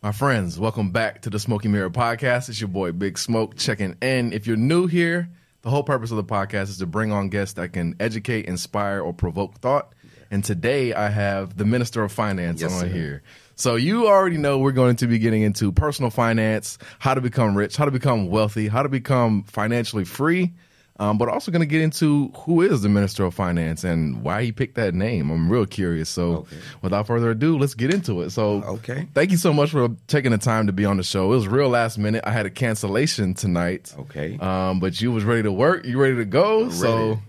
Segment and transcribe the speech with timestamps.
[0.00, 2.48] My friends, welcome back to the Smoky Mirror Podcast.
[2.48, 4.32] It's your boy Big Smoke checking in.
[4.32, 5.28] If you're new here,
[5.62, 9.00] the whole purpose of the podcast is to bring on guests that can educate, inspire,
[9.00, 9.92] or provoke thought.
[10.30, 12.86] And today I have the Minister of Finance Yes, on sir.
[12.86, 13.22] here.
[13.56, 17.56] So you already know we're going to be getting into personal finance, how to become
[17.56, 20.52] rich, how to become wealthy, how to become financially free.
[21.00, 24.42] Um, but also going to get into who is the Minister of Finance and why
[24.42, 25.30] he picked that name.
[25.30, 26.08] I'm real curious.
[26.08, 26.56] So, Okay.
[26.82, 28.30] without further ado, let's get into it.
[28.30, 29.06] So, Okay.
[29.14, 31.26] thank you so much for taking the time to be on the show.
[31.32, 32.24] It was real last minute.
[32.26, 33.94] I had a cancellation tonight.
[33.96, 34.36] Okay.
[34.38, 35.84] Um, but you was ready to work.
[35.86, 36.68] You ready to go.
[36.70, 37.20] So,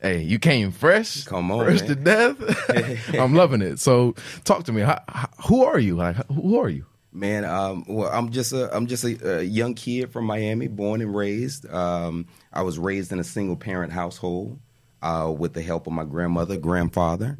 [0.00, 1.24] hey, you came fresh.
[1.24, 1.88] Come on, fresh man.
[1.88, 3.14] to death.
[3.18, 3.80] I'm loving it.
[3.80, 4.82] So, talk to me.
[4.82, 5.96] How, how, who are you?
[5.96, 6.84] Like, who are you?
[7.10, 11.00] Man, um, well, I'm just a I'm just a, a young kid from Miami, born
[11.00, 11.68] and raised.
[11.70, 14.58] Um, I was raised in a single parent household
[15.02, 17.38] uh, with the help of my grandmother, grandfather,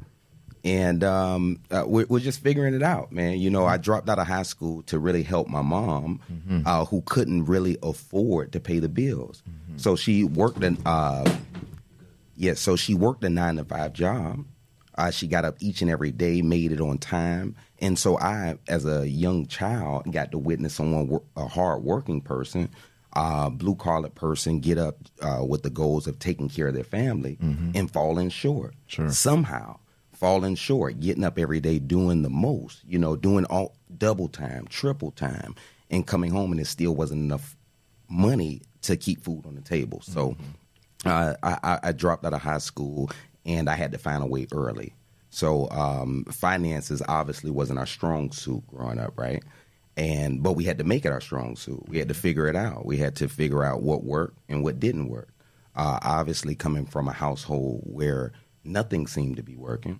[0.64, 3.38] and um, uh, we're, we're just figuring it out, man.
[3.38, 6.20] You know, I dropped out of high school to really help my mom,
[6.66, 9.42] uh, who couldn't really afford to pay the bills.
[9.76, 11.30] So she worked in uh,
[12.36, 14.44] yeah, so she worked a nine to five job.
[14.98, 18.58] Uh, she got up each and every day, made it on time, and so I,
[18.68, 22.68] as a young child, got to witness someone, a hard working person,
[23.14, 26.82] uh, blue collar person, get up uh, with the goals of taking care of their
[26.84, 27.38] family
[27.74, 28.74] and falling short.
[28.88, 29.08] Sure.
[29.10, 29.78] Somehow
[30.12, 34.66] falling short, getting up every day, doing the most, you know, doing all double time,
[34.68, 35.54] triple time,
[35.90, 37.56] and coming home and it still wasn't enough
[38.08, 40.00] money to keep food on the table.
[40.02, 40.36] So
[41.06, 43.10] uh, I, I- I dropped out of high school
[43.48, 44.94] and I had to find a way early.
[45.30, 49.42] So um, finances obviously wasn't our strong suit growing up, right?
[49.96, 51.88] And but we had to make it our strong suit.
[51.88, 52.86] We had to figure it out.
[52.86, 55.30] We had to figure out what worked and what didn't work.
[55.74, 58.32] Uh, obviously, coming from a household where
[58.64, 59.98] nothing seemed to be working,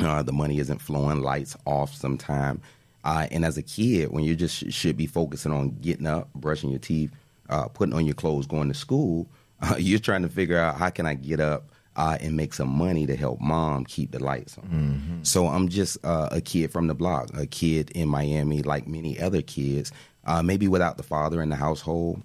[0.00, 2.60] uh, the money isn't flowing, lights off sometime.
[3.04, 6.32] Uh, and as a kid, when you just sh- should be focusing on getting up,
[6.34, 7.10] brushing your teeth,
[7.48, 9.26] uh, putting on your clothes, going to school,
[9.78, 13.06] you're trying to figure out how can I get up uh, and make some money
[13.06, 15.20] to help mom keep the lights on.
[15.22, 19.20] So I'm just uh, a kid from the block, a kid in Miami, like many
[19.20, 19.92] other kids,
[20.24, 22.22] uh, maybe without the father in the household,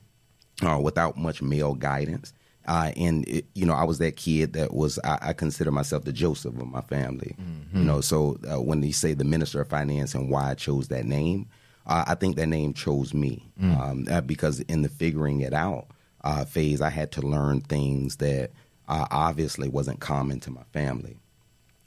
[0.65, 2.33] uh, without much male guidance.
[2.67, 6.03] Uh, and it, you know, I was that kid that was I, I consider myself
[6.03, 7.35] the Joseph of my family.
[7.73, 10.89] You know, so uh, when they say the minister of finance and why I chose
[10.89, 11.47] that name,
[11.85, 15.87] uh, I think that name chose me um, uh, because in the figuring it out
[16.25, 18.51] uh, phase, I had to learn things that
[18.87, 21.17] uh, obviously wasn't common to my family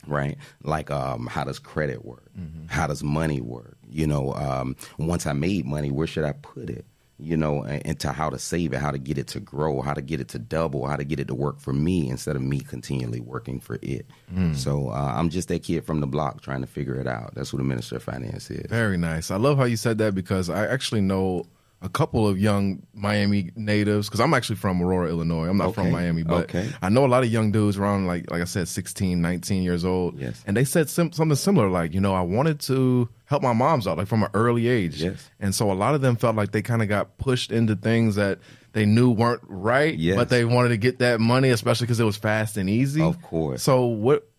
[0.06, 0.38] right?
[0.62, 2.24] Like, um, how does credit work?
[2.68, 3.76] How does money work?
[3.88, 6.86] You know, um, once I made money, where should I put it?
[7.18, 10.00] You know, and how to save it, how to get it to grow, how to
[10.00, 12.60] get it to double, how to get it to work for me instead of me
[12.60, 14.06] continually working for it.
[14.54, 17.34] So uh, I'm just that kid from the block trying to figure it out.
[17.34, 18.64] That's what the minister of finance is.
[18.70, 19.30] Very nice.
[19.30, 21.44] I love how you said that because I actually know
[21.82, 25.48] a couple of young Miami natives because I'm actually from Aurora, Illinois.
[25.48, 26.68] I'm not from Miami, but Okay.
[26.82, 29.84] I know a lot of young dudes around like like I said 16, 19 years
[29.84, 30.18] old.
[30.18, 30.42] Yes.
[30.46, 33.86] And they said sim- something similar like, you know, I wanted to help my moms
[33.86, 35.02] out like from an early age.
[35.02, 35.30] Yes.
[35.40, 38.16] And so a lot of them felt like they kind of got pushed into things
[38.16, 38.40] that
[38.72, 40.16] they knew weren't right, Yes.
[40.16, 43.02] but they wanted to get that money especially because it was fast and easy.
[43.02, 43.62] Of course.
[43.62, 44.29] So what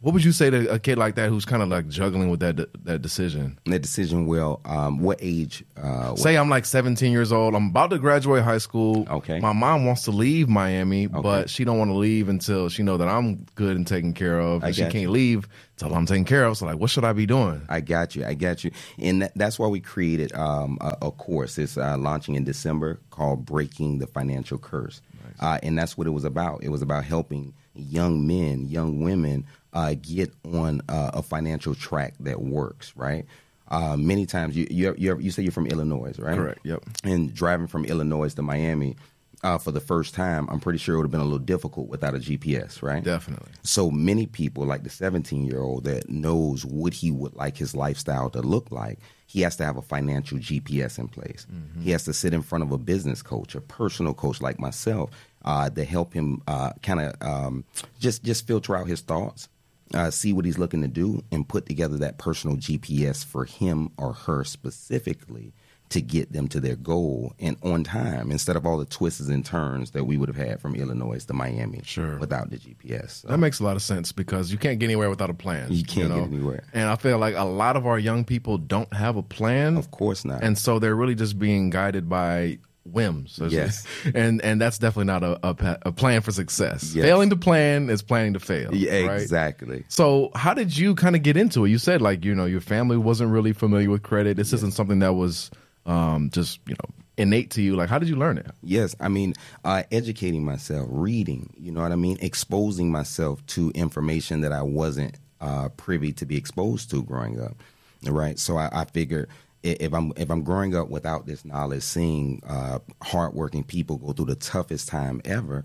[0.00, 2.40] what would you say to a kid like that who's kind of like juggling with
[2.40, 3.58] that that decision?
[3.66, 5.64] That decision, well, um, what age?
[5.76, 7.54] Uh, what- Say I'm like 17 years old.
[7.54, 9.06] I'm about to graduate high school.
[9.10, 9.40] Okay.
[9.40, 12.96] My mom wants to leave Miami, but she don't want to leave until she know
[12.96, 14.62] that I'm good and taken care of.
[14.62, 15.10] And she can't you.
[15.10, 15.48] leave
[15.80, 16.56] until I'm taking care of.
[16.56, 17.62] So like, what should I be doing?
[17.68, 18.24] I got you.
[18.24, 18.72] I got you.
[18.98, 21.56] And that, that's why we created um, a, a course.
[21.58, 25.00] It's uh, launching in December called Breaking the Financial Curse.
[25.40, 26.64] Uh, and that's what it was about.
[26.64, 32.14] It was about helping young men, young women uh, get on uh, a financial track
[32.20, 33.24] that works, right?
[33.68, 36.36] Uh, many times, you, you, you, you say you're from Illinois, right?
[36.36, 36.60] Correct.
[36.64, 36.84] Yep.
[37.04, 38.96] and driving from Illinois to Miami
[39.42, 41.88] uh, for the first time, I'm pretty sure it would have been a little difficult
[41.88, 43.02] without a GPS, right?
[43.04, 43.52] Definitely.
[43.62, 47.74] So many people, like the 17 year old that knows what he would like his
[47.74, 51.46] lifestyle to look like, he has to have a financial GPS in place.
[51.82, 55.10] He has to sit in front of a business coach, a personal coach like myself,
[55.44, 57.64] uh, to help him uh, kind of um,
[58.00, 59.48] just just filter out his thoughts,
[59.94, 63.90] uh, see what he's looking to do, and put together that personal GPS for him
[63.98, 65.52] or her specifically
[65.90, 69.44] to get them to their goal and on time instead of all the twists and
[69.44, 72.18] turns that we would have had from Illinois to Miami Sure.
[72.18, 73.22] without the GPS.
[73.22, 75.72] So- That makes a lot of sense because you can't get anywhere without a plan.
[75.72, 76.16] You can't know?
[76.24, 76.64] get anywhere.
[76.74, 79.76] And I feel like a lot of our young people don't have a plan.
[79.78, 80.42] Of course not.
[80.42, 83.38] And so they're really just being guided by whims.
[83.48, 83.86] Yes.
[84.14, 86.94] and and that's definitely not a, a, a plan for success.
[86.94, 87.04] Yes.
[87.06, 88.74] Failing to plan is planning to fail.
[88.74, 89.20] Yeah, right?
[89.20, 89.84] exactly.
[89.88, 91.70] So, how did you kind of get into it?
[91.70, 94.36] You said like you know your family wasn't really familiar with credit.
[94.36, 95.50] This isn't something that was
[95.88, 97.74] um, just you know innate to you.
[97.74, 98.46] Like, how did you learn it?
[98.62, 102.16] Yes, I mean, uh, educating myself, reading, you know what I mean?
[102.20, 107.56] Exposing myself to information that I wasn't uh, privy to be exposed to growing up.
[108.04, 108.38] Right.
[108.38, 109.28] So I, I figure
[109.64, 114.26] if I'm if I'm growing up without this knowledge, seeing uh, hardworking people go through
[114.26, 115.64] the toughest time ever,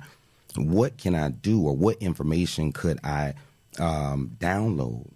[0.56, 3.36] what can I do, or what information could I
[3.80, 5.12] um, download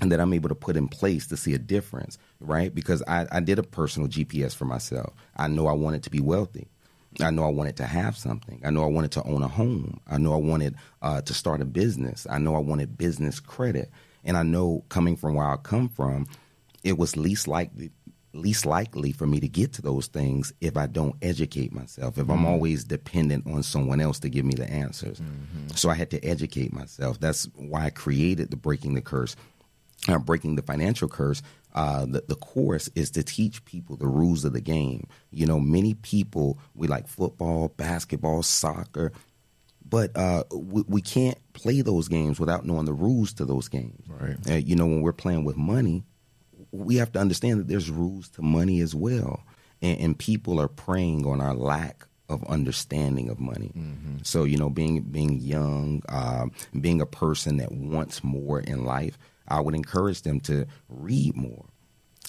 [0.00, 2.74] and that I'm able to put in place to see a difference, right?
[2.74, 5.12] Because I, I did a personal GPS for myself.
[5.36, 6.68] I know I wanted to be wealthy.
[7.20, 8.60] I know I wanted to have something.
[8.64, 10.00] I know I wanted to own a home.
[10.06, 12.26] I know I wanted uh, to start a business.
[12.30, 13.90] I know I wanted business credit.
[14.24, 16.26] And I know coming from where I come from,
[16.84, 17.90] it was least likely
[18.34, 22.28] least likely for me to get to those things if I don't educate myself, if
[22.28, 25.20] I'm always dependent on someone else to give me the answers.
[25.74, 27.18] So I had to educate myself.
[27.18, 29.34] That's why I created the Breaking the Curse
[30.06, 31.42] uh, breaking the financial curse,
[31.78, 35.06] uh, the, the course is to teach people the rules of the game.
[35.30, 39.12] You know, many people, we like football, basketball, soccer,
[39.88, 44.04] but uh, we, we can't play those games without knowing the rules to those games.
[44.08, 44.36] Right.
[44.50, 46.02] Uh, you know, when we're playing with money,
[46.72, 49.44] we have to understand that there's rules to money as well.
[49.80, 53.70] And, and people are preying on our lack of understanding of money.
[54.24, 59.16] So, you know, being being young, um, being a person that wants more in life,
[59.48, 61.66] I would encourage them to read more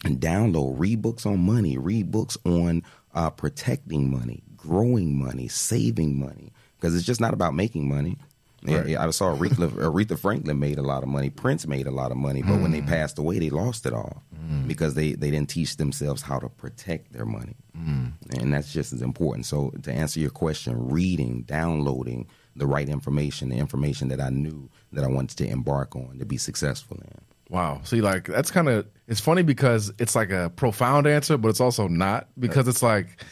[0.03, 2.83] and download, read books on money, read books on
[3.13, 8.17] uh, protecting money, growing money, saving money, because it's just not about making money.
[8.61, 8.89] Right.
[8.89, 11.29] yeah, I saw Aretha, Aretha Franklin made a lot of money.
[11.29, 12.87] Prince made a lot of money, but when they mm.
[12.87, 14.67] passed away, they lost it all mm.
[14.67, 17.55] because they, they didn't teach themselves how to protect their money.
[17.77, 18.13] Mm.
[18.37, 19.45] And that's just as important.
[19.45, 24.69] So, to answer your question, reading, downloading the right information, the information that I knew
[24.91, 27.21] that I wanted to embark on to be successful in.
[27.49, 27.81] Wow.
[27.83, 31.61] See, like that's kind of it's funny because it's like a profound answer, but it's
[31.61, 33.23] also not because it's like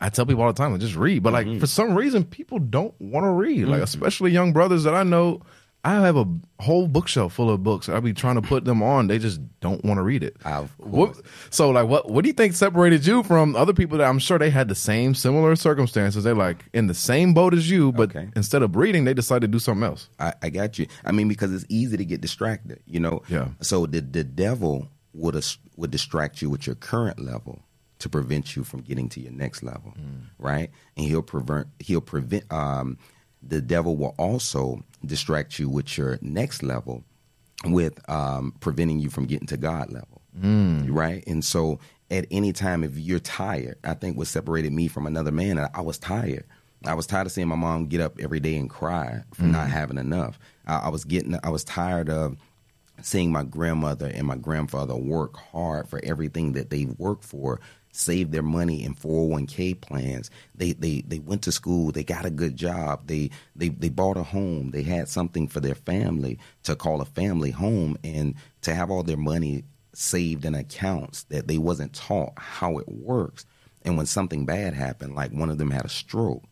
[0.00, 1.22] I tell people all the time, like, just read.
[1.22, 1.58] But like mm-hmm.
[1.58, 3.64] for some reason, people don't want to read.
[3.64, 3.82] Like mm-hmm.
[3.82, 5.42] especially young brothers that I know.
[5.86, 6.26] I have a
[6.58, 7.88] whole bookshelf full of books.
[7.88, 9.06] I'll be trying to put them on.
[9.06, 10.36] They just don't want to read it.
[10.44, 14.08] Of What, so, like, what what do you think separated you from other people that
[14.08, 16.24] I'm sure they had the same similar circumstances?
[16.24, 18.28] They're like in the same boat as you, but Okay.
[18.34, 20.08] instead of reading, they decided to do something else.
[20.18, 20.86] I, I got you.
[21.04, 23.22] I mean, because it's easy to get distracted, you know.
[23.28, 23.48] Yeah.
[23.60, 25.40] So the the devil would
[25.76, 27.62] would distract you with your current level
[28.00, 29.94] to prevent you from getting to your next level,
[30.38, 30.70] right?
[30.96, 32.44] And he'll prevent he'll prevent.
[32.52, 32.98] Um,
[33.48, 37.04] the devil will also distract you with your next level,
[37.64, 40.20] with um, preventing you from getting to God level,
[40.92, 41.24] right?
[41.26, 41.78] And so
[42.10, 45.80] at any time, if you're tired, I think what separated me from another man, I,
[45.80, 46.44] was tired.
[46.84, 49.68] I was tired of seeing my mom get up every day and cry for not
[49.68, 50.38] having enough.
[50.66, 52.36] I, I was getting, I was tired of
[53.02, 57.60] seeing my grandmother and my grandfather work hard for everything that they worked for,
[57.96, 60.30] save their money in 401k plans.
[60.54, 64.16] They they they went to school, they got a good job, they they they bought
[64.16, 68.74] a home, they had something for their family to call a family home and to
[68.74, 69.64] have all their money
[69.94, 73.46] saved in accounts that they wasn't taught how it works.
[73.82, 76.42] And when something bad happened, like one of them had a stroke,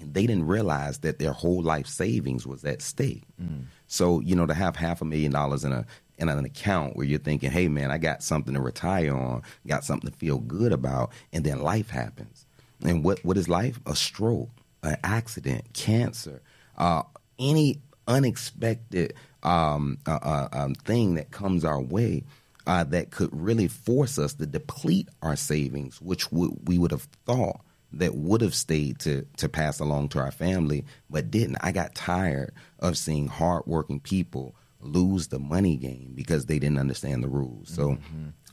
[0.00, 3.24] they didn't realize that their whole life savings was at stake.
[3.40, 3.64] Mm.
[3.86, 5.86] So, you know, to have half a million dollars in a
[6.18, 9.84] in an account where you're thinking, "Hey, man, I got something to retire on, got
[9.84, 12.46] something to feel good about," and then life happens.
[12.82, 13.80] And what what is life?
[13.86, 14.50] A stroke,
[14.82, 16.42] an accident, cancer,
[16.76, 17.02] uh,
[17.38, 22.24] any unexpected um, uh, uh, um, thing that comes our way.
[22.68, 27.06] Uh, that could really force us to deplete our savings, which w- we would have
[27.24, 27.60] thought
[27.92, 31.58] that would have stayed to to pass along to our family, but didn't.
[31.60, 34.56] I got tired of seeing hardworking people
[34.86, 37.68] lose the money game because they didn't understand the rules.
[37.68, 37.98] So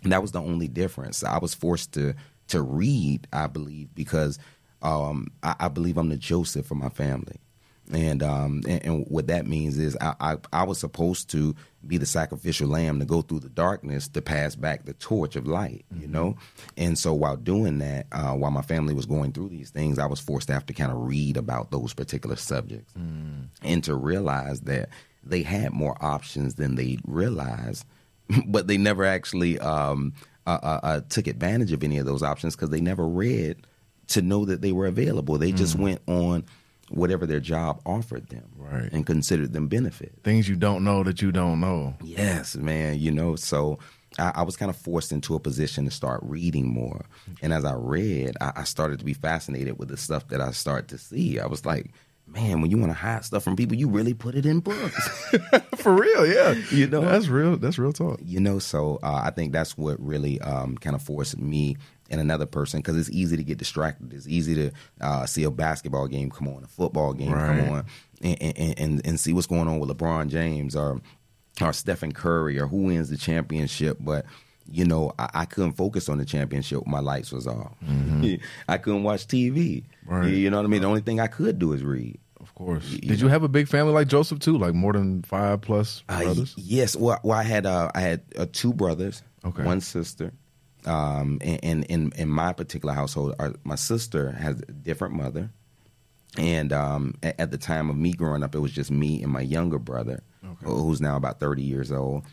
[0.04, 1.24] that was the only difference.
[1.24, 2.13] I was forced to
[2.50, 3.28] to read.
[3.32, 4.40] I believe because
[4.82, 7.40] um, I, I believe I'm the Joseph for my family.
[7.92, 11.54] And, um, and and what that means is I, I I was supposed to
[11.86, 15.48] be the sacrificial lamb to go through the darkness to pass back the torch of
[15.48, 16.38] light, you know.
[16.78, 20.06] And so while doing that, uh, while my family was going through these things, I
[20.06, 22.94] was forced to have to kind of read about those particular subjects
[23.62, 24.88] and to realize that
[25.25, 27.86] they had more options than they realized,
[28.48, 30.13] but they never actually um,
[30.46, 33.65] uh, uh, uh, took advantage of any of those options because they never read
[34.08, 35.38] to know that they were available.
[35.38, 36.44] They just went on
[36.89, 38.92] whatever their job offered them Right.
[38.92, 40.13] and considered them benefit.
[40.24, 41.96] Things you don't know that you don't know.
[42.03, 43.00] Yes, man.
[43.00, 43.80] You know, so
[44.20, 47.06] I, I was kind of forced into a position to start reading more.
[47.42, 50.51] And as I read, I, I started to be fascinated with the stuff that I
[50.51, 51.39] started to see.
[51.39, 51.92] I was like,
[52.27, 55.08] man, when you want to hide stuff from people, you really put it in books.
[55.77, 56.53] For real, yeah.
[56.72, 57.01] You know?
[57.01, 57.58] that's real.
[57.58, 58.20] That's real talk.
[58.24, 61.77] you know, so uh, I think that's what really um, kind of forced me
[62.10, 64.13] and another person because it's easy to get distracted.
[64.13, 67.60] It's easy to uh, see a basketball game come on, a football game Right.
[67.60, 67.86] come on,
[68.22, 71.01] and, and, and, and see what's going on with LeBron James or
[71.62, 73.98] or Stephen Curry or who wins the championship.
[74.00, 74.25] But
[74.72, 76.86] you know, I, I couldn't focus on the championship.
[76.88, 77.74] My lights was off.
[78.67, 79.84] I couldn't watch TV.
[80.05, 80.13] Mm-hmm.
[80.13, 80.27] Right.
[80.34, 80.82] You know what I mean?
[80.82, 82.20] The only thing I could do is read.
[82.39, 82.86] Of course.
[82.89, 84.58] you Did you have a big family like Joseph too?
[84.58, 86.55] Like more than five plus Uh, brothers?
[86.58, 86.96] y- yes.
[86.96, 89.63] Well, well, I had uh, I had uh, two brothers, Okay.
[89.63, 90.34] one sister.
[90.86, 95.50] Um, and, and in in my particular household, our, my sister has a different mother,
[96.38, 99.32] and um, at, at the time of me growing up, it was just me and
[99.32, 100.65] my younger brother, Okay.
[100.65, 102.24] who's now about thirty years old.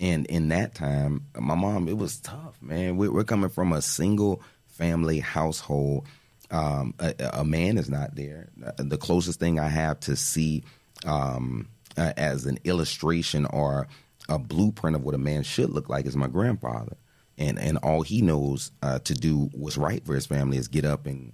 [0.00, 2.96] And in that time, my mom, it was tough, man.
[2.96, 6.06] We, we're coming from a single family household.
[6.50, 8.48] Um, a, a man is not there.
[8.78, 10.64] The closest thing I have to see
[11.04, 13.88] um, uh, as an illustration or
[14.28, 16.96] a blueprint of what a man should look like is my grandfather.
[17.36, 20.84] And and all he knows uh, to do what's right for his family is get
[20.84, 21.32] up and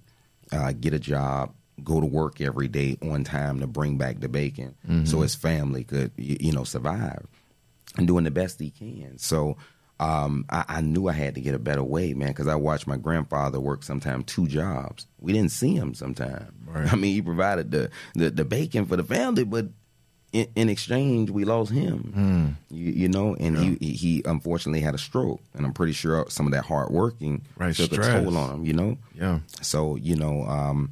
[0.51, 4.29] uh, get a job, go to work every day on time to bring back the
[4.29, 7.27] bacon, so his family could you know survive,
[7.97, 9.17] and doing the best he can.
[9.17, 9.57] So.
[9.99, 12.85] Um, I, I knew I had to get a better way, man, because I watched
[12.85, 15.07] my grandfather work sometimes two jobs.
[15.19, 16.51] We didn't see him sometimes.
[16.67, 16.93] Right.
[16.93, 19.69] I mean, he provided the, the, the bacon for the family, but
[20.33, 22.57] in, in exchange, we lost him.
[22.69, 26.45] You, you know, and he he unfortunately had a stroke, and I'm pretty sure some
[26.45, 28.07] of that hard working Right, took stress.
[28.07, 28.65] a toll on him.
[28.65, 29.39] You know, Yeah.
[29.63, 30.91] so you know um,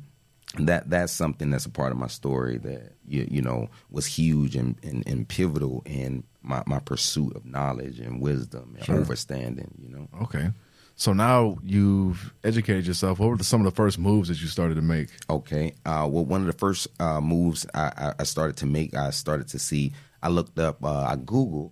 [0.57, 4.55] that that's something that's a part of my story that you, you know was huge
[4.55, 8.95] and, and, and pivotal in my, my pursuit of knowledge and wisdom and Sure.
[8.95, 9.71] understanding.
[9.81, 10.51] You know, Okay.
[10.97, 13.19] So now you've educated yourself.
[13.19, 15.09] What were the, some of the first moves that you started to make?
[15.29, 15.73] Okay.
[15.85, 19.49] Uh, well, one of the first uh, moves I, I, started to make, I started
[19.49, 19.91] to see.
[20.23, 20.81] I looked up.
[20.81, 21.71] Uh, I Googled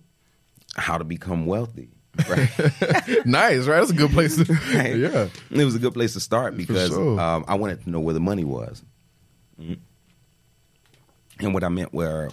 [0.76, 1.88] how to become wealthy.
[2.28, 2.48] Right.
[3.26, 3.78] nice, right?
[3.80, 4.44] That's a good place to.
[4.74, 4.94] Right?
[4.96, 5.28] yeah.
[5.50, 7.18] It was a good place to start because sure.
[7.18, 8.84] um, I wanted to know where the money was.
[9.60, 9.78] Mhm.
[11.40, 12.30] And what I meant where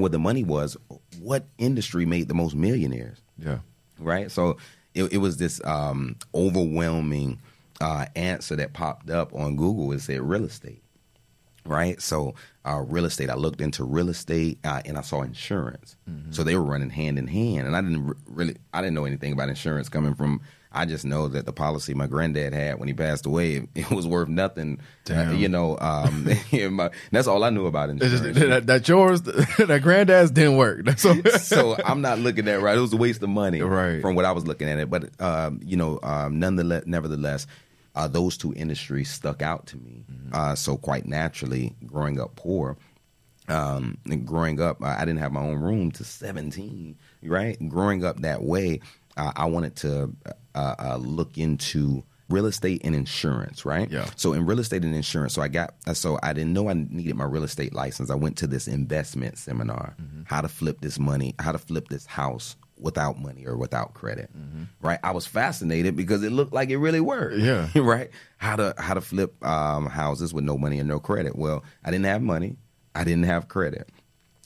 [0.00, 0.76] where the money was,
[1.20, 3.18] what industry made the most millionaires?
[3.38, 3.58] Yeah.
[3.98, 4.30] right?
[4.30, 4.56] So
[4.94, 7.40] it, it was this um, overwhelming
[7.80, 9.92] uh, answer that popped up on Google.
[9.92, 10.82] It said real estate,
[11.64, 12.00] right?
[12.02, 13.30] So uh, real estate.
[13.30, 15.96] I looked into real estate uh, and I saw insurance.
[16.30, 19.04] So they were running hand in hand, and I didn't re- really, I didn't know
[19.04, 20.40] anything about insurance coming from.
[20.70, 23.90] I just know that the policy my granddad had when he passed away, it, it
[23.90, 24.80] was worth nothing.
[25.10, 26.28] Uh, you know, um,
[26.76, 28.38] my- that's all I knew about insurance.
[28.38, 30.98] that, that yours, that granddad's didn't work.
[30.98, 32.76] So I'm not looking at right.
[32.76, 34.02] It was a waste of money, Right.
[34.02, 37.46] From what I was looking at it, but um, you know, um, nonetheless, nevertheless,
[37.94, 40.04] uh, those two industries stuck out to me.
[40.32, 42.76] Uh, so quite naturally, growing up poor,
[43.48, 47.56] um, and growing up, I didn't have my own room to 17, right?
[47.68, 48.80] Growing up that way,
[49.16, 50.14] uh, I wanted to
[50.54, 53.90] uh, uh, look into real estate and insurance, right?
[53.90, 54.08] Yeah.
[54.16, 56.74] So in real estate and insurance, so I got uh, so I didn't know I
[56.74, 58.10] needed my real estate license.
[58.10, 62.06] I went to this investment seminar, how to flip this money, how to flip this
[62.06, 64.30] house without money or without credit.
[64.80, 64.98] Right?
[65.02, 67.38] I was fascinated because it looked like it really worked.
[67.38, 67.68] Yeah.
[67.74, 68.10] right?
[68.36, 71.36] How to how to flip um, houses with no money and no credit.
[71.36, 72.56] Well, I didn't have money.
[72.94, 73.88] I didn't have credit.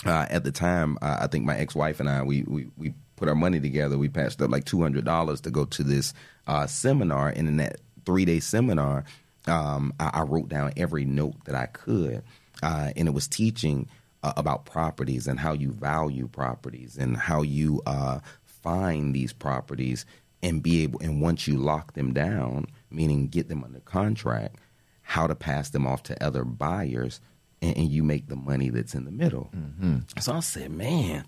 [0.05, 3.29] Uh, at the time, uh, I think my ex-wife and I we we we put
[3.29, 3.99] our money together.
[3.99, 6.15] We patched up like two hundred dollars to go to this
[6.47, 9.05] uh, seminar, and in that three-day seminar,
[9.47, 12.23] um, I, I wrote down every note that I could,
[12.63, 13.89] uh, and it was teaching
[14.23, 20.07] uh, about properties and how you value properties and how you uh, find these properties
[20.43, 24.57] and be able and once you lock them down, meaning get them under contract,
[25.03, 27.21] how to pass them off to other buyers
[27.61, 29.51] and, and you make the money that's in the middle.
[30.21, 31.25] So I said, man,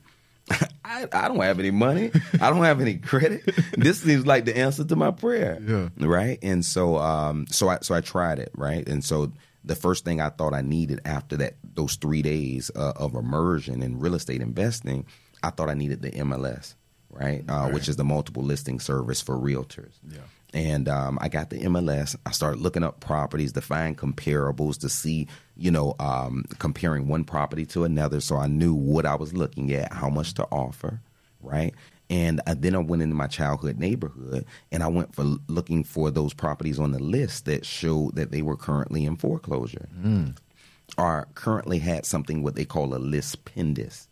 [0.85, 2.11] I, I don't have any money.
[2.41, 3.43] I don't have any credit.
[3.77, 5.59] This seems like the answer to my prayer.
[5.67, 5.89] Yeah.
[5.99, 6.39] Right.
[6.43, 8.53] And so, um, so I, so I tried it.
[8.55, 8.87] Right.
[8.87, 9.33] And so
[9.65, 13.83] the first thing I thought I needed after that, those three days uh, of immersion
[13.83, 15.07] in real estate investing,
[15.43, 16.75] I thought I needed the MLS.
[17.11, 17.45] Right.
[17.49, 19.93] Uh, Which is the multiple listing service for realtors.
[20.11, 20.19] Yeah.
[20.55, 22.15] And um, I got the MLS.
[22.25, 27.25] I started looking up properties to find comparables to see, you know, um, comparing one
[27.25, 28.21] property to another.
[28.21, 31.01] So I knew what I was looking at, how much to offer,
[31.41, 31.75] right?
[32.09, 36.11] And uh, then I went into my childhood neighborhood and I went for looking for
[36.13, 39.89] those properties on the list that showed that they were currently in foreclosure
[40.97, 44.07] or currently had something what they call a lis pendens.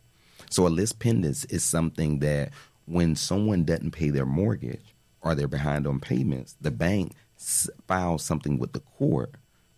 [0.51, 2.51] So a lis pendens is something that
[2.87, 4.92] when someone doesn't pay their mortgage
[5.23, 9.35] or they're behind on payments, the bank s- files something with the court,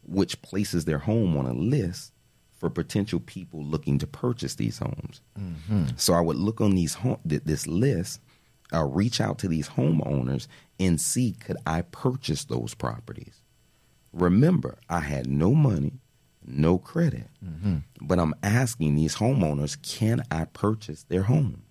[0.07, 2.13] which places their home on a list
[2.59, 5.21] for potential people looking to purchase these homes.
[5.97, 8.21] So I would look on these home, th- this list,
[8.73, 10.47] uh, reach out to these homeowners
[10.81, 13.43] and see could I purchase those properties.
[14.13, 16.01] Remember, I had no money,
[16.47, 17.29] no credit,
[18.01, 21.63] but I'm asking these homeowners, can I purchase their home?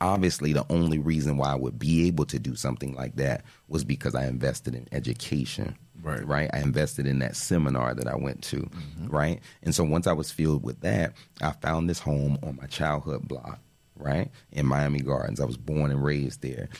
[0.00, 3.84] Obviously, the only reason why I would be able to do something like that was
[3.84, 5.76] because I invested in education.
[6.02, 6.26] Right.
[6.26, 6.50] Right.
[6.52, 8.56] I invested in that seminar that I went to.
[8.56, 9.08] Mm-hmm.
[9.08, 9.40] Right.
[9.62, 13.28] And so once I was filled with that, I found this home on my childhood
[13.28, 13.58] block.
[13.96, 14.30] Right.
[14.52, 15.40] In Miami Gardens.
[15.40, 16.70] I was born and raised there.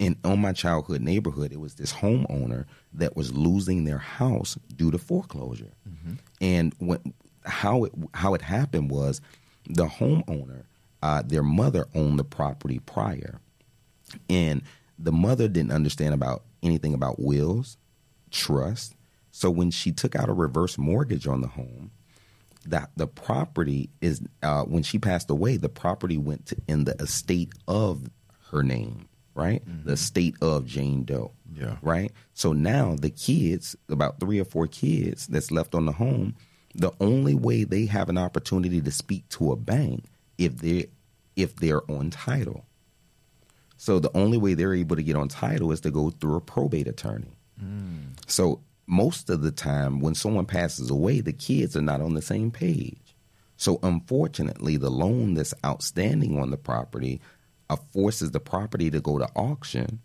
[0.00, 4.92] And on my childhood neighborhood, it was this homeowner that was losing their house due
[4.92, 5.72] to foreclosure.
[5.88, 6.14] Mm-hmm.
[6.40, 7.02] And what,
[7.44, 9.20] how it how it happened was
[9.68, 10.64] the homeowner,
[11.02, 13.40] uh, their mother owned the property prior,
[14.28, 14.62] and
[14.98, 17.76] the mother didn't understand about anything about wills,
[18.30, 18.94] trust.
[19.30, 21.92] So when she took out a reverse mortgage on the home,
[22.66, 26.94] that the property is uh, when she passed away, the property went to in the
[27.00, 28.10] estate of
[28.50, 29.62] her name, right?
[29.84, 31.32] The estate of Jane Doe.
[31.54, 31.76] Yeah.
[31.82, 32.12] Right.
[32.34, 36.34] So now the kids, about three or four kids that's left on the home,
[36.74, 40.04] the only way they have an opportunity to speak to a bank
[40.38, 40.86] if they
[41.36, 42.64] if they're on title.
[43.76, 46.40] So the only way they're able to get on title is to go through a
[46.40, 47.38] probate attorney.
[48.26, 52.22] So most of the time, when someone passes away, the kids are not on the
[52.22, 53.14] same page.
[53.56, 57.20] So unfortunately, the loan that's outstanding on the property
[57.70, 60.00] uh, forces the property to go to auction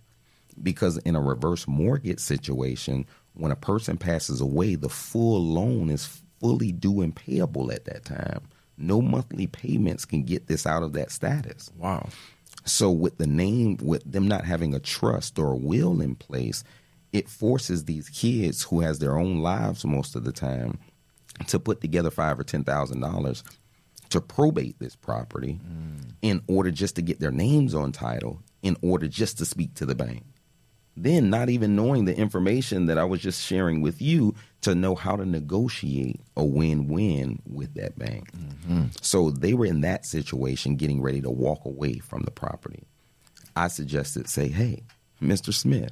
[0.61, 6.21] because in a reverse mortgage situation, when a person passes away, the full loan is
[6.39, 8.41] fully due and payable at that time.
[8.77, 11.71] No monthly payments can get this out of that status.
[11.77, 12.09] Wow.
[12.65, 16.63] So with the name, with them not having a trust or a will in place,
[17.11, 20.79] it forces these kids who has their own lives most of the time
[21.47, 23.43] to put together five or ten thousand dollars
[24.09, 26.11] to probate this property mm.
[26.21, 29.85] in order just to get their names on title, in order just to speak to
[29.85, 30.23] the bank.
[30.95, 34.95] Then not even knowing the information that I was just sharing with you to know
[34.95, 38.31] how to negotiate a win-win with that bank.
[38.31, 38.85] Mm-hmm.
[39.01, 42.83] So they were in that situation getting ready to walk away from the property.
[43.55, 44.83] I suggested say, "Hey,
[45.21, 45.53] Mr.
[45.53, 45.91] Smith,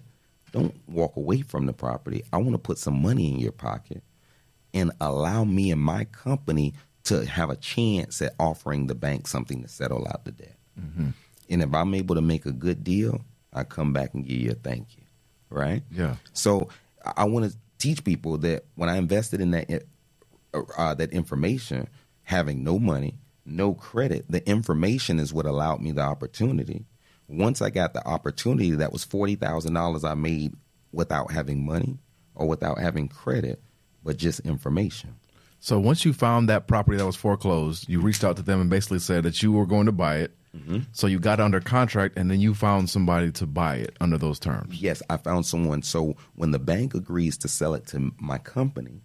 [0.52, 2.24] don't walk away from the property.
[2.34, 4.04] I want to put some money in your pocket
[4.74, 9.62] and allow me and my company to have a chance at offering the bank something
[9.62, 10.56] to settle out the debt.
[10.80, 11.10] Mm-hmm.
[11.50, 13.22] And if I'm able to make a good deal,
[13.54, 15.04] I come back and give you a thank you,
[15.50, 15.84] right?
[15.92, 16.16] Yeah.
[16.34, 16.70] So
[17.06, 19.84] I- I want to teach people that when I invested in that
[20.78, 21.88] uh, that information,
[22.24, 23.16] having no money,
[23.46, 26.86] no credit, the information is what allowed me the opportunity.
[27.28, 30.54] Once I got the opportunity, that was forty thousand dollars I made
[30.92, 31.98] without having money
[32.36, 33.62] or without having credit,
[34.04, 35.16] but just information.
[35.64, 38.70] So once you found that property that was foreclosed, you reached out to them and
[38.70, 40.32] basically said that you were going to buy it.
[40.92, 44.38] So you got under contract, and then you found somebody to buy it under those
[44.38, 44.82] terms.
[44.82, 45.82] Yes, I found someone.
[45.82, 49.00] So when the bank agrees to sell it to my company,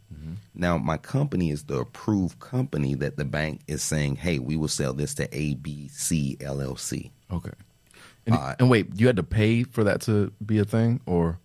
[0.55, 4.67] now my company is the approved company that the bank is saying, "Hey, we will
[4.67, 7.53] sell this to ABC LLC." Okay.
[8.27, 11.39] And, Uh, and wait, you had to pay for that to be a thing, or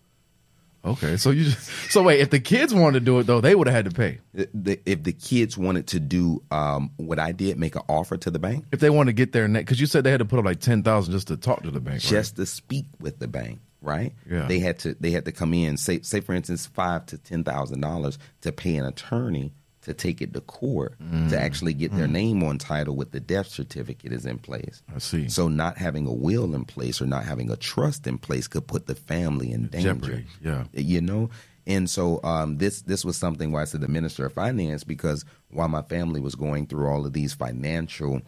[0.85, 1.17] okay?
[1.17, 2.19] So you just so wait.
[2.19, 4.19] If the kids wanted to do it though, they would have had to pay.
[4.33, 8.39] If the kids wanted to do um, what I did, make an offer to the
[8.39, 10.39] bank, If they wanted to get their net, because you said they had to put
[10.39, 11.95] up like ten thousand just to talk to the bank.
[11.95, 12.01] right?
[12.01, 14.13] just to speak with the bank, right?
[14.29, 14.47] Yeah.
[14.47, 17.43] They had to they had to come in, say say for instance, five to ten
[17.43, 20.95] thousand dollars to pay an attorney to take it to court
[21.29, 24.83] to actually get their name on title with the death certificate is in place.
[24.93, 25.27] I see.
[25.27, 28.67] So not having a will in place or not having a trust in place could
[28.67, 29.93] put the family in danger.
[29.93, 30.65] Jeopardy, yeah.
[30.73, 31.29] You know?
[31.67, 35.25] And so um, this this was something where I said the minister of finance because
[35.49, 38.21] while my family was going through all of these financial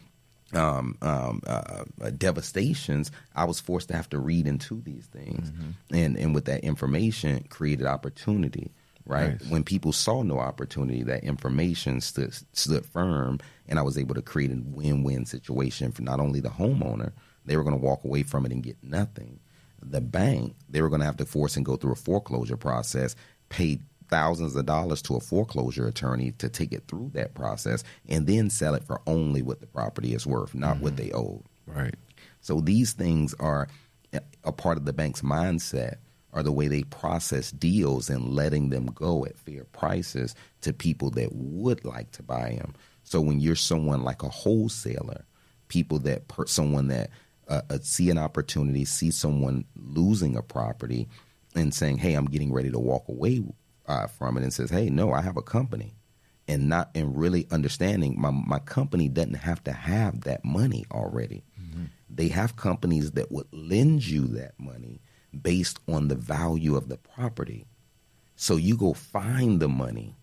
[0.54, 5.52] um, um, uh, uh, devastations, I was forced to have to read into these things,
[5.92, 8.72] and and with that information, created opportunity.
[9.06, 9.50] Right Nice.
[9.50, 14.22] when people saw no opportunity, that information stood stood firm, and I was able to
[14.22, 17.12] create a win win situation for not only the homeowner,
[17.46, 19.40] they were going to walk away from it and get nothing.
[19.82, 23.16] The bank, they were going to have to force and go through a foreclosure process,
[23.50, 28.28] pay thousands of dollars to a foreclosure attorney to take it through that process, and
[28.28, 31.08] then sell it for only what the property is worth, not what mm-hmm.
[31.08, 31.44] they owed.
[31.66, 31.96] right.
[32.40, 33.68] So these things are
[34.44, 35.96] a part of the bank's mindset,
[36.34, 41.10] are the way they process deals and letting them go at fair prices to people
[41.12, 42.74] that would like to buy them.
[43.04, 45.26] So when you're someone like a wholesaler,
[45.68, 47.10] people that per, someone that
[47.48, 51.08] uh, uh, see an opportunity, see someone losing a property,
[51.56, 53.44] and saying, "Hey, I'm getting ready to walk away
[53.86, 55.94] uh, from it," and says, "Hey, no, I have a company,"
[56.48, 61.44] and not and really understanding my my company doesn't have to have that money already.
[61.62, 61.86] Mm-hmm.
[62.10, 65.02] They have companies that would lend you that money
[65.42, 67.66] based on the value of the property.
[68.36, 70.16] So you go find the money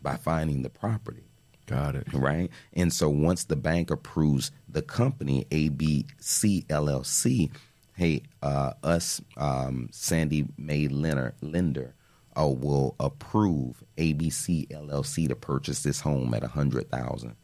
[0.00, 1.24] by finding the property.
[1.66, 2.06] Got it.
[2.14, 2.50] Right.
[2.72, 7.50] And so once the bank approves the company, ABC LLC,
[7.94, 11.94] hey, uh, us, um, Sandy May Lender, lender
[12.38, 17.36] uh, will approve ABC LLC to purchase this home at a hundred thousand.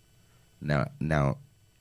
[0.60, 1.38] Now, now,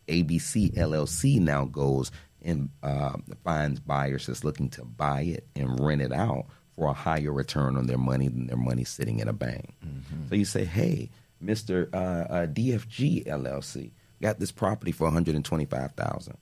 [0.08, 2.12] ABC LLC now goes
[2.43, 6.93] and uh, finds buyers that's looking to buy it and rent it out for a
[6.93, 9.73] higher return on their money than their money sitting in a bank.
[9.86, 10.27] Mm-hmm.
[10.29, 11.10] So you say, hey,
[11.43, 11.93] Mr.
[11.93, 16.38] Uh, uh, DFG LLC got this property for 125000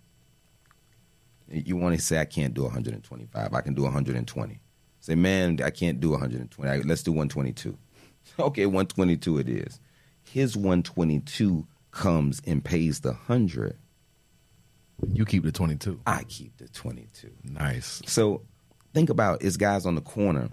[1.49, 3.53] You want to say, I can't do 125.
[3.53, 4.59] I can do 120.
[5.01, 6.83] Say, man, I can't do 120.
[6.83, 7.77] Let's do 122.
[8.39, 9.79] Okay, 122 it is.
[10.23, 13.77] His 122 comes and pays the 100.
[15.11, 15.99] You keep the 22.
[16.05, 17.31] I keep the 22.
[17.43, 18.01] Nice.
[18.05, 18.41] So
[18.93, 20.49] think about it's guys on the corner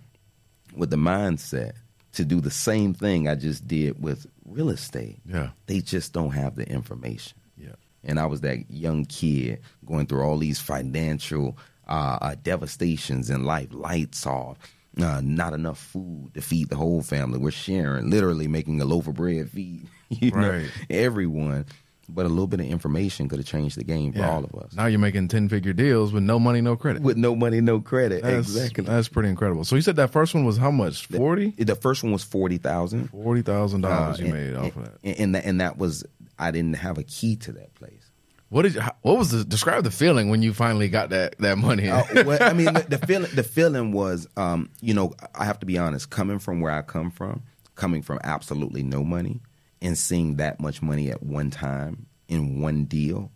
[0.77, 1.73] with the mindset
[2.13, 5.21] to do the same thing I just did with real estate.
[5.27, 5.51] Yeah.
[5.67, 7.39] They just don't have the information.
[7.57, 7.75] Yeah.
[8.05, 13.45] And I was that young kid going through all these financial uh, uh, devastations in
[13.45, 14.57] life, lights off,
[14.99, 17.39] uh, not enough food to feed the whole family.
[17.39, 20.63] We're sharing, literally making a loaf of bread feed you right.
[20.63, 21.67] know, everyone.
[22.11, 24.31] But a little bit of information could have changed the game for yeah.
[24.31, 24.75] all of us.
[24.75, 27.03] Now you're making ten figure deals with no money, no credit.
[27.03, 28.23] With no money, no credit.
[28.23, 28.85] That's, exactly.
[28.85, 29.65] That's pretty incredible.
[29.65, 31.07] So you said that first one was how much?
[31.07, 31.51] Forty.
[31.51, 33.09] The, the, first one was forty thousand.
[33.09, 35.19] Forty thousand uh, dollars you made off and, of that.
[35.19, 36.05] And that and that was
[36.39, 38.11] I didn't have a key to that place.
[38.51, 41.59] What did you, what was the describe the feeling when you finally got that that
[41.59, 41.91] money?
[41.91, 45.61] Uh, well, I mean, the, the, feeling the feeling was, um, you know, I have
[45.61, 46.09] to be honest.
[46.09, 47.43] Coming from where I come from,
[47.75, 49.43] coming from absolutely no money,
[49.81, 53.31] and seeing that much money at one time in one deal,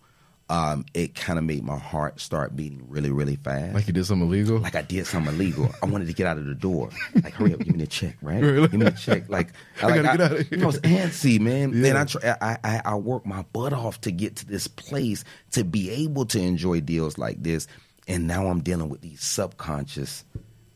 [0.53, 3.75] um, it kind of made my heart start beating really, really fast.
[3.75, 4.59] Like you did something illegal?
[4.59, 5.71] Like I did something illegal.
[5.83, 6.91] I wanted to get out of the door.
[7.15, 8.43] Like, hurry up, give me the check, right?
[8.43, 8.69] Really?
[8.69, 9.31] Give me the check.
[9.31, 10.63] Like, I, like, gotta I, get out of here.
[10.63, 11.73] I was antsy, man.
[11.73, 11.91] Yeah.
[11.91, 15.25] And I, try, I, I, I worked my butt off to get to this place
[15.53, 17.67] to be able to enjoy deals like this.
[18.07, 20.25] And now I'm dealing with these subconscious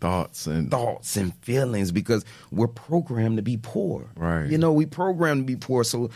[0.00, 4.10] thoughts and thoughts and feelings because we're programmed to be poor.
[4.16, 4.46] Right.
[4.46, 5.84] You know, we programmed to be poor.
[5.84, 6.10] So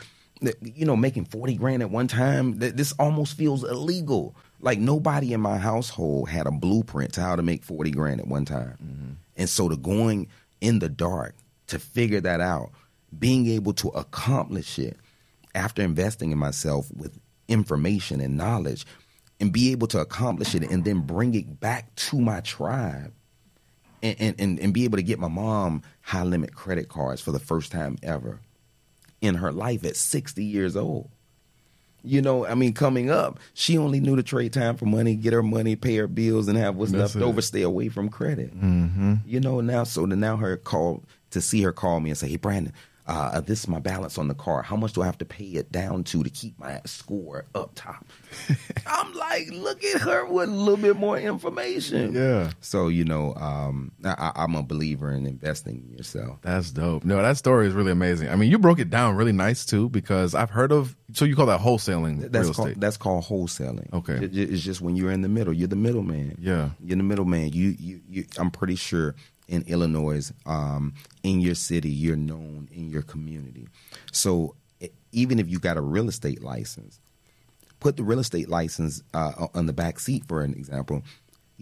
[0.62, 4.34] you know, making 40 grand at one time, this almost feels illegal.
[4.60, 8.28] Like nobody in my household had a blueprint to how to make 40 grand at
[8.28, 8.76] one time.
[8.82, 9.12] Mm-hmm.
[9.36, 10.28] And so to going
[10.60, 11.34] in the dark
[11.68, 12.70] to figure that out,
[13.18, 14.96] being able to accomplish it
[15.54, 18.86] after investing in myself with information and knowledge
[19.40, 23.12] and be able to accomplish it and then bring it back to my tribe
[24.02, 27.38] and, and, and, be able to get my mom high limit credit cards for the
[27.38, 28.40] first time ever
[29.20, 31.10] in her life at 60 years old.
[32.02, 35.34] You know, I mean, coming up, she only knew to trade time for money, get
[35.34, 37.28] her money, pay her bills, and have what's That's left it.
[37.28, 38.58] over, stay away from credit.
[38.58, 39.16] Mm-hmm.
[39.26, 42.36] You know, now, so now her call, to see her call me and say, hey,
[42.36, 42.72] Brandon,
[43.06, 44.62] uh, this is my balance on the car.
[44.62, 47.72] How much do I have to pay it down to to keep my score up
[47.74, 48.06] top?
[48.86, 52.12] I'm like, look at her with a little bit more information.
[52.14, 52.50] Yeah.
[52.60, 56.38] So you know, um, I, am a believer in investing in yourself.
[56.42, 57.04] That's dope.
[57.04, 58.28] No, that story is really amazing.
[58.28, 60.96] I mean, you broke it down really nice too because I've heard of.
[61.12, 62.30] So you call that wholesaling?
[62.30, 63.92] That's called that's called wholesaling.
[63.92, 64.24] Okay.
[64.24, 65.52] It, it's just when you're in the middle.
[65.52, 66.36] You're the middleman.
[66.40, 66.70] Yeah.
[66.84, 67.52] You're the middleman.
[67.52, 68.24] You you you.
[68.38, 69.14] I'm pretty sure
[69.50, 73.68] in Illinois, um, in your city, you're known in your community.
[74.12, 74.54] So
[75.12, 77.00] even if you got a real estate license,
[77.80, 81.02] put the real estate license uh, on the back seat, for an example.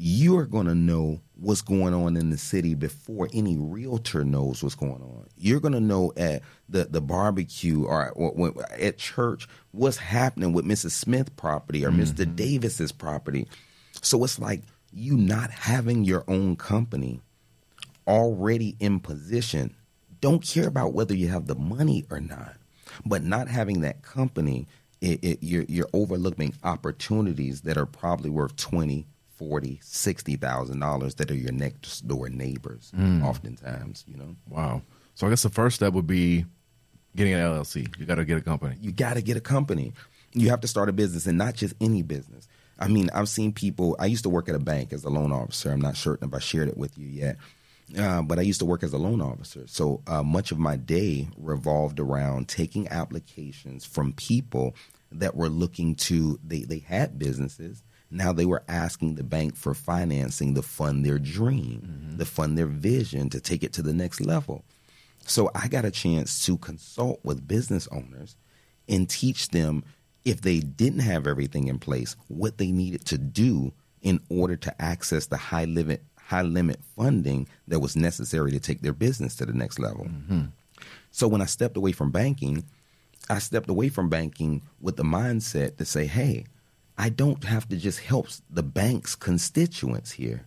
[0.00, 4.76] You're going to know what's going on in the city before any realtor knows what's
[4.76, 5.26] going on.
[5.36, 10.52] You're going to know at the, the barbecue or, or, or, at church what's happening
[10.52, 10.92] with Mrs.
[10.92, 12.02] Smith property or mm-hmm.
[12.02, 12.36] Mr.
[12.36, 13.48] Davis's property.
[14.00, 17.20] So it's like you not having your own company
[18.08, 19.74] already in position
[20.20, 22.56] don't care about whether you have the money or not.
[23.06, 24.66] But not having that company,
[25.00, 31.30] it, it, you're, you're overlooking opportunities that are probably worth 20 40 60000 dollars that
[31.30, 33.22] are your next door neighbors mm.
[33.22, 34.34] oftentimes you know?
[34.48, 34.82] Wow.
[35.14, 36.44] So i guess the first step would be
[37.14, 38.74] getting an llc you got to get a company.
[38.80, 39.92] You got to get a company.
[40.32, 42.48] You have to start a business and not just any business.
[42.80, 45.30] I mean i've seen people i used to work at a bank as a loan
[45.30, 45.70] officer.
[45.70, 47.36] I'm not certain if i shared it with you yet
[47.96, 49.64] uh, but I used to work as a loan officer.
[49.66, 54.74] So uh, much of my day revolved around taking applications from people
[55.12, 59.74] that were looking to, they, they had businesses, Now they were asking the bank for
[59.74, 64.20] financing to fund their dream, to fund their vision, to take it to the next
[64.20, 64.64] level.
[65.26, 68.36] So I got a chance to consult with business owners
[68.88, 69.84] and teach them
[70.24, 74.82] if they didn't have everything in place, what they needed to do in order to
[74.82, 79.46] access the high limit high limit funding that was necessary to take their business to
[79.46, 80.04] the next level.
[80.04, 80.42] Mm-hmm.
[81.10, 82.64] So when I stepped away from banking,
[83.30, 86.44] I stepped away from banking with the mindset to say, hey,
[86.98, 90.44] I don't have to just help the bank's constituents here.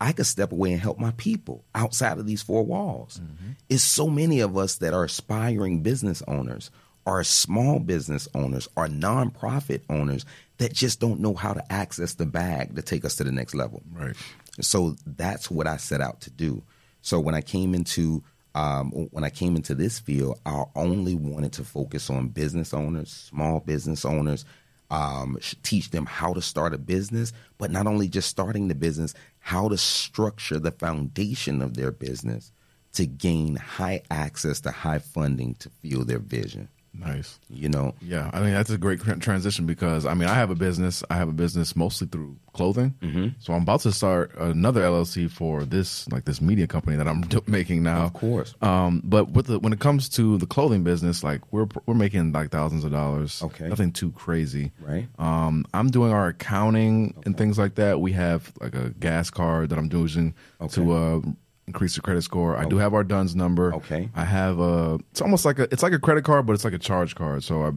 [0.00, 3.20] I could step away and help my people outside of these four walls.
[3.22, 3.50] Mm-hmm.
[3.68, 6.70] It's so many of us that are aspiring business owners,
[7.04, 10.24] are small business owners, are nonprofit owners
[10.56, 13.54] that just don't know how to access the bag to take us to the next
[13.54, 13.82] level.
[13.92, 14.16] Right.
[14.60, 16.62] So that's what I set out to do.
[17.02, 18.22] So when I came into
[18.54, 23.10] um, when I came into this field, I only wanted to focus on business owners,
[23.10, 24.44] small business owners,
[24.90, 29.14] um, teach them how to start a business, but not only just starting the business,
[29.38, 32.52] how to structure the foundation of their business
[32.94, 36.68] to gain high access to high funding to fuel their vision.
[36.92, 37.38] Nice.
[37.48, 40.54] You know, Yeah, I mean that's a great transition because I mean I have a
[40.56, 41.04] business.
[41.10, 42.94] I have a business mostly through clothing.
[43.00, 43.28] Mm-hmm.
[43.38, 47.22] So I'm about to start another LLC for this like this media company that I'm
[47.46, 48.04] making now.
[48.06, 48.54] Of course.
[48.62, 52.32] Um, but with the when it comes to the clothing business, like we're we're making
[52.32, 53.42] like thousands of dollars.
[53.42, 53.68] Okay.
[53.68, 54.72] Nothing too crazy.
[54.80, 55.06] Right.
[55.18, 58.00] Um, I'm doing our accounting and things like that.
[58.00, 60.74] We have like a gas card that I'm using Okay.
[60.74, 61.20] to uh,
[61.68, 62.56] increase the credit score.
[62.56, 63.72] I do have our Duns number.
[63.74, 64.08] Okay.
[64.16, 64.98] I have a.
[65.12, 65.64] It's almost like a.
[65.72, 67.44] It's like a credit card, but it's like a charge card.
[67.44, 67.70] So I,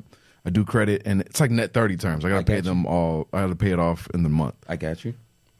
[0.45, 2.25] I do credit, and it's like net thirty terms.
[2.25, 2.61] I gotta I pay you.
[2.63, 3.27] them all.
[3.31, 4.55] I gotta pay it off in the month.
[4.67, 5.13] I got you.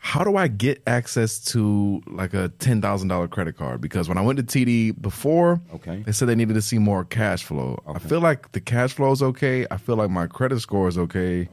[0.04, 3.82] How do I get access to like a ten thousand dollar credit card?
[3.82, 6.02] Because when I went to TD before, Okay.
[6.04, 7.80] they said they needed to see more cash flow.
[7.86, 9.68] I feel like the cash flow is okay.
[9.70, 11.48] I feel like my credit score is okay.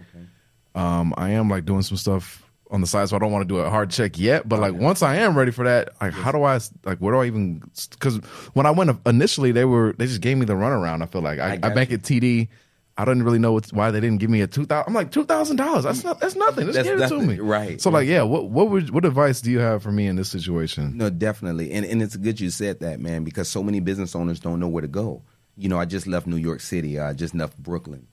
[0.74, 3.54] Um, I am like doing some stuff on the side, so I don't want to
[3.54, 4.48] do a hard check yet.
[4.48, 7.20] But like once I am ready for that, like how do I like where do
[7.20, 7.62] I even?
[7.90, 8.16] Because
[8.54, 11.02] when I went initially, they were they just gave me the runaround.
[11.02, 12.48] I feel like I, I I, bank at TD.
[12.98, 14.88] I didn't really know what's, why they didn't give me a two thousand.
[14.88, 15.84] I'm like two thousand dollars.
[15.84, 16.18] That's not.
[16.18, 16.66] That's nothing.
[16.66, 17.38] Just That's give it to me.
[17.38, 17.80] Right.
[17.80, 18.22] So like, yeah.
[18.22, 20.96] What what would what advice do you have for me in this situation?
[20.96, 24.40] No, definitely, and and it's good you said that, man, because so many business owners
[24.40, 25.22] don't know where to go.
[25.56, 26.98] You know, I just left New York City.
[26.98, 28.08] I just left Brooklyn,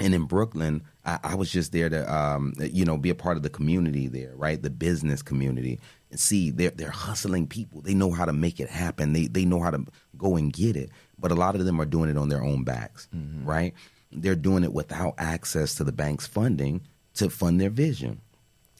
[0.00, 3.38] and in Brooklyn, I, I was just there to, um, you know, be a part
[3.38, 4.60] of the community there, right?
[4.60, 7.80] The business community, and see they're they're hustling people.
[7.80, 9.14] They know how to make it happen.
[9.14, 9.84] They they know how to
[10.18, 12.62] go and get it, but a lot of them are doing it on their own
[12.62, 13.08] backs,
[13.42, 13.72] right?
[14.12, 16.82] They're doing it without access to the bank's funding
[17.14, 18.20] to fund their vision.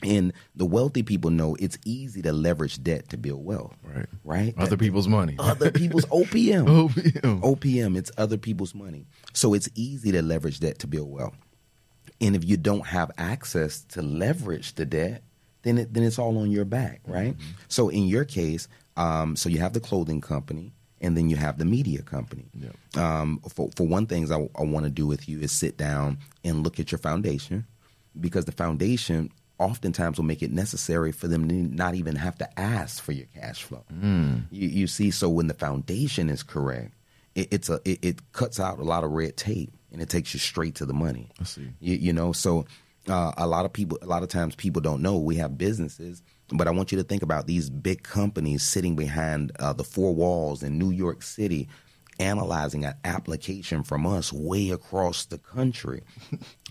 [0.04, 3.74] And the wealthy people know it's easy to leverage debt to build wealth.
[3.82, 4.06] Right.
[4.22, 4.54] Right?
[4.56, 5.34] Other people's money.
[5.40, 6.66] other people's OPM.
[6.66, 7.40] OPM.
[7.40, 9.06] OPM, it's other people's money.
[9.32, 11.34] So it's easy to leverage debt to build wealth.
[12.20, 15.22] And if you don't have access to leverage the debt,
[15.62, 17.37] then it, then it's all on your back, right?
[17.68, 21.59] So in your case, um, so you have the clothing company, and then you have
[21.59, 22.46] the media company.
[22.54, 22.96] Yep.
[22.96, 26.18] Um, for for one things, I, I want to do with you is sit down
[26.42, 27.66] and look at your foundation,
[28.18, 32.59] because the foundation oftentimes will make it necessary for them to not even have to
[32.59, 33.85] ask for your cash flow.
[34.50, 36.94] You, you see, so when the foundation is correct,
[37.35, 40.35] it, it's a it, it cuts out a lot of red tape and it takes
[40.35, 41.31] you straight to the money.
[41.40, 41.68] I see.
[41.81, 42.66] You, you know, so
[43.09, 46.22] uh, a lot of people, a lot of times people don't know we have businesses,
[46.51, 50.14] but I want you to think about these big companies sitting behind uh, the four
[50.14, 51.68] walls in New York City,
[52.20, 56.03] analyzing an application from us way across the country.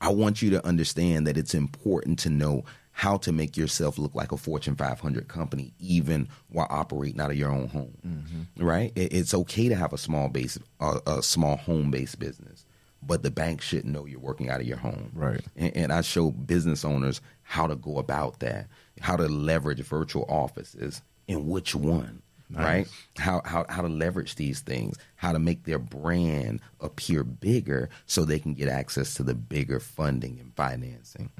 [0.00, 2.64] I want you to understand that it's important to know
[2.96, 7.36] how to make yourself look like a Fortune 500 company, even while operating out of
[7.36, 8.48] your own home.
[8.56, 8.90] Right?
[8.96, 12.64] It, it's okay to have a small base, uh, a small home based business,
[13.02, 15.10] but the bank shouldn't know you're working out of your home.
[15.12, 15.42] Right.
[15.56, 18.66] And, and I show business owners how to go about that,
[19.02, 22.22] how to leverage virtual offices and which one.
[22.64, 22.86] Right,
[23.18, 28.24] how how how to leverage these things, how to make their brand appear bigger, so
[28.24, 31.30] they can get access to the bigger funding and financing.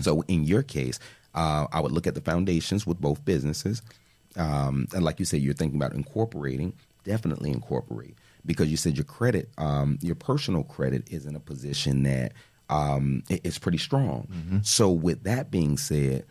[0.00, 0.98] So in your case,
[1.34, 3.82] uh, I would look at the foundations with both businesses,
[4.36, 6.72] um, and like you said, you're thinking about incorporating.
[7.04, 12.02] Definitely incorporate because you said your credit, um, your personal credit, is in a position
[12.04, 12.32] that
[12.70, 14.60] um, it- it's pretty strong.
[14.62, 16.24] So with that being said,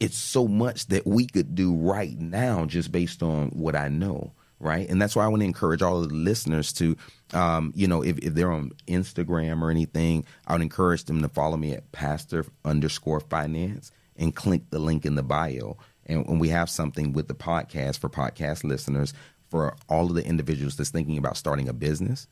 [0.00, 4.32] it's so much that we could do right now just based on what I know,
[4.60, 4.88] right?
[4.88, 6.96] And that's why I want to encourage all of the listeners to,
[7.32, 11.28] um, you know, if, if they're on Instagram or anything, I would encourage them to
[11.28, 15.76] follow me at pastor underscore finance and click the link in the bio.
[16.06, 19.12] And, and we have something with the podcast for podcast listeners
[19.48, 22.28] for all of the individuals that's thinking about starting a business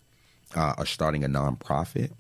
[0.54, 2.12] uh, or starting a nonprofit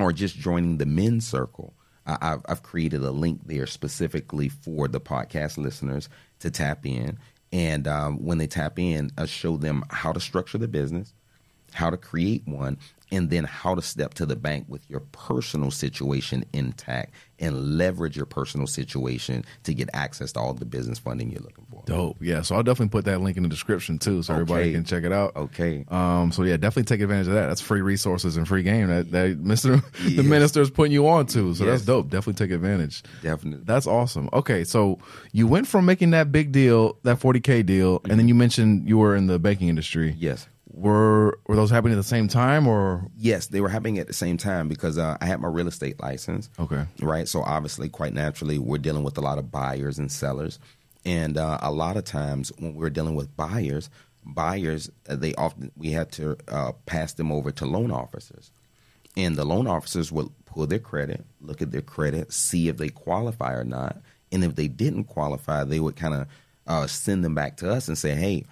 [0.00, 1.74] or just joining the men's circle.
[2.06, 6.08] I, I've, I've created a link there specifically for the podcast listeners
[6.40, 7.18] to tap in.
[7.52, 11.14] And um, when they tap in, I show them how to structure the business,
[11.72, 12.78] how to create one,
[13.12, 17.14] and then how to step to the bank with your personal situation intact
[17.44, 21.66] and leverage your personal situation to get access to all the business funding you're looking
[21.70, 21.82] for.
[21.86, 22.16] Dope.
[22.20, 22.42] Yeah.
[22.42, 25.12] So I'll definitely put that link in the description too, so everybody can check it
[25.12, 25.36] out.
[25.36, 25.84] Okay.
[25.88, 26.32] Um.
[26.32, 27.46] So yeah, definitely take advantage of that.
[27.46, 30.24] That's free resources and free game that that Mister the Yes.
[30.26, 31.54] minister is putting you on to.
[31.54, 32.08] So that's dope.
[32.08, 33.02] Definitely take advantage.
[33.22, 33.64] Definitely.
[33.64, 34.28] That's awesome.
[34.32, 34.98] Okay, so
[35.32, 38.98] you went from making that big deal, that 40k deal, and then you mentioned you
[38.98, 40.14] were in the banking industry.
[40.18, 40.48] Yes.
[40.76, 44.12] Were were those happening at the same time or Yes, they were happening at the
[44.12, 46.50] same time because uh, I had my real estate license.
[46.58, 46.84] Okay.
[47.00, 47.28] Right.
[47.28, 50.58] So obviously, quite naturally, we're dealing with a lot of buyers and sellers,
[51.04, 53.88] and uh, a lot of times when we're dealing with buyers,
[54.24, 58.50] buyers uh, they often we had to uh, pass them over to loan officers,
[59.16, 62.88] and the loan officers would pull their credit, look at their credit, see if they
[62.88, 64.00] qualify or not,
[64.32, 66.26] and if they didn't qualify, they would kind of
[66.66, 68.44] uh, send them back to us and say, hey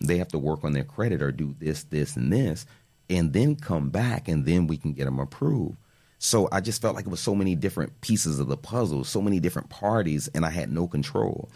[0.00, 2.66] they have to work on their credit or do this, this, and this,
[3.08, 5.76] and then come back, and then we can get them approved.
[6.18, 9.20] So I just felt like it was so many different pieces of the puzzle, so
[9.20, 11.50] many different parties, and I had no control.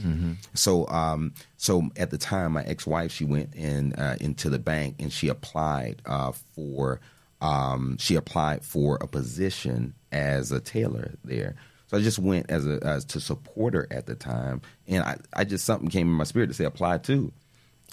[0.53, 4.97] So, um, so at the time, my ex-wife she went in uh, into the bank
[4.99, 7.01] and she applied uh, for
[7.41, 11.55] um, she applied for a position as a tailor there.
[11.87, 15.17] So I just went as a as to support her at the time, and I,
[15.33, 17.33] I just something came in my spirit to say apply too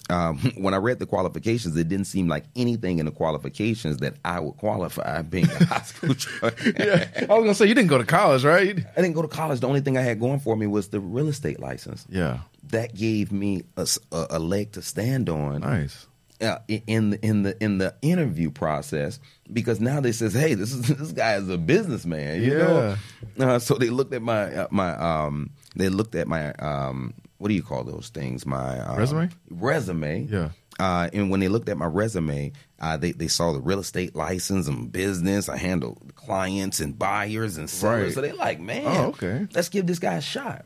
[0.08, 4.14] um, when I read the qualifications, it didn't seem like anything in the qualifications that
[4.24, 6.14] I would qualify being a high school
[6.78, 8.78] yeah, I was gonna say you didn't go to college, right?
[8.96, 9.60] I didn't go to college.
[9.60, 12.06] The only thing I had going for me was the real estate license.
[12.08, 12.40] Yeah,
[12.70, 16.06] That gave me a leg to stand on nice.
[16.40, 19.18] uh, in the in the in the interview process
[19.52, 22.42] because now they says, hey, this is this guy is a businessman.
[22.42, 22.96] You know,
[23.40, 27.48] uh, so they looked at my uh, my um they looked at my um what
[27.48, 29.28] do you call those things my um, Resume?
[29.50, 30.48] resume Yeah.
[30.80, 34.16] uh, and when they looked at my resume, uh, they they saw the real estate
[34.16, 35.48] license and business.
[35.48, 38.14] I handle clients and buyers and sellers, Right.
[38.14, 39.46] so they're like, man, Oh, okay.
[39.54, 40.64] let's give this guy a shot.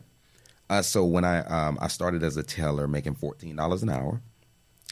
[0.69, 4.21] Uh, so when I um, I started as a teller, making fourteen dollars an hour,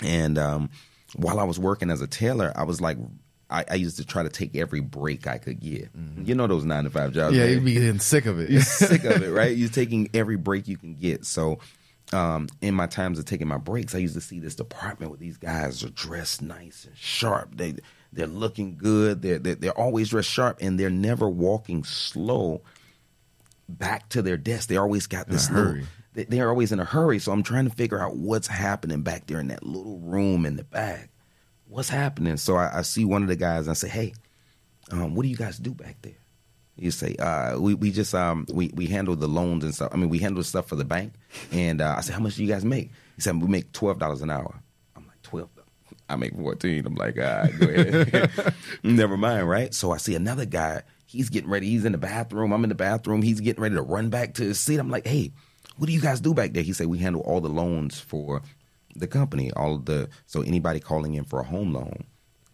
[0.04, 0.70] and um,
[1.16, 2.98] while I was working as a tailor, I was like,
[3.50, 5.90] I, I used to try to take every break I could get.
[6.24, 7.34] You know those nine to five jobs.
[7.36, 7.40] Mm-hmm.
[7.40, 7.54] Yeah, man?
[7.56, 8.50] you'd be getting sick of it.
[8.50, 9.56] You're sick of it, right?
[9.58, 11.26] You're taking every break you can get.
[11.26, 11.60] So,
[12.14, 15.18] um, in my times of taking my breaks, I used to see this department where
[15.20, 17.56] these guys are dressed nice and sharp.
[17.56, 17.76] They
[18.14, 19.22] they're looking good.
[19.22, 22.62] They're they're, they're always dressed sharp, and they're never walking slow
[23.68, 24.70] back to their desk.
[24.70, 25.86] They always got this little- hurry.
[26.14, 27.20] they- They're always in a hurry.
[27.20, 30.56] So I'm trying to figure out what's happening back there in that little room in
[30.56, 31.10] the back.
[31.70, 32.38] What's happening?
[32.38, 34.14] So I, I see one of the guys and I say, "Hey,
[34.92, 36.18] um, what do you guys do back there?"
[36.76, 39.90] You say, uh, "We we just um we we handle the loans and stuff.
[39.94, 41.14] I mean, we handle stuff for the bank."
[41.52, 44.00] And uh, I said, "How much do you guys make?" He said, "We make twelve
[44.00, 44.62] dollars an hour."
[44.96, 45.50] I'm like, 12
[46.10, 46.86] I make 14.
[46.88, 48.54] I'm like, all right, go ahead.
[48.84, 49.74] Never mind, right?
[49.74, 50.82] So I see another guy.
[51.06, 51.68] He's getting ready.
[51.70, 52.52] He's in the bathroom.
[52.52, 53.22] I'm in the bathroom.
[53.22, 54.80] He's getting ready to run back to his seat.
[54.80, 55.32] I'm like, hey,
[55.78, 56.64] what do you guys do back there?
[56.64, 58.42] He said, we handle all the loans for
[59.00, 59.52] the company.
[59.54, 62.04] All of the so anybody calling in for a home loan,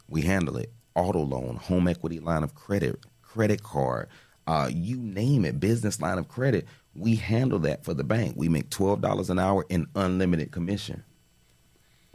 [0.07, 0.71] we handle it.
[0.95, 4.07] Auto loan, home equity line of credit, credit card,
[4.47, 6.65] uh, you name it, business line of credit.
[6.95, 8.35] We handle that for the bank.
[8.37, 11.03] We make twelve dollars an hour in unlimited commission.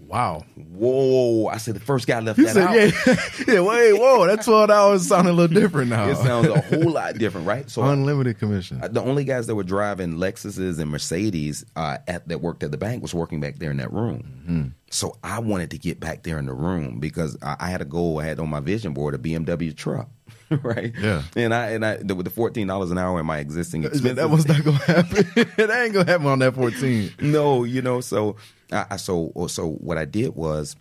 [0.07, 0.45] Wow.
[0.57, 1.47] Whoa!
[1.47, 2.75] I said the first guy left that said, out.
[2.75, 3.61] yeah, yeah.
[3.61, 4.27] Wait, whoa.
[4.27, 6.09] That twelve dollars sounded a little different now.
[6.09, 7.71] It sounds a whole lot different, right?
[7.71, 8.83] So unlimited commission.
[8.83, 12.71] uh, the only guys that were driving Lexuses and Mercedes uh, at that worked at
[12.71, 14.23] the bank was working back there in that room.
[14.43, 14.69] Mm-hmm.
[14.91, 17.85] So I wanted to get back there in the room because I, I had a
[17.85, 18.19] goal.
[18.19, 20.09] I had on my vision board a BMW truck,
[20.63, 20.93] right?
[20.99, 21.23] Yeah.
[21.37, 24.17] And I and I the, with the fourteen dollars an hour in my existing expenses,
[24.17, 25.27] that was not gonna happen.
[25.57, 27.13] that ain't gonna happen on that fourteen.
[27.21, 28.37] no, you know, so
[28.73, 30.75] I, I so so what I did was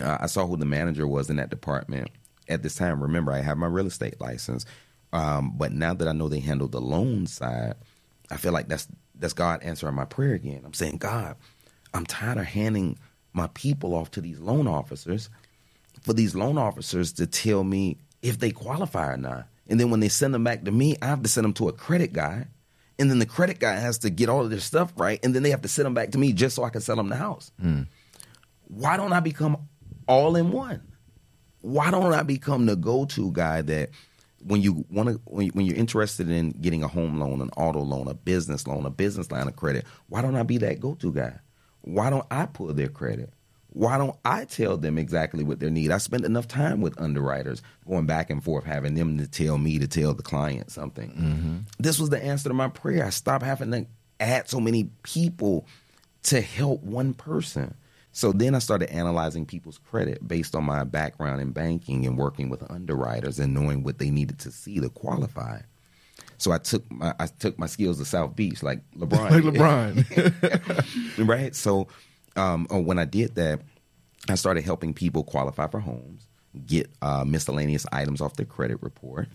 [0.00, 2.10] uh, I saw who the manager was in that department
[2.48, 3.02] at this time.
[3.02, 4.64] Remember, I have my real estate license,
[5.12, 7.74] um, but now that I know they handle the loan side,
[8.30, 8.86] I feel like that's
[9.16, 10.62] that's God answering my prayer again.
[10.64, 11.36] I'm saying, God,
[11.92, 12.98] I'm tired of handing
[13.32, 15.28] my people off to these loan officers
[16.02, 19.48] for these loan officers to tell me if they qualify or not.
[19.68, 21.68] And then when they send them back to me, I have to send them to
[21.68, 22.46] a credit guy.
[22.98, 25.18] And then the credit guy has to get all of their stuff right.
[25.22, 26.96] And then they have to send them back to me just so I can sell
[26.96, 27.50] them the house.
[27.60, 27.82] Hmm.
[28.68, 29.68] Why don't I become
[30.06, 30.80] all in one?
[31.60, 33.90] Why don't I become the go to guy that
[34.44, 38.08] when you want to, when you're interested in getting a home loan, an auto loan,
[38.08, 41.12] a business loan, a business line of credit, why don't I be that go to
[41.12, 41.38] guy?
[41.82, 43.32] Why don't I pull their credit?
[43.74, 45.92] Why don't I tell them exactly what they need?
[45.92, 49.78] I spent enough time with underwriters going back and forth, having them to tell me
[49.78, 51.10] to tell the client something.
[51.10, 51.56] Mm-hmm.
[51.78, 53.04] This was the answer to my prayer.
[53.04, 53.86] I stopped having to
[54.20, 55.66] add so many people
[56.24, 57.74] to help one person.
[58.12, 62.50] So then I started analyzing people's credit based on my background in banking and working
[62.50, 65.60] with underwriters and knowing what they needed to see to qualify.
[66.36, 69.30] So I took my I took my skills to South Beach like LeBron.
[69.30, 70.04] Like.
[70.04, 71.26] LeBron.
[71.26, 71.54] right?
[71.54, 71.88] So
[72.36, 73.60] um, oh, when I did that,
[74.28, 76.28] I started helping people qualify for homes,
[76.66, 79.28] get uh, miscellaneous items off their credit report.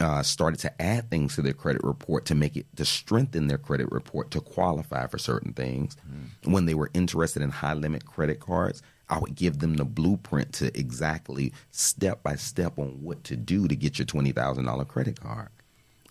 [0.00, 3.58] Uh, started to add things to their credit report to make it to strengthen their
[3.58, 5.96] credit report to qualify for certain things.
[6.42, 10.52] When they were interested in high limit credit cards, I would give them the blueprint
[10.54, 14.84] to exactly step by step on what to do to get your twenty thousand dollar
[14.84, 15.50] credit card.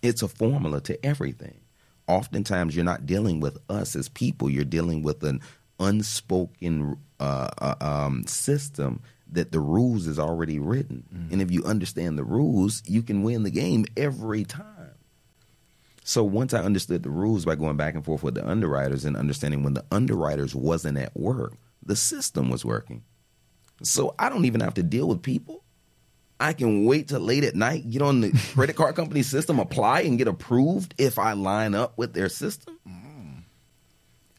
[0.00, 1.60] It's a formula to everything.
[2.06, 5.40] Oftentimes, you're not dealing with us as people; you're dealing with an
[5.80, 11.04] unspoken uh, uh, um, system that the rules is already written.
[11.32, 14.92] And if you understand the rules, you can win the game every time.
[16.04, 19.16] So once I understood the rules by going back and forth with the underwriters and
[19.16, 23.02] understanding when the underwriters wasn't at work, the system was working.
[23.82, 25.64] So I don't even have to deal with people.
[26.38, 30.02] I can wait till late at night, get on the credit card company system, apply
[30.02, 32.73] and get approved if I line up with their system.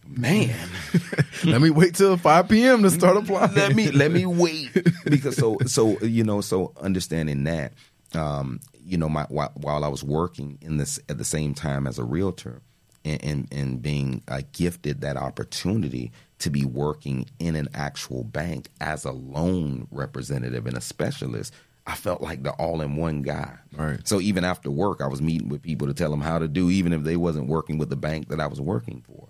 [0.08, 0.70] Man,
[1.44, 2.84] Let me wait till 5 p.m.
[2.84, 3.54] to start applying.
[3.54, 4.72] let me let me wait
[5.06, 7.74] because so so you know so understanding that
[8.14, 11.88] um, you know my while, while I was working in this at the same time
[11.88, 12.62] as a realtor
[13.04, 18.70] and and, and being uh, gifted that opportunity to be working in an actual bank
[18.82, 21.54] as a loan representative and a specialist.
[21.88, 23.60] I felt like the all-in-one guy.
[23.78, 24.00] Right.
[24.08, 26.72] So even after work, I was meeting with people to tell them how to do,
[26.72, 29.28] even if they wasn't working with the bank that I was working for.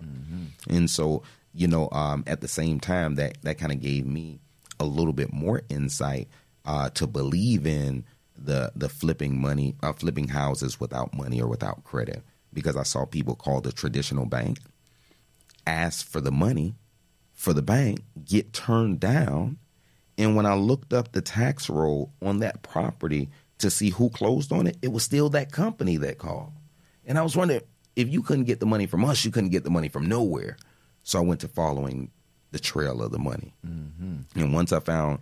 [0.68, 1.22] And so,
[1.54, 4.40] you know, um, at the same time, that that kind of gave me
[4.78, 6.28] a little bit more insight
[6.64, 8.04] uh, to believe in
[8.36, 13.06] the the flipping money, uh, flipping houses without money or without credit, because I saw
[13.06, 14.58] people call the traditional bank,
[15.66, 16.74] ask for the money
[17.32, 19.58] for the bank, get turned down,
[20.18, 24.52] and when I looked up the tax roll on that property to see who closed
[24.52, 26.52] on it, it was still that company that called.
[27.04, 27.60] And I was wondering
[27.96, 30.56] if you couldn't get the money from us, you couldn't get the money from nowhere.
[31.02, 32.10] So I went to following
[32.52, 33.54] the trail of the money.
[33.66, 34.38] Mm-hmm.
[34.38, 35.18] And once I found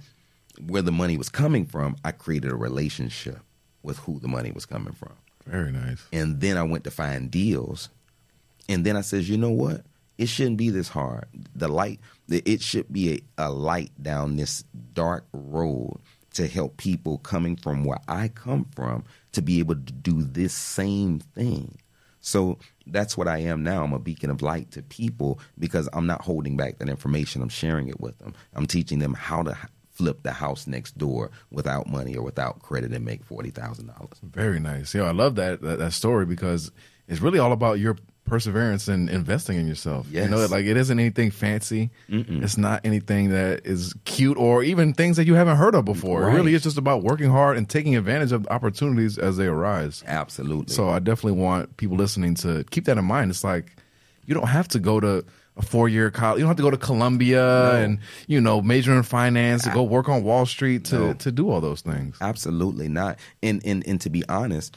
[0.66, 3.38] where the money was coming from, I created a relationship
[3.82, 5.12] with who the money was coming from.
[5.46, 6.04] Very nice.
[6.12, 7.88] And then I went to find deals.
[8.68, 9.82] And then I says, you know what?
[10.16, 11.26] It shouldn't be this hard.
[11.54, 14.64] The light, the, it should be a, a light down this
[14.94, 15.98] dark road
[16.34, 20.54] to help people coming from where I come from to be able to do this
[20.54, 21.78] same thing.
[22.24, 23.84] So that's what I am now.
[23.84, 27.42] I'm a beacon of light to people because I'm not holding back that information.
[27.42, 28.32] I'm sharing it with them.
[28.54, 29.54] I'm teaching them how to
[29.90, 34.18] flip the house next door without money or without credit and make forty thousand dollars.
[34.22, 34.94] Very nice.
[34.94, 36.72] Yeah, I love that, that that story because
[37.08, 40.06] it's really all about your perseverance and investing in yourself.
[40.10, 41.90] You know, like it isn't anything fancy.
[42.08, 46.22] It's not anything that is cute or even things that you haven't heard of before.
[46.22, 46.34] It Right.
[46.36, 50.02] really is just about working hard and taking advantage of opportunities as they arise.
[50.06, 50.72] Absolutely.
[50.74, 53.30] So I definitely want people listening to keep that in mind.
[53.30, 53.76] It's like
[54.26, 55.24] you don't have to go to
[55.56, 56.38] a four year college.
[56.38, 59.74] You don't have to go to Columbia and you know major in finance to ah.
[59.74, 61.12] go work on Wall Street to No.
[61.12, 62.16] to do all those things.
[62.20, 63.18] Absolutely not.
[63.42, 64.76] And and and to be honest,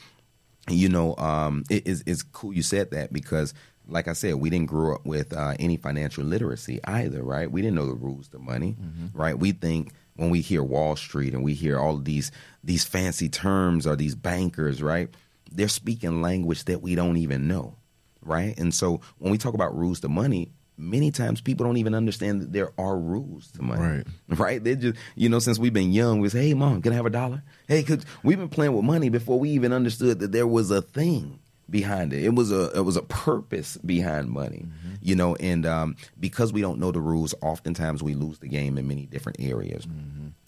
[0.69, 3.53] you know, um, it is it's cool you said that because,
[3.87, 7.49] like I said, we didn't grow up with uh, any financial literacy either, right?
[7.49, 8.75] We didn't know the rules to money,
[9.13, 9.37] right?
[9.37, 12.31] We think when we hear Wall Street and we hear all of these
[12.63, 15.09] these fancy terms or these bankers, right?
[15.51, 17.75] They're speaking language that we don't even know,
[18.21, 18.57] right?
[18.59, 20.51] And so when we talk about rules to money.
[20.77, 24.07] Many times people don't even understand that there are rules to money Right.
[24.39, 24.63] right?
[24.63, 27.05] They just, you know, since we've been young, we say, "Hey, mom, can I have
[27.07, 30.45] a dollar?" Hey, cause we've been playing with money before we even understood that there
[30.47, 32.23] was a thing behind it.
[32.23, 34.67] It was a it was a purpose behind money,
[35.01, 35.35] you know.
[35.35, 39.05] And um, because we don't know the rules, oftentimes we lose the game in many
[39.07, 39.85] different areas.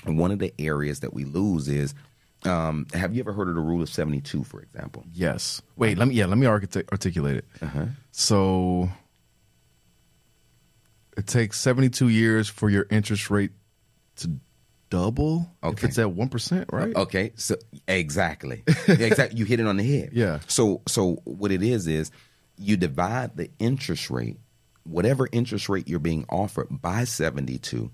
[0.05, 1.93] And one of the areas that we lose is,
[2.45, 5.03] um, have you ever heard of the rule of seventy two, for example?
[5.11, 5.61] Yes.
[5.75, 5.97] Wait.
[5.97, 6.13] Let me.
[6.15, 6.27] Yeah.
[6.27, 7.45] Let me artic- articulate it.
[7.61, 7.85] Uh-huh.
[8.11, 8.89] So
[11.19, 13.51] it takes seventy-two years for your interest rate
[14.17, 14.31] to
[14.89, 15.73] double okay.
[15.73, 16.95] if it's at one percent, right?
[16.95, 17.55] Okay, so
[17.87, 19.37] exactly, exactly.
[19.37, 20.11] You hit it on the head.
[20.13, 20.39] Yeah.
[20.47, 22.11] So, so what it is is
[22.57, 24.37] you divide the interest rate,
[24.83, 27.91] whatever interest rate you're being offered, by seventy-two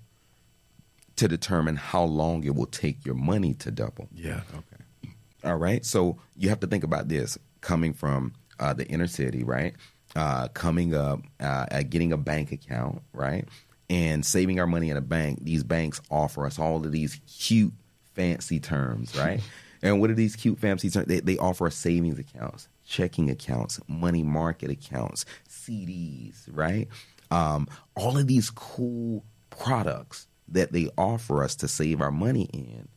[1.16, 4.08] to determine how long it will take your money to double.
[4.14, 4.42] Yeah.
[4.54, 5.12] Okay.
[5.44, 5.84] All right.
[5.84, 9.74] So you have to think about this coming from uh, the inner city, right?
[10.16, 13.46] Uh, coming up, uh, uh, getting a bank account, right?
[13.88, 17.72] and saving our money in a bank, these banks offer us all of these cute,
[18.14, 19.40] fancy terms, right?
[19.82, 21.06] and what are these cute, fancy terms?
[21.06, 26.88] They, they offer us savings accounts, checking accounts, money market accounts, CDs, right?
[27.30, 32.88] Um, all of these cool products that they offer us to save our money in.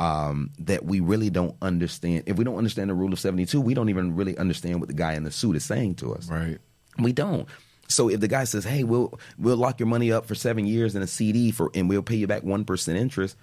[0.00, 2.22] Um, that we really don't understand.
[2.26, 4.94] If we don't understand the rule of 72, we don't even really understand what the
[4.94, 6.28] guy in the suit is saying to us.
[6.28, 6.58] Right.
[6.98, 7.48] We don't.
[7.88, 10.94] So if the guy says, "Hey, we'll we'll lock your money up for seven years
[10.94, 13.36] in a CD for, and we'll pay you back one percent interest,"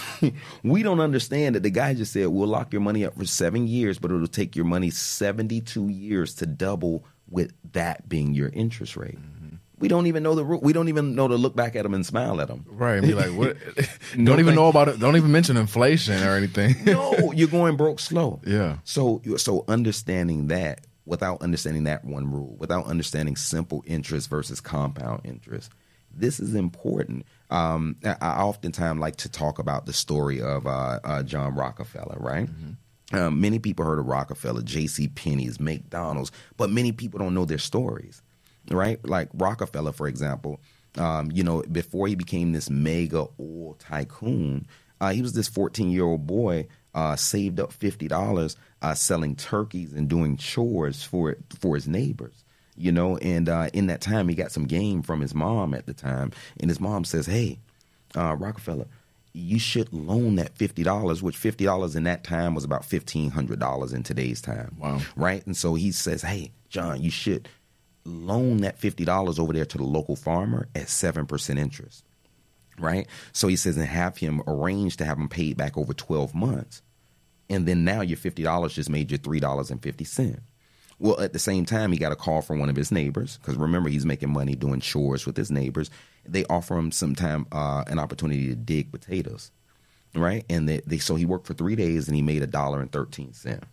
[0.64, 3.68] we don't understand that the guy just said, "We'll lock your money up for seven
[3.68, 8.96] years, but it'll take your money seventy-two years to double, with that being your interest
[8.96, 9.56] rate." Mm-hmm.
[9.78, 10.42] We don't even know the.
[10.42, 12.66] We don't even know to look back at them and smile at them.
[12.68, 12.96] Right.
[12.96, 13.56] And be like, what?
[14.24, 14.98] don't even know about it.
[14.98, 16.74] Don't even mention inflation or anything.
[16.84, 18.40] no, you're going broke slow.
[18.44, 18.78] Yeah.
[18.82, 24.60] So, you're so understanding that without understanding that one rule, without understanding simple interest versus
[24.60, 25.70] compound interest.
[26.14, 27.26] This is important.
[27.50, 32.46] Um, I, oftentimes like to talk about the story of uh, uh, John Rockefeller, right?
[32.46, 33.16] Mm-hmm.
[33.16, 35.08] Um, many people heard of Rockefeller, J.C.
[35.08, 38.22] Penney's, McDonald's, but many people don't know their stories,
[38.70, 39.02] right?
[39.06, 40.60] Like Rockefeller, for example,
[40.96, 44.66] um, you know, before he became this mega oil tycoon,
[45.00, 49.92] uh, he was this 14 year old boy, uh, saved up $50 uh, selling turkeys
[49.92, 52.44] and doing chores for for his neighbors.
[52.76, 55.86] You know, and uh, in that time, he got some game from his mom at
[55.86, 56.30] the time,
[56.60, 57.58] and his mom says, "Hey,
[58.16, 58.86] uh, Rockefeller,
[59.32, 63.32] you should loan that fifty dollars, which fifty dollars in that time was about fifteen
[63.32, 64.76] hundred dollars in today's time.
[64.78, 65.44] Wow, right?
[65.44, 67.48] And so he says, "Hey, John, you should
[68.04, 72.04] loan that fifty dollars over there to the local farmer at seven percent interest."
[72.78, 73.06] Right?
[73.32, 76.82] So he says, and have him arrange to have him paid back over twelve months
[77.48, 80.40] and then now your fifty dollars just made you three dollars and fifty cent.
[81.00, 83.56] Well, at the same time, he got a call from one of his neighbors because
[83.56, 85.90] remember he's making money doing chores with his neighbors.
[86.26, 89.52] They offer him sometime uh, an opportunity to dig potatoes,
[90.14, 90.44] right?
[90.50, 92.90] And they, they so he worked for three days and he made a dollar and
[92.90, 93.64] thirteen cent.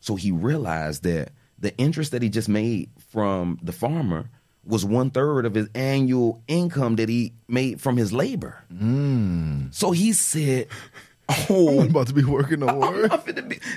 [0.00, 4.28] So he realized that the interest that he just made from the farmer
[4.66, 8.62] was one third of his annual income that he made from his labor.
[8.72, 9.74] Mm.
[9.74, 10.68] So he said,
[11.48, 13.08] Oh, I'm about to be working no more.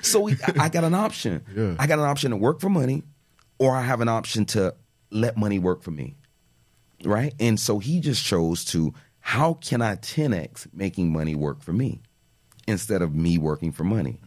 [0.01, 0.29] So
[0.59, 1.43] I got an option.
[1.55, 1.75] Yeah.
[1.79, 3.03] I got an option to work for money,
[3.57, 4.75] or I have an option to
[5.11, 6.15] let money work for me.
[7.03, 7.33] Right?
[7.39, 12.01] And so he just chose to how can I 10x making money work for me
[12.67, 14.19] instead of me working for money?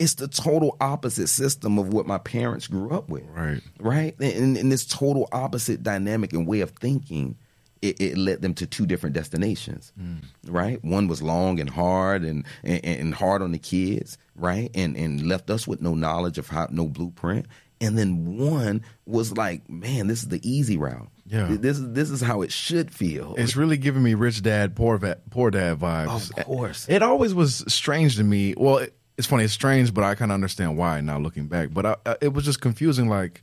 [0.00, 3.24] It's the total opposite system of what my parents grew up with.
[3.28, 3.60] Right.
[3.78, 4.18] Right?
[4.18, 7.36] And, and this total opposite dynamic and way of thinking
[7.82, 10.22] it, it, led them to two different destinations, mm.
[10.46, 10.82] right?
[10.84, 14.70] One was long and hard and, and, and hard on the kids, right?
[14.74, 17.46] And and left us with no knowledge of how, no blueprint.
[17.80, 21.08] And then one was like, man, this is the easy route.
[21.24, 23.34] Yeah, this is this is how it should feel.
[23.38, 24.98] It's really giving me rich dad, poor
[25.30, 26.36] poor dad vibes.
[26.36, 28.54] Of course, it, it always was strange to me.
[28.56, 31.68] Well, it, it's funny, it's strange, but I kind of understand why now looking back.
[31.74, 33.06] But I, I, it was just confusing.
[33.06, 33.42] Like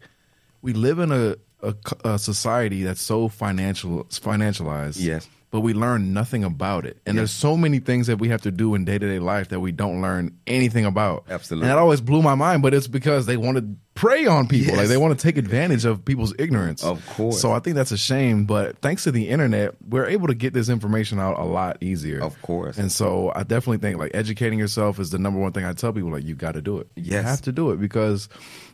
[0.63, 4.97] we live in a a, a society that's so financial financialized.
[4.99, 5.29] Yes.
[5.49, 6.97] But we learn nothing about it.
[7.05, 7.21] And yes.
[7.21, 9.61] there's so many things that we have to do in day to day life that
[9.61, 11.23] we don't learn anything about.
[11.29, 11.69] Absolutely.
[11.69, 14.67] And that always blew my mind, but it's because they want to prey on people.
[14.67, 14.77] Yes.
[14.77, 16.83] Like they want to take advantage of people's ignorance.
[16.83, 17.41] Of course.
[17.41, 18.45] So I think that's a shame.
[18.45, 22.21] But thanks to the internet, we're able to get this information out a lot easier.
[22.21, 22.77] Of course.
[22.77, 25.93] And so I definitely think like educating yourself is the number one thing I tell
[25.93, 26.11] people.
[26.11, 26.87] Like you got to do it.
[26.95, 27.07] Yes.
[27.07, 28.27] You have to do it because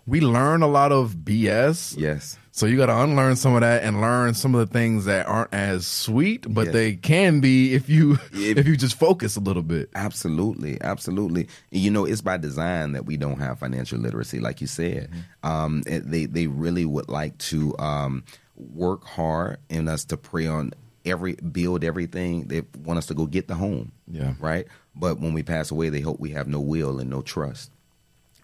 [0.05, 1.95] we learn a lot of BS.
[1.97, 2.37] Yes.
[2.51, 5.25] So you got to unlearn some of that and learn some of the things that
[5.25, 6.73] aren't as sweet, but Yes.
[6.73, 9.89] they can be if you If- if you just focus a little bit.
[9.95, 11.47] Absolutely, absolutely.
[11.71, 15.09] You know, it's by design that we don't have financial literacy, like you said.
[15.41, 18.23] Um, it- they they really would like to um,
[18.55, 20.73] work hard and us to prey on
[21.05, 22.47] every build everything.
[22.49, 24.35] They want us to go get the home, Yeah.
[24.39, 24.67] right.
[24.95, 27.71] But when we pass away, they hope we have no will and no trust.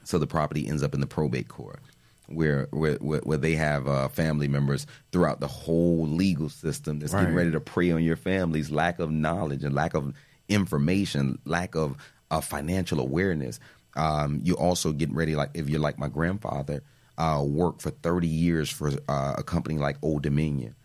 [0.09, 1.81] So the property ends up in the probate court.
[2.25, 7.33] Where, where where they have uh, family members throughout the whole legal system that's getting
[7.33, 10.13] ready to prey on your family's lack of knowledge and lack of
[10.47, 11.95] information, lack of
[12.29, 13.59] uh, financial awareness.
[13.95, 16.83] Um, you also getting ready, like if you're like my grandfather,
[17.17, 20.75] uh, worked for 30 years for uh, a company like Old Dominion,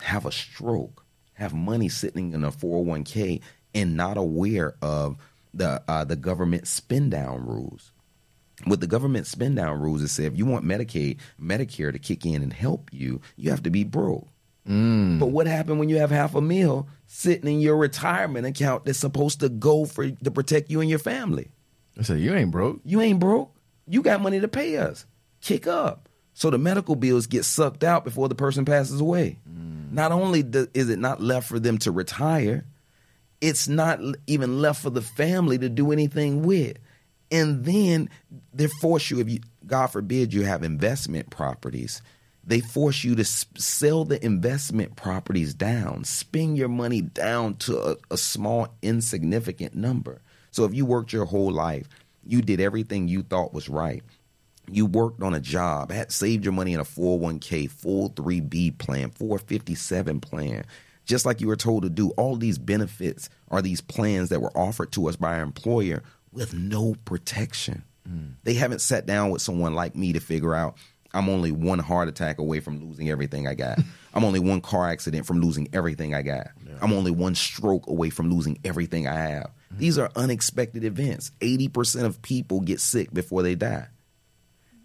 [0.00, 1.04] have a stroke,
[1.34, 3.40] have money sitting in a 401k,
[3.74, 5.16] and not aware of
[5.52, 7.92] the uh, the government spend down rules.
[8.66, 12.26] With the government spend down rules, it said if you want Medicaid, Medicare to kick
[12.26, 14.28] in and help you, you have to be broke.
[14.68, 15.18] Mm.
[15.18, 18.98] But what happened when you have half a meal sitting in your retirement account that's
[18.98, 21.50] supposed to go for to protect you and your family?
[21.98, 22.80] I said, you ain't broke.
[22.84, 23.54] You ain't broke.
[23.86, 25.06] You got money to pay us.
[25.40, 26.08] Kick up.
[26.34, 29.38] So the medical bills get sucked out before the person passes away.
[29.48, 29.92] Mm.
[29.92, 32.64] Not only do, is it not left for them to retire,
[33.40, 36.76] it's not even left for the family to do anything with.
[37.30, 38.10] And then
[38.52, 42.02] they force you, if you, God forbid, you have investment properties,
[42.42, 47.96] they force you to sell the investment properties down, spend your money down to a,
[48.10, 50.22] a small, insignificant number.
[50.50, 51.86] So if you worked your whole life,
[52.24, 54.02] you did everything you thought was right.
[54.70, 60.20] You worked on a job, had saved your money in a 401k, 403b plan, 457
[60.20, 60.64] plan,
[61.04, 62.10] just like you were told to do.
[62.10, 66.02] All these benefits are these plans that were offered to us by our employer
[66.32, 67.84] with no protection.
[68.08, 68.34] Mm.
[68.44, 70.76] They haven't sat down with someone like me to figure out
[71.12, 73.78] I'm only one heart attack away from losing everything I got.
[74.14, 76.48] I'm only one car accident from losing everything I got.
[76.66, 76.74] Yeah.
[76.80, 79.44] I'm only one stroke away from losing everything I have.
[79.44, 79.78] Mm-hmm.
[79.78, 81.30] These are unexpected events.
[81.40, 83.88] 80% of people get sick before they die.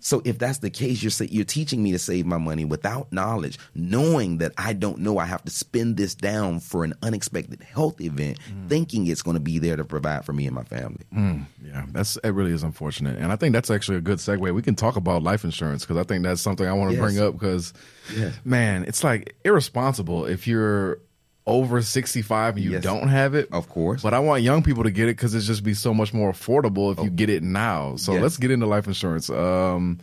[0.06, 3.58] So if that's the case, you're you're teaching me to save my money without knowledge,
[3.74, 8.00] knowing that I don't know I have to spend this down for an unexpected health
[8.00, 8.70] event, mm.
[8.70, 11.02] thinking it's going to be there to provide for me and my family.
[11.12, 12.30] Mm, yeah, that's it.
[12.30, 14.54] Really is unfortunate, and I think that's actually a good segue.
[14.54, 17.04] We can talk about life insurance because I think that's something I want to yes.
[17.04, 17.74] bring up because,
[18.16, 18.36] yes.
[18.46, 21.00] man, it's like irresponsible if you're
[21.48, 22.84] over 65 and you yes.
[22.84, 23.50] don't have it.
[23.52, 24.02] Of course.
[24.02, 26.32] But I want young people to get it because it's just be so much more
[26.32, 27.04] affordable if oh.
[27.04, 27.96] you get it now.
[27.98, 28.22] So yes.
[28.22, 29.30] let's get into life insurance.
[29.30, 30.00] Um,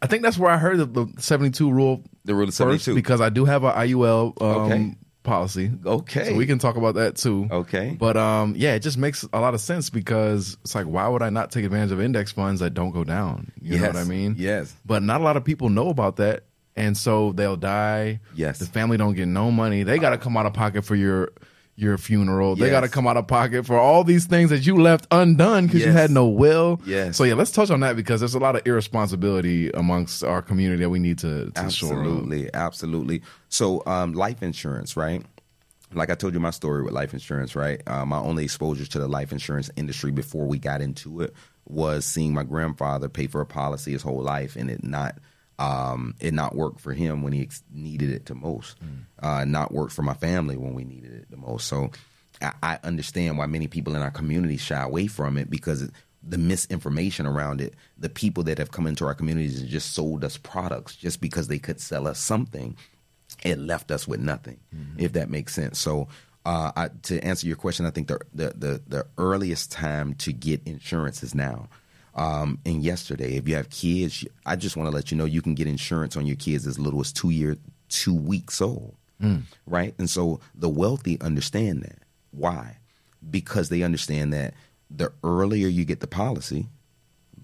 [0.00, 2.04] I think that's where I heard the, the 72 rule.
[2.24, 2.94] The rule of 72.
[2.94, 4.96] because I do have an IUL um, okay.
[5.24, 5.72] policy.
[5.84, 6.26] Okay.
[6.26, 7.48] So we can talk about that too.
[7.50, 7.96] Okay.
[7.98, 11.22] But um, yeah, it just makes a lot of sense because it's like, why would
[11.22, 13.50] I not take advantage of index funds that don't go down?
[13.60, 13.80] You yes.
[13.80, 14.36] know what I mean?
[14.38, 14.72] Yes.
[14.86, 16.44] But not a lot of people know about that
[16.78, 18.20] and so they'll die.
[18.34, 19.82] Yes, the family don't get no money.
[19.82, 21.30] They got to come out of pocket for your
[21.74, 22.50] your funeral.
[22.50, 22.60] Yes.
[22.60, 25.66] They got to come out of pocket for all these things that you left undone
[25.66, 25.86] because yes.
[25.86, 26.80] you had no will.
[26.84, 27.16] Yes.
[27.16, 30.82] So yeah, let's touch on that because there's a lot of irresponsibility amongst our community
[30.82, 33.22] that we need to, to absolutely, absolutely.
[33.48, 35.22] So um, life insurance, right?
[35.92, 37.80] Like I told you my story with life insurance, right?
[37.86, 41.32] Uh, my only exposure to the life insurance industry before we got into it
[41.64, 45.16] was seeing my grandfather pay for a policy his whole life and it not
[45.58, 49.04] um, it not worked for him when he ex- needed it the most, mm.
[49.22, 51.66] uh, not worked for my family when we needed it the most.
[51.66, 51.90] So
[52.40, 55.90] I, I, understand why many people in our community shy away from it because
[56.22, 60.24] the misinformation around it, the people that have come into our communities and just sold
[60.24, 62.76] us products just because they could sell us something,
[63.44, 65.00] it left us with nothing, mm-hmm.
[65.00, 65.78] if that makes sense.
[65.78, 66.08] So
[66.44, 70.32] uh, I, to answer your question, I think the, the, the the earliest time to
[70.32, 71.68] get insurance is now
[72.18, 73.36] um, and yesterday.
[73.36, 76.16] If you have kids, I just want to let you know you can get insurance
[76.16, 77.56] on your kids as little as two year,
[77.88, 79.42] two weeks old, mm.
[79.66, 79.94] right?
[79.98, 82.00] And so the wealthy understand that.
[82.32, 82.78] Why?
[83.30, 84.54] Because they understand that
[84.90, 86.66] the earlier you get the policy,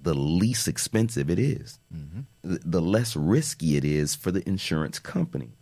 [0.02, 2.22] the least expensive it is, mm-hmm.
[2.42, 5.52] the, the less risky it is for the insurance company.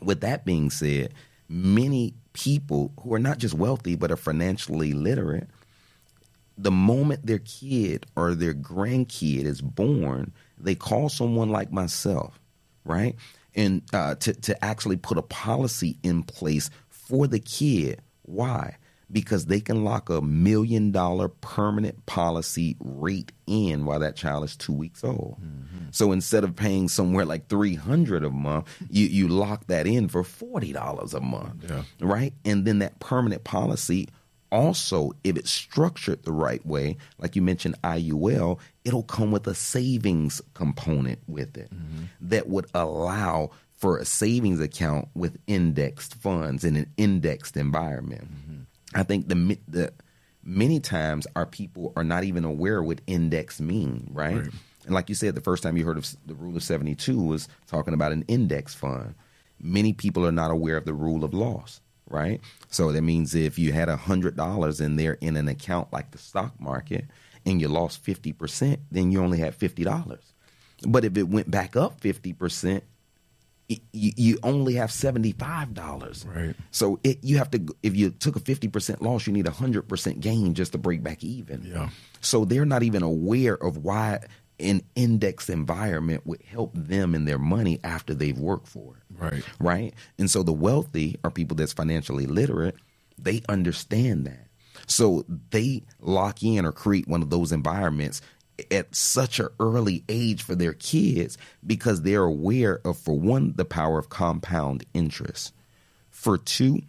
[0.00, 1.12] With that being said,
[1.48, 5.48] many people who are not just wealthy but are financially literate
[6.66, 12.40] the moment their kid or their grandkid is born, they call someone like myself,
[12.84, 13.14] right?
[13.54, 18.02] And uh, to, to actually put a policy in place for the kid.
[18.22, 18.78] Why?
[19.12, 24.56] Because they can lock a million dollar permanent policy rate in while that child is
[24.56, 25.36] two weeks old.
[25.40, 25.90] Mm-hmm.
[25.92, 30.08] So instead of paying somewhere like three hundred a month, you you lock that in
[30.08, 31.84] for forty dollars a month, yeah.
[32.00, 32.34] right?
[32.44, 34.08] And then that permanent policy
[34.52, 39.54] also, if it's structured the right way, like you mentioned IUL, it'll come with a
[39.54, 42.04] savings component with it mm-hmm.
[42.20, 48.24] that would allow for a savings account with indexed funds in an indexed environment.
[48.24, 48.62] Mm-hmm.
[48.94, 49.92] I think the the
[50.42, 54.36] many times our people are not even aware what index mean, right?
[54.36, 54.50] right?
[54.84, 57.48] And like you said, the first time you heard of the rule of 72 was
[57.66, 59.14] talking about an index fund.
[59.60, 62.40] Many people are not aware of the rule of loss right?
[62.68, 66.10] So that means if you had a hundred dollars in there in an account like
[66.10, 67.06] the stock market
[67.44, 70.32] and you lost fifty percent, then you only had fifty dollars.
[70.86, 72.84] But if it went back up fifty percent,
[73.68, 76.24] you, you only have seventy five dollars.
[76.26, 76.54] Right.
[76.70, 79.52] So it, you have to if you took a fifty percent loss, you need a
[79.52, 81.64] hundred percent gain just to break back even.
[81.64, 81.88] Yeah.
[82.20, 84.20] So they're not even aware of why
[84.58, 89.05] an index environment would help them in their money after they've worked for it.
[89.18, 89.44] Right.
[89.58, 89.94] Right.
[90.18, 92.76] And so the wealthy are people that's financially literate.
[93.18, 94.46] They understand that.
[94.86, 98.20] So they lock in or create one of those environments
[98.70, 101.36] at such an early age for their kids
[101.66, 105.52] because they're aware of, for one, the power of compound interest.
[106.10, 106.82] For two,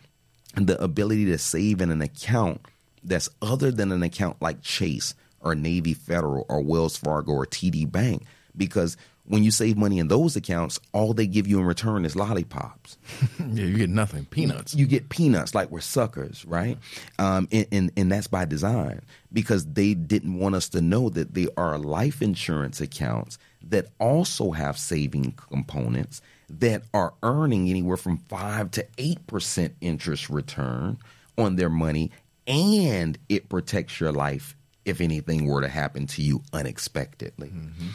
[0.55, 2.61] the ability to save in an account
[3.03, 7.89] that's other than an account like Chase or Navy Federal or Wells Fargo or TD
[7.91, 8.25] Bank
[8.55, 8.97] because
[9.27, 12.97] When you save money in those accounts, all they give you in return is lollipops.
[13.39, 14.73] yeah, you get nothing, peanuts.
[14.73, 16.77] You get peanuts like we're suckers, right?
[17.19, 19.01] Um, and, and, and that's by design
[19.33, 23.37] because they didn't want us to know that they are life insurance accounts
[23.69, 30.97] that also have saving components that are earning anywhere from 5 to 8% interest return
[31.37, 32.11] on their money
[32.47, 34.55] and it protects your life
[34.85, 37.49] if anything were to happen to you unexpectedly.
[37.49, 37.87] Mm-hmm.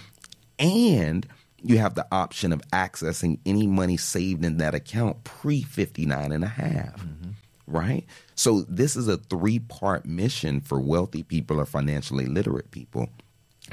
[0.62, 1.26] And
[1.62, 6.44] you have the option of accessing any money saved in that account pre 59 and
[6.44, 7.00] a half.
[7.00, 7.30] Mm-hmm.
[7.66, 8.04] Right?
[8.34, 13.08] So this is a three-part mission for wealthy people or financially literate people.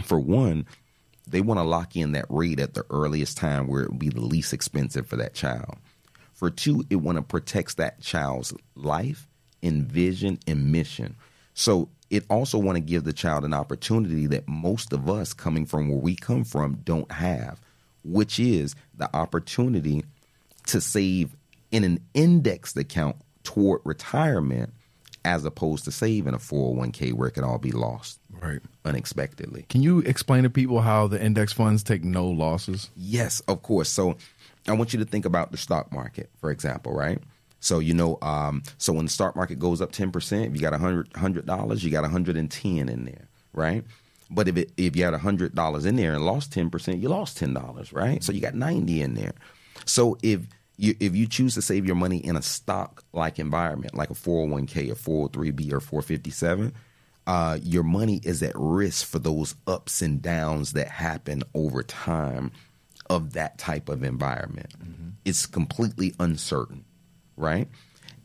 [0.04, 0.66] For one,
[1.28, 4.10] they want to lock in that rate at the earliest time where it would be
[4.10, 5.78] the least expensive for that child.
[6.34, 9.28] For two, it want to protect that child's life
[9.62, 11.16] and vision and mission.
[11.54, 15.66] So it also want to give the child an opportunity that most of us coming
[15.66, 17.60] from where we come from don't have,
[18.04, 20.04] which is the opportunity
[20.68, 21.36] to save
[21.72, 24.74] in an indexed account toward retirement
[25.26, 29.66] as opposed to saving a 401k where it can all be lost right unexpectedly.
[29.70, 32.90] Can you explain to people how the index funds take no losses?
[32.96, 33.90] Yes, of course.
[33.90, 34.16] So
[34.68, 37.20] I want you to think about the stock market, for example, right?
[37.60, 40.74] So you know, um, so when the stock market goes up ten percent, you got
[40.74, 43.84] a hundred dollars, you got a hundred and ten in there, right?
[44.32, 47.00] But if it, if you had a hundred dollars in there and lost ten percent,
[47.00, 48.24] you lost ten dollars, right?
[48.24, 49.34] So you got ninety in there.
[49.86, 50.42] So if
[50.78, 54.14] you, if you choose to save your money in a stock like environment, like a
[54.14, 56.74] 401k, a 403b, or 457,
[57.28, 62.52] uh, your money is at risk for those ups and downs that happen over time
[63.10, 64.74] of that type of environment.
[64.80, 65.10] Mm-hmm.
[65.26, 66.86] It's completely uncertain
[67.40, 67.68] right?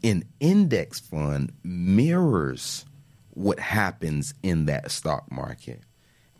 [0.03, 2.85] An index fund mirrors
[3.31, 5.81] what happens in that stock market.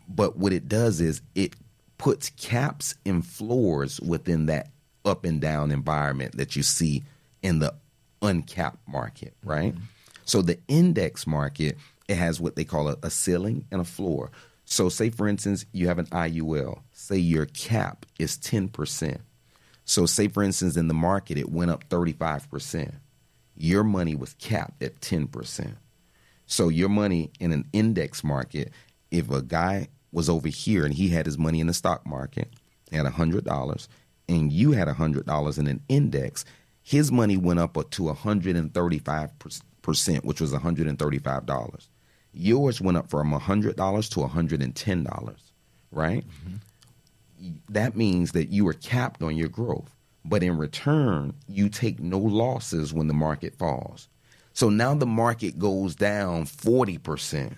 [0.07, 1.55] But what it does is it
[1.97, 4.69] puts caps and floors within that
[5.03, 7.03] up and down environment that you see
[7.41, 7.73] in the
[8.21, 9.73] uncapped market, right?
[9.73, 9.83] Mm-hmm.
[10.25, 14.31] So the index market, it has what they call a, a, ceiling and a floor.
[14.65, 16.79] So say for instance, you have an IUL.
[16.91, 19.19] Say your cap is 10%.
[19.85, 22.95] So, say for instance, in the market, it went up 35%.
[23.55, 25.75] Your money was capped at 10%.
[26.47, 28.71] So, your money in an index market,
[29.11, 32.51] if a guy was over here and he had his money in the stock market
[32.91, 33.87] at $100
[34.27, 36.45] and you had $100 in an index,
[36.81, 41.87] his money went up to 135%, which was $135.
[42.33, 45.35] Yours went up from $100 to $110,
[45.91, 46.27] right?
[46.27, 46.55] Mm-hmm
[47.69, 49.95] that means that you are capped on your growth.
[50.23, 54.07] But in return, you take no losses when the market falls.
[54.53, 57.55] So now the market goes down 40%.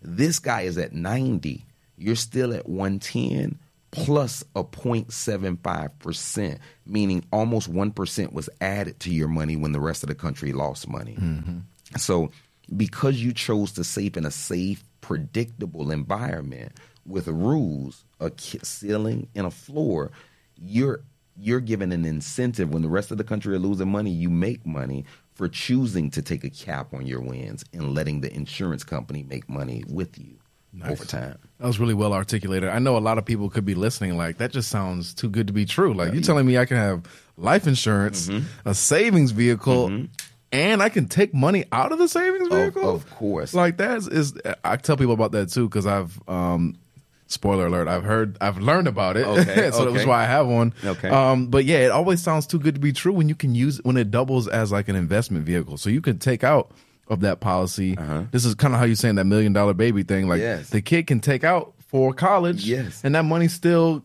[0.00, 1.66] This guy is at 90.
[1.98, 3.58] You're still at 110
[3.90, 10.08] plus a 0.75%, meaning almost 1% was added to your money when the rest of
[10.08, 11.16] the country lost money.
[11.18, 11.58] Mm-hmm.
[11.96, 12.30] So
[12.74, 16.72] because you chose to save in a safe, predictable environment
[17.04, 20.10] with rules, a ceiling and a floor,
[20.56, 21.00] you're
[21.38, 24.64] you're given an incentive when the rest of the country are losing money, you make
[24.66, 25.04] money
[25.34, 29.48] for choosing to take a cap on your wins and letting the insurance company make
[29.48, 30.38] money with you
[30.72, 30.92] nice.
[30.92, 31.38] over time.
[31.58, 32.70] That was really well articulated.
[32.70, 35.46] I know a lot of people could be listening like that just sounds too good
[35.48, 35.92] to be true.
[35.92, 37.04] Like you're telling me I can have
[37.36, 38.46] life insurance, mm-hmm.
[38.68, 40.04] a savings vehicle, mm-hmm.
[40.52, 42.88] and I can take money out of the savings vehicle?
[42.88, 43.52] Of, of course.
[43.52, 46.76] Like that is, is, I tell people about that too because I've um,
[47.28, 49.26] spoiler alert i've heard i've learned about it.
[49.26, 49.92] Okay, so okay.
[49.92, 50.72] that's why i have one.
[50.84, 51.08] Okay.
[51.08, 53.80] Um, but yeah it always sounds too good to be true when you can use
[53.84, 55.76] when it doubles as like an investment vehicle.
[55.76, 56.70] So you can take out
[57.08, 58.24] of that policy uh-huh.
[58.32, 60.70] this is kind of how you're saying that million dollar baby thing like yes.
[60.70, 63.00] the kid can take out for college yes.
[63.04, 64.04] and that money's still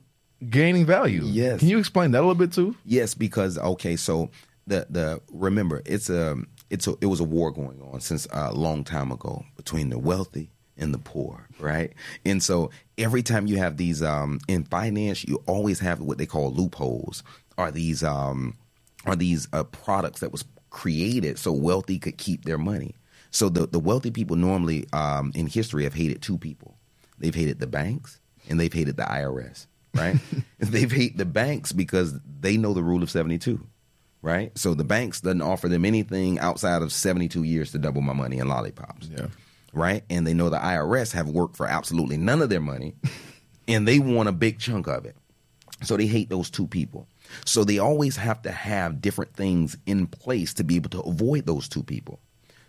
[0.50, 1.22] gaining value.
[1.24, 1.60] Yes.
[1.60, 2.76] Can you explain that a little bit too?
[2.86, 4.30] Yes because okay so
[4.68, 6.38] the the remember it's a
[6.72, 10.00] it's a, it was a war going on since a long time ago between the
[10.00, 11.93] wealthy and the poor, right?
[12.26, 16.26] And so every time you have these um, in finance, you always have what they
[16.26, 17.24] call loopholes.
[17.57, 18.55] Are these um,
[19.05, 22.95] are these uh, products that was created so wealthy could keep their money?
[23.30, 26.78] So the the wealthy people normally um, in history have hated two people.
[27.20, 30.18] They've hated the banks and they've hated the IRS, right?
[30.59, 33.66] they've hated the banks because they know the rule of seventy two
[34.24, 34.55] right?
[34.55, 38.38] So the banks doesn't offer them anything outside of 72 years to double my money
[38.38, 39.09] in lollipops.
[39.12, 39.26] Yeah
[39.74, 40.04] right?
[40.10, 42.96] And they know the IRS have worked for absolutely none of their money,
[43.68, 45.16] and they want a big chunk of it.
[45.84, 47.08] So they hate those two people.
[47.46, 51.46] So they always have to have different things in place to be able to avoid
[51.46, 52.20] those two people.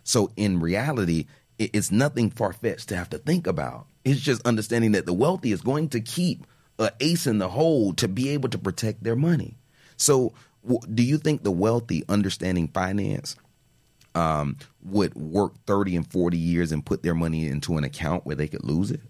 [0.05, 1.27] So in reality,
[1.59, 3.87] it's nothing far fetched to have to think about.
[4.05, 6.47] It's just understanding that the wealthy is going to keep
[6.79, 9.57] a ace in the hole to be able to protect their money.
[9.97, 10.33] So,
[10.95, 13.37] do you think the wealthy understanding finance
[14.15, 18.37] um, would work 30 and 40 years and put their money into an account where
[18.37, 19.01] they could lose it?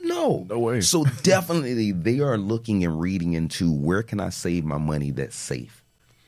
[0.00, 0.46] No.
[0.48, 0.80] No way.
[0.80, 5.36] So definitely they are looking and reading into where can I save my money that's
[5.36, 5.82] safe?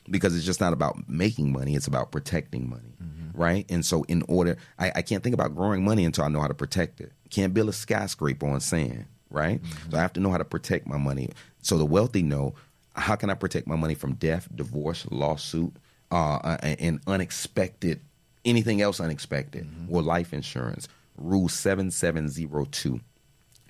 [0.09, 2.93] Because it's just not about making money, it's about protecting money.
[3.33, 3.65] Right.
[3.69, 6.47] And so in order I, I can't think about growing money until I know how
[6.47, 7.13] to protect it.
[7.29, 9.61] Can't build a skyscraper on sand, right?
[9.89, 11.29] So I have to know how to protect my money.
[11.61, 12.55] So the wealthy know
[12.93, 15.73] how can I protect my money from death, divorce, lawsuit,
[16.11, 18.01] uh, and, and unexpected
[18.45, 20.87] anything else unexpected or life insurance.
[21.17, 23.01] Rule seven seven zero two.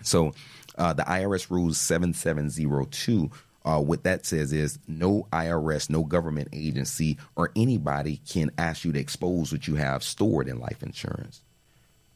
[0.03, 0.33] So
[0.77, 3.29] uh, the IRS rules 7702,
[3.65, 8.93] uh, what that says is no IRS, no government agency, or anybody can ask you
[8.93, 11.41] to expose what you have stored in life insurance.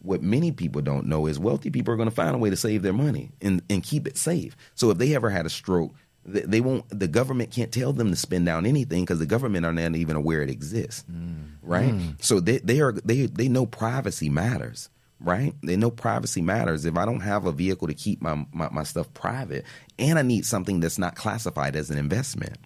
[0.01, 2.55] What many people don't know is wealthy people are going to find a way to
[2.55, 4.55] save their money and, and keep it safe.
[4.75, 5.93] So if they ever had a stroke,
[6.25, 6.85] they won't.
[6.89, 10.15] The government can't tell them to spend down anything because the government are not even
[10.15, 11.51] aware it exists, mm.
[11.61, 11.93] right?
[11.93, 12.23] Mm.
[12.23, 14.89] So they they are they they know privacy matters
[15.23, 15.55] right?
[15.63, 16.85] They know privacy matters.
[16.85, 19.65] If I don't have a vehicle to keep my, my, my stuff private
[19.97, 22.57] and I need something that's not classified as an investment,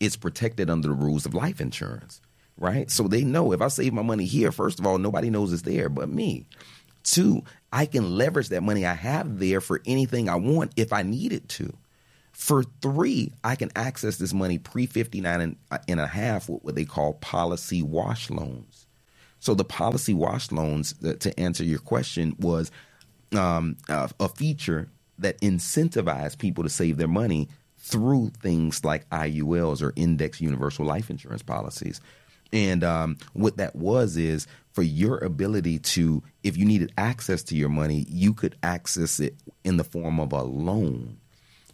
[0.00, 2.20] it's protected under the rules of life insurance,
[2.56, 2.90] right?
[2.90, 5.62] So they know if I save my money here, first of all, nobody knows it's
[5.62, 6.46] there but me.
[7.04, 7.42] Two,
[7.72, 11.32] I can leverage that money I have there for anything I want if I need
[11.32, 11.74] it to.
[12.38, 15.56] For three, I can access this money pre 59 and,
[15.88, 18.86] and a half with what they call policy wash loans.
[19.40, 22.70] So the policy wash loans, uh, to answer your question, was
[23.36, 29.82] um, a, a feature that incentivized people to save their money through things like IULs
[29.82, 32.00] or index universal life insurance policies.
[32.52, 37.56] And um, what that was is for your ability to, if you needed access to
[37.56, 39.34] your money, you could access it
[39.64, 41.17] in the form of a loan.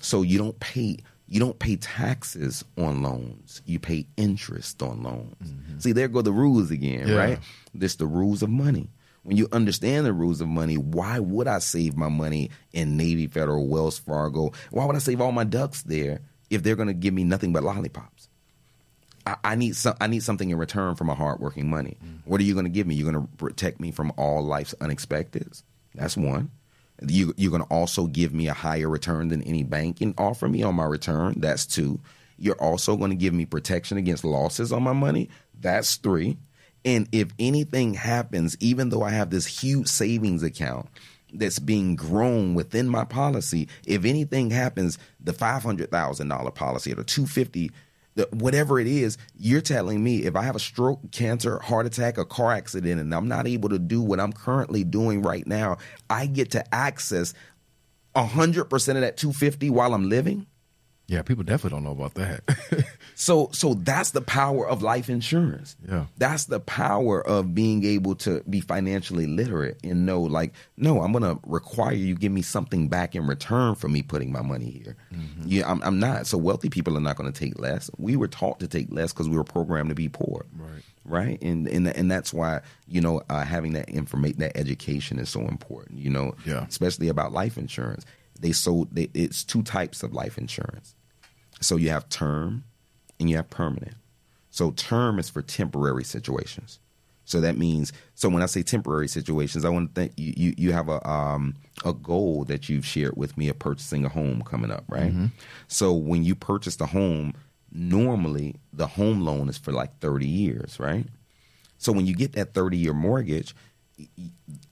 [0.05, 3.63] So you don't pay you don't pay taxes on loans.
[3.65, 5.35] You pay interest on loans.
[5.43, 5.79] Mm-hmm.
[5.79, 7.15] See, there go the rules again, Yeah.
[7.15, 7.39] right?
[7.75, 8.91] This the rules of money.
[9.23, 13.27] When you understand the rules of money, why would I save my money in Navy
[13.27, 14.53] Federal, Wells Fargo?
[14.71, 17.55] Why would I save all my ducks there if they're going to give me nothing
[17.55, 18.29] but lollipops?
[19.27, 19.95] I, I need some.
[19.99, 21.97] I need something in return for my hardworking money.
[22.05, 22.31] Mm-hmm.
[22.31, 22.95] What are you going to give me?
[22.97, 25.63] You're going to protect me from all life's unexpecteds.
[25.95, 26.51] That's one.
[27.03, 30.49] You, you're going to also give me a higher return than any bank can offer
[30.49, 31.35] me on my return.
[31.39, 32.01] That's two.
[32.39, 35.29] You're also going to give me protection against losses on my money.
[35.61, 36.37] That's three.
[36.85, 40.89] And if anything happens, even though I have this huge savings account
[41.33, 46.93] that's being grown within my policy, if anything happens, the five hundred thousand dollar policy
[46.93, 47.73] or the two fifty, the,
[48.31, 52.25] whatever it is, you're telling me if I have a stroke, cancer, heart attack, a
[52.25, 56.27] car accident, and I'm not able to do what I'm currently doing right now, I
[56.27, 57.35] get to access
[58.17, 60.47] hundred percent of that two fifty while I'm living.
[61.07, 62.87] Yeah, people definitely don't know about that.
[63.17, 65.77] So so that's the power of life insurance.
[65.89, 66.07] Yeah.
[66.19, 71.13] That's the power of being able to be financially literate and know like, no, I'm
[71.13, 74.97] gonna require you give me something back in return for me putting my money here.
[75.45, 76.27] Yeah, I'm, I'm not.
[76.27, 77.89] So wealthy people are not gonna take less.
[77.99, 80.45] We were taught to take less because we were programmed to be poor.
[80.57, 80.83] Right.
[81.05, 81.41] Right.
[81.43, 85.43] And and and that's why, you know, uh, having that information that education is so
[85.43, 86.67] important, you know, Yeah.
[86.67, 88.05] especially about life insurance.
[88.39, 90.95] They sold they, it's two types of life insurance.
[91.61, 92.65] So you have term
[93.19, 93.95] and you have permanent.
[94.51, 96.79] So term is for temporary situations.
[97.25, 100.55] So that means so when I say temporary situations, I want to think you you,
[100.57, 101.55] you have a um
[101.85, 105.13] a goal that you've shared with me of purchasing a home coming up, right?
[105.69, 107.35] So when you purchase the home,
[107.73, 111.07] normally the home loan is for like 30 years, right?
[111.79, 113.55] So when you get that 30 year mortgage,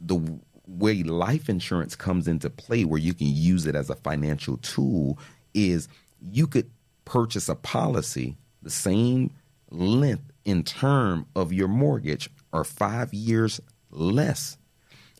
[0.01, 0.39] the
[0.79, 5.18] way life insurance comes into play where you can use it as a financial tool
[5.55, 5.89] is
[6.20, 6.70] you could
[7.05, 9.31] purchase a policy the same
[9.70, 13.61] length in term of your mortgage or 5 years
[13.91, 14.57] less.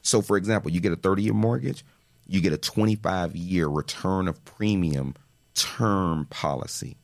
[0.03, 1.84] So for example, you get a 30 year mortgage,
[2.26, 5.14] you get a 25 year return of premium
[5.55, 6.96] term policy.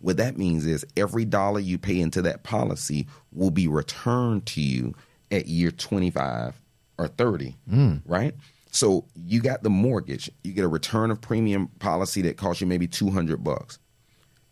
[0.00, 4.60] What that means is every dollar you pay into that policy will be returned to
[4.60, 4.94] you
[5.30, 6.61] at year 25
[6.98, 7.96] or 30, hmm.
[8.04, 8.34] right?
[8.70, 12.66] So you got the mortgage, you get a return of premium policy that costs you
[12.66, 13.78] maybe 200 bucks.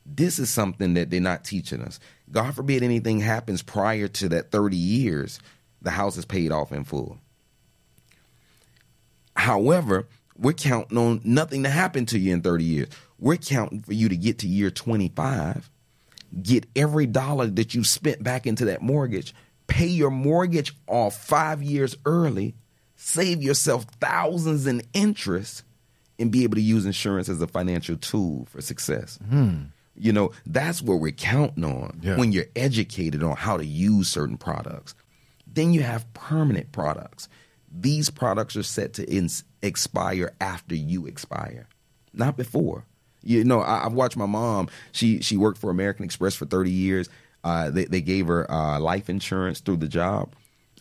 [0.04, 2.00] This is something that they're not teaching us.
[2.30, 5.40] God forbid anything happens prior to that 30 years,
[5.80, 7.18] the house is paid off in full.
[9.36, 12.88] However, we're counting on nothing to happen to you in 30 years.
[13.18, 15.70] We're counting for you to get to year 25,
[16.42, 19.34] get every dollar that you spent back into that mortgage,
[19.70, 22.54] pay your mortgage off five years early,
[22.96, 25.62] save yourself thousands in interest,
[26.18, 29.18] and be able to use insurance as a financial tool for success.
[29.30, 29.62] Hmm.
[29.96, 32.16] You know, that's what we're counting on Yeah.
[32.16, 34.94] when you're educated on how to use certain products.
[35.46, 37.28] Then you have permanent products.
[37.72, 41.68] These products are set to ins- expire after you expire,
[42.12, 42.84] not before.
[43.22, 44.68] You know, I, I've watched my mom.
[44.92, 47.08] She she worked for American Express for thirty years.
[47.42, 50.34] Uh, they they gave her uh, life insurance through the job.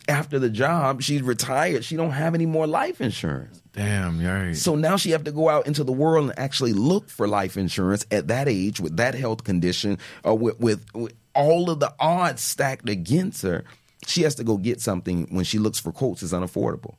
[0.08, 1.84] After the job, she's retired.
[1.84, 3.62] She don't have any more life insurance.
[3.72, 4.56] Damn, right.
[4.56, 7.56] So now she have to go out into the world and actually look for life
[7.56, 11.94] insurance at that age with that health condition or with, with, with all of the
[12.00, 13.64] odds stacked against her.
[14.06, 16.94] She has to go get something when she looks for quotes is unaffordable.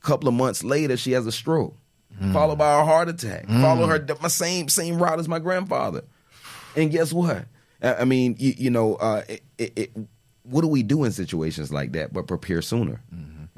[0.00, 1.76] A couple of months later, she has a stroke,
[2.32, 3.48] followed by a heart attack.
[3.48, 6.02] Follow her my same same route as my grandfather.
[6.76, 7.46] And guess what?
[7.82, 9.90] I mean, you, you know, uh, it, it, it,
[10.44, 12.12] what do we do in situations like that?
[12.12, 13.00] But prepare sooner.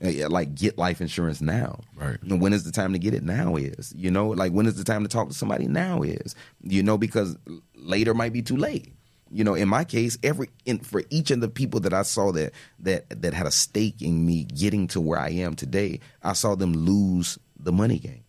[0.03, 1.81] Yeah, Like get life insurance now.
[1.97, 2.19] Right.
[2.23, 3.23] And when is the time to get it?
[3.23, 3.93] Now is.
[3.97, 5.67] You know, like when is the time to talk to somebody?
[5.67, 6.35] Now is.
[6.63, 7.37] You know, because
[7.77, 8.93] later might be too late.
[9.31, 12.33] You know, in my case, every in, for each of the people that I saw
[12.33, 16.35] that that that had a stake in me getting to where I am today, I
[16.35, 18.25] saw them lose the money game.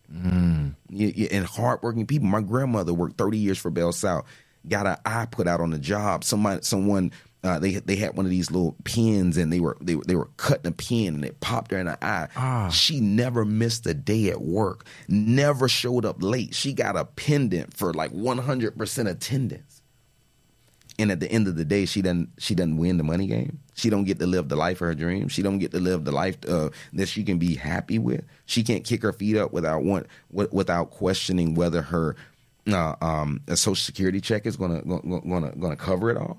[0.88, 2.28] You- you- and hardworking people.
[2.28, 4.24] My grandmother worked 30 years for Bell South,
[4.68, 6.24] got an eye put out on the job.
[6.24, 7.12] Somebody, someone,
[7.44, 10.16] uh, they they had one of these little pins, and they were they were they
[10.16, 12.28] were cutting a pin, and it popped her in the eye.
[12.36, 12.68] Ah.
[12.70, 14.86] She never missed a day at work.
[15.08, 16.54] Never showed up late.
[16.54, 19.82] She got a pendant for like 100 percent attendance.
[20.98, 23.60] And at the end of the day, she doesn't she doesn't win the money game.
[23.74, 25.32] She don't get to live the life of her dreams.
[25.32, 28.24] She don't get to live the life uh, that she can be happy with.
[28.46, 32.16] She can't kick her feet up without want, wi- without questioning whether her
[32.68, 36.38] uh, um, a social security check is gonna gonna gonna, cover it all.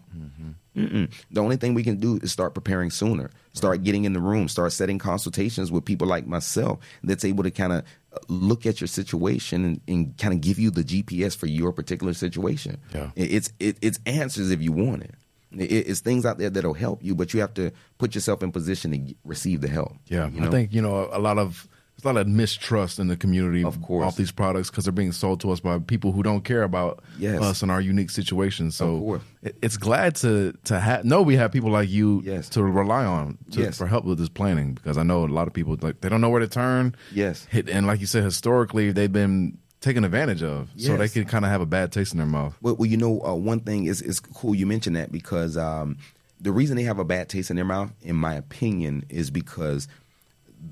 [0.76, 1.12] Mm-mm.
[1.32, 3.32] The only thing we can do is start preparing sooner.
[3.54, 4.48] Start getting in the room.
[4.48, 7.84] Start setting consultations with people like myself that's able to kind of
[8.28, 12.14] look at your situation and, and kind of give you the GPS for your particular
[12.14, 12.78] situation.
[12.94, 13.10] Yeah.
[13.16, 15.16] It's it, it's answers if you want it.
[15.52, 18.52] It- It's things out there that'll help you, but you have to put yourself in
[18.52, 19.94] position to receive the help.
[20.08, 20.48] Yeah, you know?
[20.48, 21.68] I think you know a lot of
[21.98, 24.06] there's a lot of mistrust in the community Of course.
[24.06, 27.04] off these products because they're being sold to us by people who don't care about
[27.18, 27.42] Yes.
[27.42, 28.80] us and our unique situations.
[28.80, 32.50] Of So it, it's glad to to have know we have people like you Yes.
[32.50, 33.78] to rely on to, Yes.
[33.78, 36.22] for help with this planning because I know a lot of people like they don't
[36.22, 36.96] know where to turn.
[37.12, 37.48] Yes.
[37.52, 41.14] And like you said, historically they've been taken advantage of, so they Yes.
[41.14, 42.56] can kind of have a bad taste in their mouth.
[42.62, 45.98] Well, well you know, uh, one thing is is cool you mentioned that because um,
[46.42, 49.88] the reason they have a bad taste in their mouth, in my opinion, is because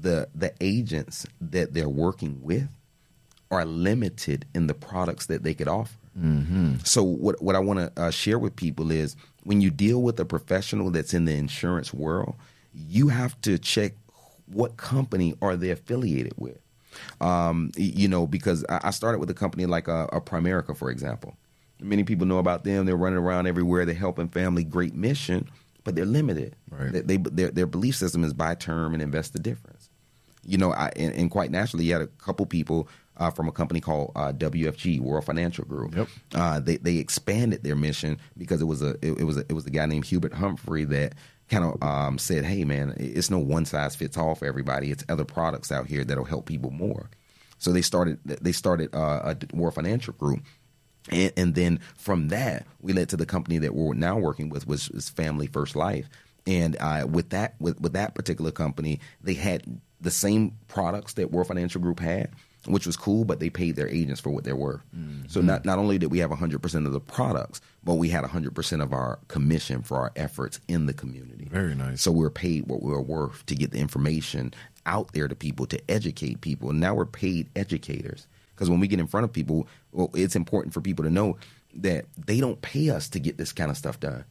[0.01, 2.69] the the agents that they're working with
[3.51, 5.95] are limited in the products that they could offer.
[6.19, 6.75] Mm-hmm.
[6.83, 10.19] So what what I want to uh, share with people is when you deal with
[10.19, 12.35] a professional that's in the insurance world,
[12.73, 13.93] you have to check
[14.47, 16.59] what company are they affiliated with.
[17.19, 20.89] Um, you know, because I started with a company like uh, a, a Primerica, for
[20.89, 21.35] example.
[21.81, 22.85] Many people know about them.
[22.85, 23.83] They're running around everywhere.
[23.83, 25.49] They're helping family, great mission,
[25.83, 26.55] but they're limited.
[26.69, 26.93] Right.
[26.93, 29.84] They, they their their belief system is buy term and invest the difference
[30.45, 32.87] you know, I, and, and quite naturally, you had a couple people
[33.17, 35.95] uh, from a company called uh, WFG, World Financial Group.
[35.95, 36.07] Yep.
[36.33, 39.53] Uh, they they expanded their mission because it was a it, it was a, it
[39.53, 41.13] was a guy named Hubert Humphrey that
[41.49, 44.91] kind of um, said, "Hey, man, it's no one size fits all for everybody.
[44.91, 47.09] It's other products out here that'll help people more."
[47.57, 50.41] So they started they started uh, a World Financial Group.
[51.11, 54.65] And, and then from that, we led to the company that we're now working with,
[54.65, 56.09] which is Family First Life.
[56.47, 61.31] And uh, with that, with, with that particular company, they had the same products that
[61.31, 62.29] World Financial Group had,
[62.67, 63.25] which was cool.
[63.25, 64.81] But they paid their agents for what they're worth.
[64.95, 65.27] Mm-hmm.
[65.27, 68.21] So not not only did we have 100 percent of the products, but we had
[68.21, 71.49] 100 percent of our commission for our efforts in the community.
[71.51, 72.01] Very nice.
[72.01, 74.53] So we're paid what we're worth to get the information
[74.85, 76.69] out there to people to educate people.
[76.69, 80.35] And now we're paid educators because when we get in front of people, well, it's
[80.35, 81.37] important for people to know
[81.73, 84.23] that they don't pay us to get this kind of stuff done.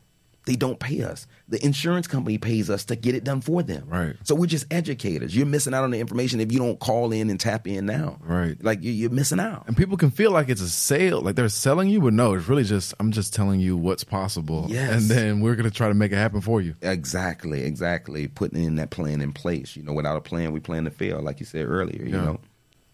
[0.47, 1.27] They don't pay us.
[1.49, 3.87] The insurance company pays us to get it done for them.
[3.89, 4.15] Right.
[4.25, 5.35] So we're just educators.
[5.35, 8.19] You're missing out on the information if you don't call in and tap in now.
[8.21, 8.63] Right.
[8.63, 9.65] Like you- you're missing out.
[9.67, 12.47] And people can feel like it's a sale, like they're selling you, but no, it's
[12.47, 14.93] really just I'm just telling you what's possible, Yes.
[14.93, 16.75] and then we're gonna try to make it happen for you.
[16.83, 18.29] Exactly, exactly.
[18.29, 19.77] Putting in that plan in place.
[19.77, 22.03] You know, without a plan, we plan to fail, like you said earlier.
[22.05, 22.25] You Yeah.
[22.25, 22.41] know.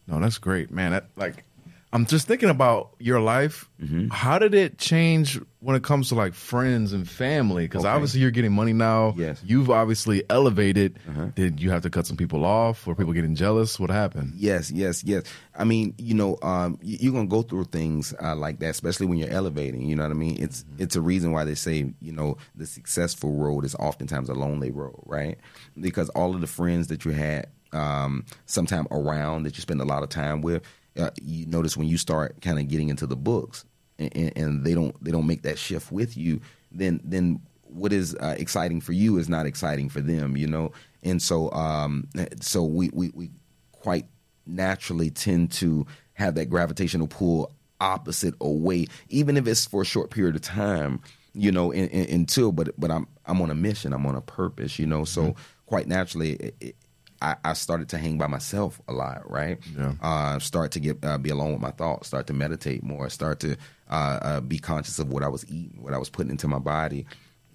[0.07, 0.91] No, that's great, man.
[0.93, 1.45] That, like,
[1.93, 3.69] I'm just thinking about your life.
[3.83, 4.09] Mm-hmm.
[4.11, 7.65] How did it change when it comes to like friends and family?
[7.65, 7.93] Because Okay.
[7.93, 9.13] obviously you're getting money now.
[9.17, 9.39] Yes.
[9.39, 9.47] Uh-huh.
[9.49, 11.01] You've obviously elevated.
[11.35, 12.87] Did you have to cut some people off?
[12.87, 13.81] Were people getting jealous?
[13.81, 14.35] What happened?
[14.37, 15.25] Yes, yes, yes.
[15.59, 19.19] I mean, you know, um, you're gonna go through things uh, like that, especially when
[19.19, 19.83] you're elevating.
[19.89, 20.37] You know what I mean?
[20.41, 24.35] It's it's a reason why they say, you know, the successful road is oftentimes a
[24.35, 25.39] lonely road, right?
[25.79, 29.85] Because all of the friends that you had um, sometime around that you spend a
[29.85, 30.63] lot of time with,
[30.99, 33.65] uh, you notice when you start kind of getting into the books
[33.99, 36.41] and, and, they don't they don't make that shift with you,
[36.73, 40.73] then then what is uh, exciting for you is not exciting for them, you know.
[41.03, 42.09] And so um,
[42.41, 43.31] so we, we we
[43.73, 44.07] quite
[44.47, 50.11] naturally tend to have that gravitational pull opposite away, even if it's for a short
[50.11, 51.01] period of time,
[51.33, 52.53] you know, in, in, until.
[52.53, 55.05] But but I'm I'm on a mission, I'm on a purpose, you know.
[55.05, 55.41] So mm-hmm.
[55.67, 56.77] quite naturally, it, it,
[57.23, 59.59] I, I, started to hang by myself a lot, right?
[59.77, 59.93] Yeah.
[60.01, 63.41] Uh, start to get uh, be alone with my thoughts, start to meditate more, start
[63.41, 63.57] to
[63.91, 66.59] uh, uh be conscious of what I was eating, what I was putting into my
[66.59, 67.07] body,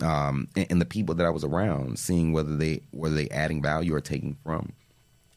[0.02, 3.62] um, and, and, the people that I was around, seeing whether they whether they adding
[3.62, 4.72] value or taking from,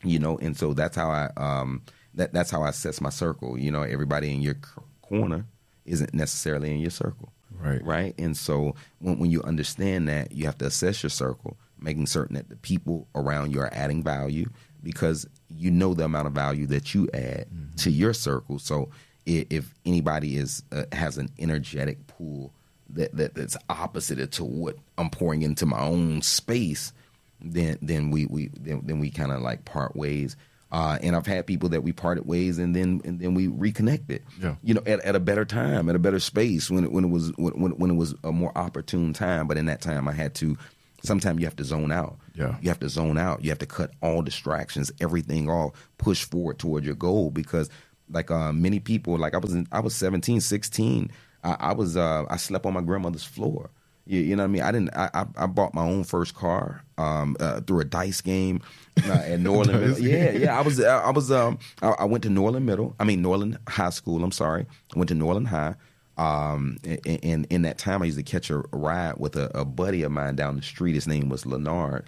[0.02, 0.36] you know.
[0.38, 1.82] And so that's how I um,
[2.14, 3.58] that that's how I assess my circle.
[3.58, 4.56] You know, everybody in your
[5.00, 5.46] corner
[5.86, 7.82] isn't necessarily in your circle, right?
[7.82, 8.14] Right.
[8.18, 12.36] And so when when you understand that, you have to assess your circle making certain
[12.36, 14.48] that the people around you are adding value
[14.82, 17.74] because you know the amount of value that you add mm-hmm.
[17.76, 18.58] to your circle.
[18.58, 18.90] So
[19.26, 22.52] if, if anybody is uh, has an energetic pool
[22.90, 26.92] that, that that's opposite to what I'm pouring into my own space,
[27.40, 30.36] then then we we then, then we kind of like part ways.
[30.70, 34.22] Uh, and I've had people that we parted ways and then and then we reconnected.
[34.40, 34.56] Yeah.
[34.62, 37.08] You know, at, at a better time, at a better space when it, when it
[37.08, 39.46] was when when it was a more opportune time.
[39.46, 40.58] But in that time, I had to
[41.02, 42.18] sometimes you have to zone out.
[42.34, 42.56] Yeah.
[42.60, 43.42] You have to zone out.
[43.42, 47.68] You have to cut all distractions, everything off, push forward toward your goal because
[48.10, 51.10] like uh, many people, like I was in, I was 17, 16.
[51.44, 53.70] I, I was uh, I slept on my grandmother's floor.
[54.06, 54.62] You, you, know what I mean?
[54.62, 54.96] I didn't.
[54.96, 58.62] I, I bought my own first car um, uh, through a dice game
[59.04, 59.80] uh, at Norland.
[59.80, 60.00] Middle.
[60.00, 60.58] Yeah, yeah.
[60.58, 60.80] I was.
[60.80, 61.30] I was.
[61.30, 62.96] Um, I, I, went to Norland Middle.
[62.98, 64.24] I mean Norland High School.
[64.24, 64.64] I'm sorry.
[64.94, 65.74] I went to Norland High.
[66.18, 70.02] Um, and, in that time, I used to catch a ride with a, a buddy
[70.02, 70.94] of mine down the street.
[70.94, 72.04] His name was Leonard.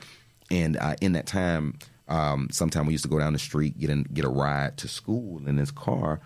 [0.50, 3.88] And uh, in that time, um, sometime we used to go down the street, get
[3.88, 6.20] in, get a ride to school in his car,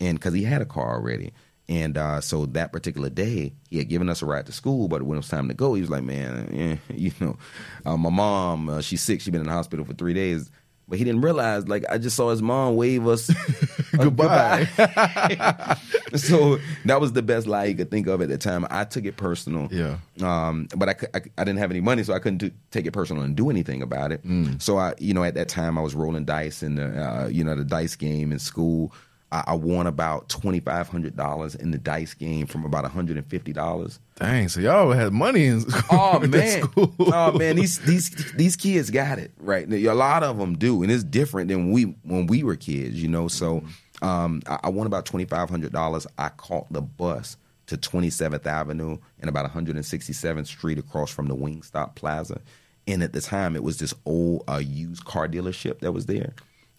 [0.00, 1.32] and because he had a car already.
[1.66, 5.02] And uh, so that particular day, he had given us a ride to school, but
[5.02, 7.38] when it was time to go, he was like, "Man, yeah, you know,
[7.86, 9.20] uh, my mom, uh, she's sick.
[9.20, 10.50] She's been in the hospital for three days.
[10.88, 13.30] But he didn't realize, like, I just saw his mom wave us
[13.96, 14.68] goodbye.
[14.76, 15.76] goodbye.
[16.16, 18.66] so that was the best lie he could think of at the time.
[18.70, 19.68] I took it personal.
[19.70, 19.98] Yeah.
[20.22, 22.92] Um, but I, I, I, didn't have any money, so I couldn't do, take it
[22.92, 24.26] personal and do anything about it.
[24.26, 24.60] Mm.
[24.60, 27.44] So I, you know, at that time I was rolling dice in the, uh, you
[27.44, 28.92] know, the dice game in school.
[29.32, 32.92] I, I won about twenty five hundred dollars in the dice game from about one
[32.92, 34.00] hundred and fifty dollars.
[34.16, 35.82] Dang, so y'all had money in school.
[35.90, 39.70] oh man, oh man, these these these kids got it right.
[39.72, 43.08] A lot of them do, and it's different than we when we were kids, you
[43.08, 43.28] know.
[43.28, 43.62] So
[44.02, 46.06] um, I, I won about twenty five hundred dollars.
[46.18, 47.36] I caught the bus
[47.70, 52.40] to 27th Avenue and about 167th Street across from the Wingstop Plaza.
[52.88, 56.34] And at the time, it was this old uh, used car dealership that was there.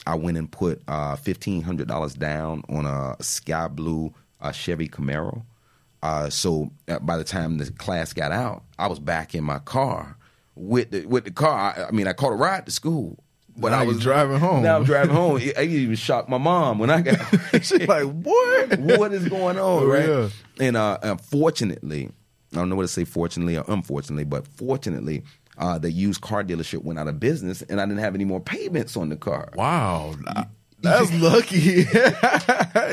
[0.06, 4.90] I went and put uh, fifteen hundred dollars down on a sky blue uh, Chevy
[4.90, 5.44] Camaro.
[6.04, 9.60] Uh, so uh, by the time the class got out, I was back in my
[9.60, 10.18] car
[10.56, 11.76] with the with the car.
[11.78, 13.24] I, I mean, I caught a ride to school,
[13.58, 14.64] but now I was driving home.
[14.64, 15.42] Now I'm driving home.
[15.58, 17.20] I even shocked my mom when I got.
[17.64, 18.80] She's like, "What?
[18.80, 20.08] what is going on?" Oh, right?
[20.08, 20.30] Yeah.
[20.60, 22.10] And uh, unfortunately,
[22.54, 23.06] I don't know what to say.
[23.06, 25.24] Fortunately or unfortunately, but fortunately,
[25.58, 28.40] uh, the used car dealership went out of business, and I didn't have any more
[28.40, 29.52] payments on the car.
[29.56, 30.16] Wow.
[30.82, 31.86] That's lucky.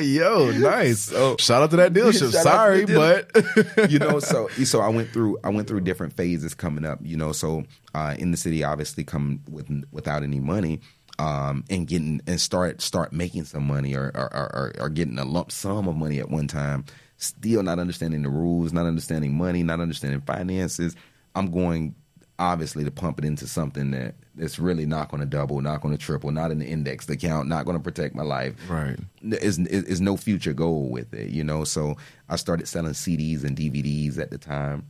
[0.05, 1.01] Yo, nice.
[1.01, 2.33] So, Shout out to that dealership.
[2.33, 3.67] Sorry, dealership.
[3.75, 6.99] but you know, so so I went through I went through different phases coming up.
[7.03, 7.65] You know, so
[7.95, 10.81] uh, in the city, obviously, come with without any money.
[11.21, 15.25] Um, and getting and start start making some money or or, or or getting a
[15.25, 16.85] lump sum of money at one time,
[17.17, 20.95] still not understanding the rules, not understanding money, not understanding finances.
[21.35, 21.97] I'm going
[22.39, 25.97] obviously to pump it into something that it's really not going to double, not going
[25.97, 28.55] to triple, not in the index account, not going to protect my life.
[28.69, 28.97] Right.
[29.23, 31.65] Is is no future goal with it, you know.
[31.65, 31.97] So
[32.29, 34.87] I started selling CDs and DVDs at the time,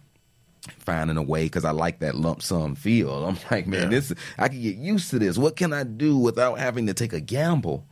[0.78, 3.24] finding a way because I like that lump sum feel.
[3.24, 3.88] I'm like, man, yeah.
[3.88, 5.38] this I can get used to this.
[5.38, 7.86] What can I do without having to take a gamble?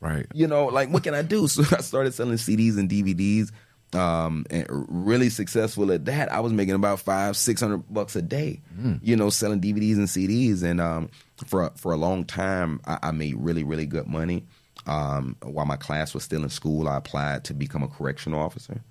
[0.00, 0.26] Right.
[0.34, 1.48] You know, like what can I do?
[1.48, 3.50] So I started selling CDs and DVDs
[3.94, 6.32] um, and really successful at that.
[6.32, 9.00] I was making about five, six hundred bucks a day, mm.
[9.02, 10.62] you know, selling DVDs and CDs.
[10.62, 11.10] And um,
[11.46, 14.44] for for a long time, I, I made really, really good money.
[14.86, 18.82] Um, while my class was still in school, I applied to become a correctional officer.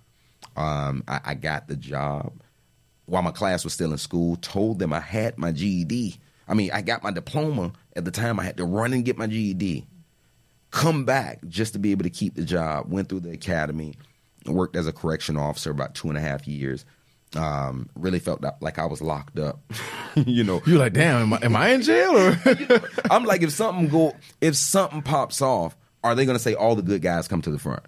[0.56, 2.34] Um, I, I got the job
[3.06, 4.38] while my class was still in school.
[4.38, 6.16] Told them I had my GED.
[6.48, 8.40] I mean, I got my diploma at the time.
[8.40, 9.88] I had to run and get my GED.
[10.72, 12.92] Come back just to be able to keep the job.
[12.92, 13.96] Went through the academy
[14.46, 16.86] worked as a correction officer about two and a half years.
[17.36, 19.60] Um, really felt like I was locked up.
[20.16, 22.16] you know, you're like, damn, am I, am I in jail?
[22.16, 22.40] Or
[23.12, 26.76] I'm like, if something go, if something pops off, are they going to say all
[26.76, 27.84] the good guys come to the front?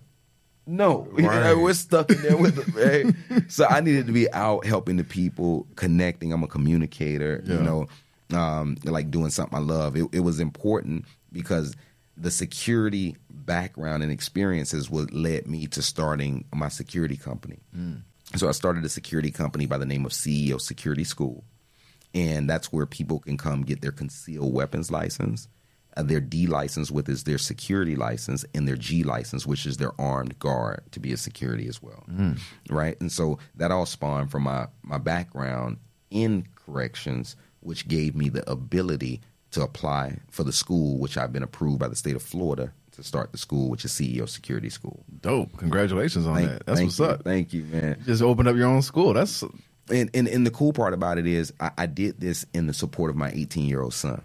[0.65, 1.53] No, Right.
[1.53, 2.73] we're stuck in there with them.
[3.29, 3.43] Right?
[3.51, 6.33] so I needed to be out helping the people, connecting.
[6.33, 7.55] I'm a communicator, Yeah.
[7.57, 7.87] you know,
[8.35, 9.95] um, like doing something I love.
[9.95, 11.75] It, it was important because
[12.17, 13.15] the security
[13.45, 17.59] background and experiences what led me to starting my security company.
[18.35, 21.43] So I started a security company by the name of CEO Security School
[22.15, 25.49] and that's where people can come get their concealed weapons license,
[25.97, 29.77] uh, their D license, which is their security license, and their G license, which is
[29.77, 32.05] their armed guard to be a security as well,
[32.69, 32.99] right?
[33.01, 35.77] And so that all spawned from my my background
[36.09, 39.19] in corrections, which gave me the ability
[39.51, 43.03] to apply for the school, which I've been approved by the state of Florida to
[43.03, 45.03] start the school, which is CEO Security School.
[45.21, 45.57] Dope.
[45.57, 46.65] Congratulations on Thank- that.
[46.65, 47.05] That's what's you.
[47.05, 47.23] up.
[47.23, 48.01] Thank you, man.
[48.05, 49.13] Just open up your own school.
[49.13, 49.43] That's
[49.89, 52.73] and, and and the cool part about it is I, I did this in the
[52.73, 54.21] support of my 18 year old son,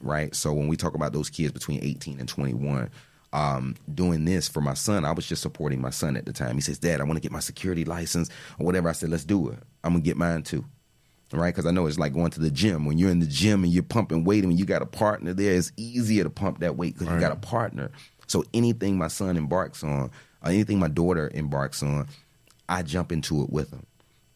[0.00, 0.34] right?
[0.34, 2.90] So when we talk about those kids between 18 and 21,
[3.34, 6.54] um, doing this for my son, I was just supporting my son at the time.
[6.54, 9.24] He says, "Dad, I want to get my security license or whatever." I said, "Let's
[9.24, 9.58] do it.
[9.84, 10.64] I'm gonna get mine too."
[11.34, 12.84] Right, because I know it's like going to the gym.
[12.84, 15.54] When you're in the gym and you're pumping weight, and you got a partner there,
[15.54, 17.90] it's easier to pump that weight because you got a partner.
[18.32, 20.10] So anything my son embarks on,
[20.42, 22.08] or anything my daughter embarks on,
[22.66, 23.84] I jump into it with them.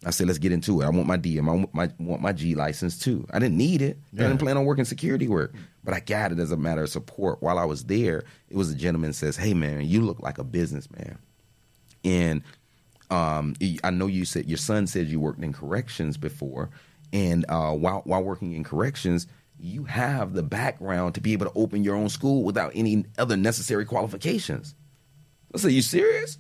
[0.05, 0.85] I said, let's get into it.
[0.85, 1.48] I want my DM.
[1.48, 3.27] I want my, want my G license too.
[3.31, 3.97] I didn't need it.
[4.12, 6.90] I didn't plan on working security work, but I got it as a matter of
[6.90, 7.43] support.
[7.43, 10.44] While I was there, it was a gentleman says, "Hey man, you look like a
[10.44, 11.16] businessman,"
[12.05, 12.43] and
[13.10, 16.68] um, I know you said your son said you worked in corrections before,
[17.14, 19.27] and uh, while while working in corrections,
[19.58, 23.36] you have the background to be able to open your own school without any other
[23.36, 24.74] necessary qualifications.
[25.54, 26.38] I said, "You serious?"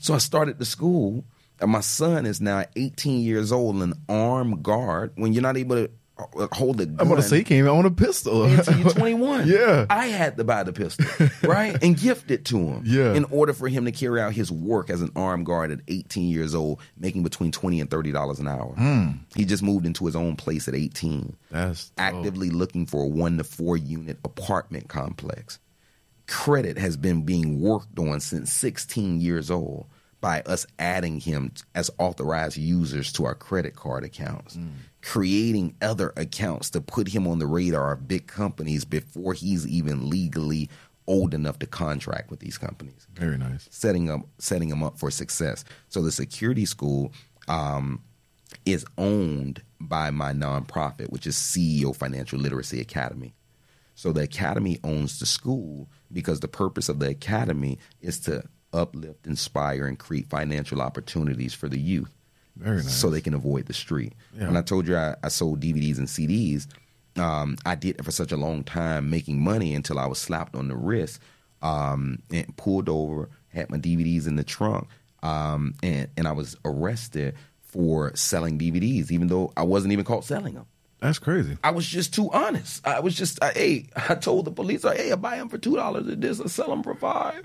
[0.00, 1.24] So I started the school,
[1.60, 5.12] and my son is now 18 years old, an armed guard.
[5.14, 5.90] When you're not able to
[6.52, 8.44] hold a gun, I'm gonna say he came out on a pistol.
[8.44, 9.46] until you're 21.
[9.48, 9.86] Yeah.
[9.90, 11.04] I had to buy the pistol,
[11.48, 12.82] right, and gift it to him.
[12.86, 13.12] Yeah.
[13.14, 16.28] in order for him to carry out his work as an armed guard at 18
[16.28, 18.72] years old, making between 20 and 30 dollars an hour.
[18.76, 19.08] Hmm.
[19.34, 21.94] He just moved into his own place at 18 That's dope.
[21.98, 25.58] actively looking for a one to four unit apartment complex.
[26.26, 29.86] Credit has been being worked on since 16 years old
[30.20, 34.58] by us adding him as authorized users to our credit card accounts,
[35.06, 40.10] creating other accounts to put him on the radar of big companies before he's even
[40.10, 40.68] legally
[41.06, 43.68] old enough to contract with these companies Very nice.
[43.70, 45.64] setting up setting them up for success.
[45.88, 47.12] So the security school
[47.46, 48.02] um,
[48.64, 53.32] is owned by my nonprofit, which is CEO Financial Literacy Academy.
[53.94, 58.42] So the academy owns the school because the purpose of the academy is to
[58.72, 62.15] uplift, inspire, and create financial opportunities for the youth
[62.56, 62.94] Very nice.
[62.94, 64.14] so they can avoid the street.
[64.36, 64.46] Yeah.
[64.46, 66.66] When I told you I, I sold DVDs and CDs,
[67.18, 70.54] um, I did it for such a long time, making money until I was slapped
[70.54, 71.20] on the wrist
[71.62, 74.88] um, and pulled over, had my DVDs in the trunk,
[75.22, 80.24] um, and and I was arrested for selling DVDs, even though I wasn't even caught
[80.24, 80.66] selling them.
[81.00, 81.58] That's crazy.
[81.62, 82.86] I was just too honest.
[82.86, 85.58] I was just, I, hey, I told the police, like, hey, I buy them for
[85.58, 87.42] two dollars at this, I sell them for five.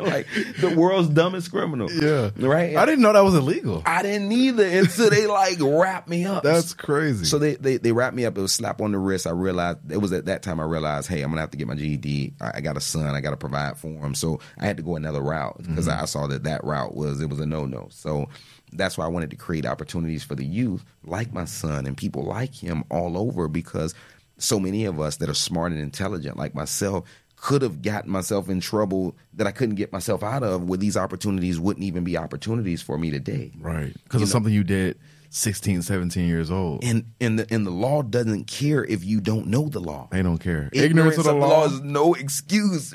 [0.00, 0.28] like
[0.60, 1.90] the world's dumbest criminal.
[1.90, 2.30] Yeah.
[2.36, 2.76] right.
[2.76, 3.82] I didn't know that was illegal.
[3.84, 6.44] I didn't either until they like wrapped me up.
[6.44, 7.24] That's crazy.
[7.24, 8.38] so they, they they wrapped me up.
[8.38, 9.26] It was slap on the wrist.
[9.26, 11.66] I realized it was at that time I realized, hey, I'm gonna have to get
[11.66, 12.34] my GED.
[12.40, 13.14] I, I got a son.
[13.14, 14.14] I got to provide for him.
[14.14, 16.02] So I had to go another route because mm-hmm.
[16.02, 17.88] I saw that that route was it was a no no.
[17.90, 18.28] So
[18.74, 22.24] that's why I wanted to create opportunities for the youth, like my son and people
[22.24, 23.94] like him all over, because
[24.38, 27.04] so many of us that are smart and intelligent, like myself.
[27.36, 30.96] Could have gotten myself in trouble that I couldn't get myself out of, where these
[30.96, 33.52] opportunities wouldn't even be opportunities for me today.
[33.60, 33.92] right.
[34.04, 34.96] Because of know- something you did
[35.28, 36.82] 16, 17 years old.
[36.82, 40.08] and and the and the law doesn't care if you don't know the law.
[40.10, 40.70] they don't care.
[40.72, 41.66] Ignorance, of the law.
[41.66, 42.94] is no excuse.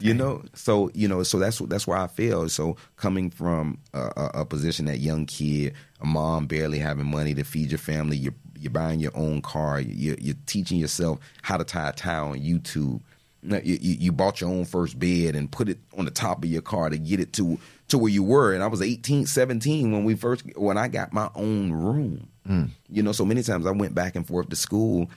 [0.00, 2.48] You know, so you know, so that's that's where I feel.
[2.48, 7.34] So coming from a, a, a position that young kid, a mom barely having money
[7.34, 11.56] to feed your family, you're you're buying your own car, you're, you're teaching yourself how
[11.56, 13.00] to tie a tie on YouTube.
[13.42, 16.50] You, you, you bought your own first bed and put it on the top of
[16.50, 17.58] your car to get it to
[17.88, 18.52] to where you were.
[18.52, 22.28] And I was 18, 17 when we first when I got my own room.
[22.48, 22.70] Mm.
[22.90, 25.10] You know, so many times I went back and forth to school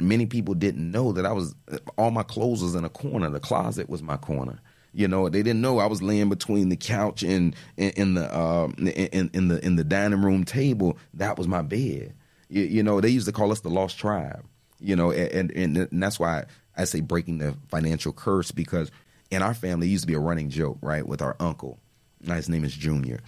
[0.00, 1.54] many people didn't know that I was
[1.96, 3.30] all my clothes was in a corner.
[3.30, 4.60] The closet was my corner.
[4.92, 8.74] You know, they didn't know I was laying between the couch and in, the um,
[8.78, 10.98] in, in the in the dining room table.
[11.14, 12.14] That was my bed.
[12.48, 14.44] You, you know, they used to call us the lost tribe.
[14.80, 16.46] You know, and and, and that's why
[16.76, 18.90] I say breaking the financial curse because
[19.30, 21.78] in our family it used to be a running joke, right, with our uncle.
[22.22, 23.20] Now, His name is Junior.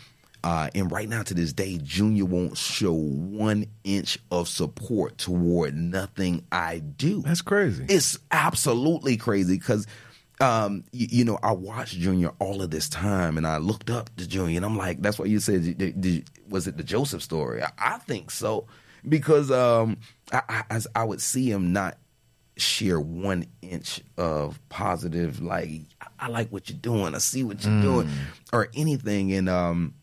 [0.44, 5.76] Uh, and right now, to this day, Junior won't show one inch of support toward
[5.76, 7.22] nothing I do.
[7.22, 7.84] That's crazy.
[7.88, 9.86] It's absolutely crazy because
[10.40, 14.14] um, you, you know, I watched Junior all of this time, and I looked up
[14.16, 15.78] to Junior, and I'm like, that's what you said.
[15.78, 17.62] Did, did, was it the Joseph story?
[17.62, 18.66] I, I think so,
[19.08, 19.98] because um,
[20.32, 21.98] I, I, as I would see him not
[22.56, 25.68] share one inch of positive, like
[26.00, 28.10] I, I like what you're doing, I see what you're doing,
[28.52, 29.94] or anything, and um,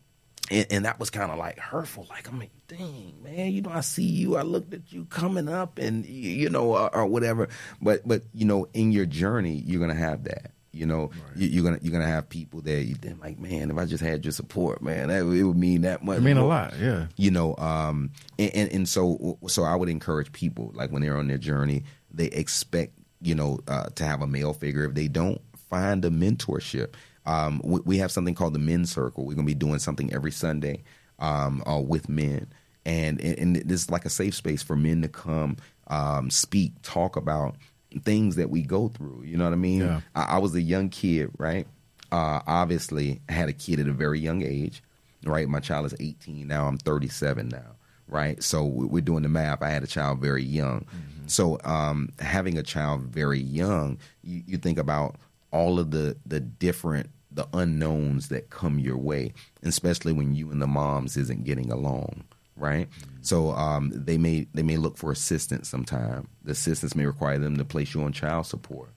[0.50, 2.06] and, and that was kind of like hurtful.
[2.10, 5.48] Like I'm like, dang man, you know, I see you, I looked at you coming
[5.48, 7.48] up, and you, know, or, or whatever.
[7.80, 10.50] But but you know, in your journey, you're gonna have that.
[10.72, 13.78] You know, you, you're gonna you're gonna have people that you think like, man, if
[13.78, 16.18] I just had your support, man, that it would mean that much.
[16.18, 17.06] I mean a lot, yeah.
[17.16, 21.16] you know um and, and and so so i would encourage people like when they're
[21.16, 25.08] on their journey they expect you know uh, to have a male figure if they
[25.08, 26.94] don't find a mentorship
[27.26, 30.12] um we, we have something called the men's circle we're going to be doing something
[30.12, 30.82] every sunday
[31.18, 32.46] um uh, with men
[32.86, 35.56] and, and and this is like a safe space for men to come
[35.88, 37.56] um speak talk about
[38.02, 40.00] things that we go through you know what i mean Yeah.
[40.14, 41.66] I, I was a young kid right
[42.12, 44.82] uh obviously I had a kid at a very young age
[45.26, 45.46] right?
[45.50, 46.66] My child is 18 now.
[46.66, 47.76] I'm 37 now,
[48.08, 48.42] right?
[48.42, 49.60] So we- we're doing the math.
[49.62, 50.86] I had a child very young.
[51.26, 55.16] So um, having a child very young, you, you think about
[55.52, 59.32] all of the the different the unknowns that come your way,
[59.62, 62.24] especially when you and the moms isn't getting along.
[62.56, 62.88] Right,
[63.22, 66.28] so um, they may they may look for assistance sometime.
[66.44, 68.90] The assistance may require them to place you on child support.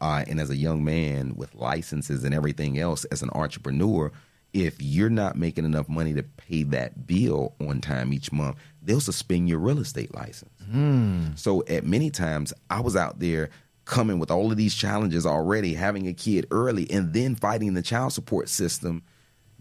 [0.00, 4.12] Uh, and as a young man with licenses and everything else, as an entrepreneur,
[4.52, 9.00] if you're not making enough money to pay that bill on time each month, they'll
[9.00, 10.52] suspend your real estate license.
[11.34, 13.50] So at many times, I was out there
[13.88, 17.82] coming with all of these challenges already, having a kid early, and then fighting the
[17.82, 19.02] child support system.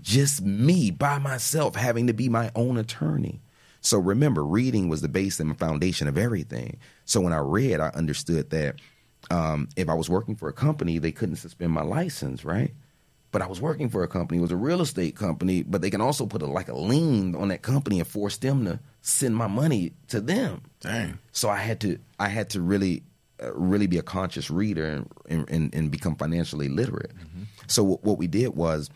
[0.01, 3.41] Just me by myself, having to be my own attorney.
[3.81, 6.77] So remember, reading was the base and foundation of everything.
[7.05, 8.75] So when I read, I understood that
[9.31, 12.73] um, if I was working for a company, they couldn't suspend my license, right?
[13.31, 15.89] But I was working for a company, it was a real estate company, but they
[15.89, 19.35] can also put a, like a lien on that company and force them to send
[19.35, 20.63] my money to them.
[20.81, 21.19] Dang.
[21.31, 23.03] So I had to I had to really
[23.53, 27.11] really be a conscious reader and and, and, become financially literate.
[27.67, 28.89] So what, what we did was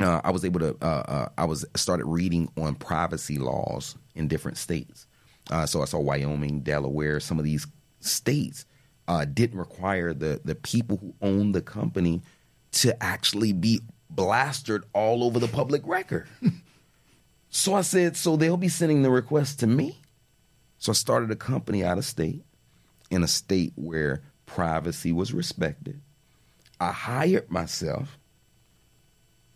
[0.00, 4.28] uh, I was able to uh, uh, I was started reading on privacy laws in
[4.28, 5.06] different states.
[5.50, 7.66] Uh, so I saw Wyoming, Delaware, some of these
[8.00, 8.64] states
[9.08, 12.22] uh, didn't require the the people who own the company
[12.72, 13.80] to actually be
[14.14, 16.28] blastered all over the public record.
[17.50, 20.00] so I said, so they'll be sending the request to me.
[20.78, 22.44] So I started a company out of state
[23.12, 26.00] in a state where privacy was respected.
[26.80, 28.18] I hired myself.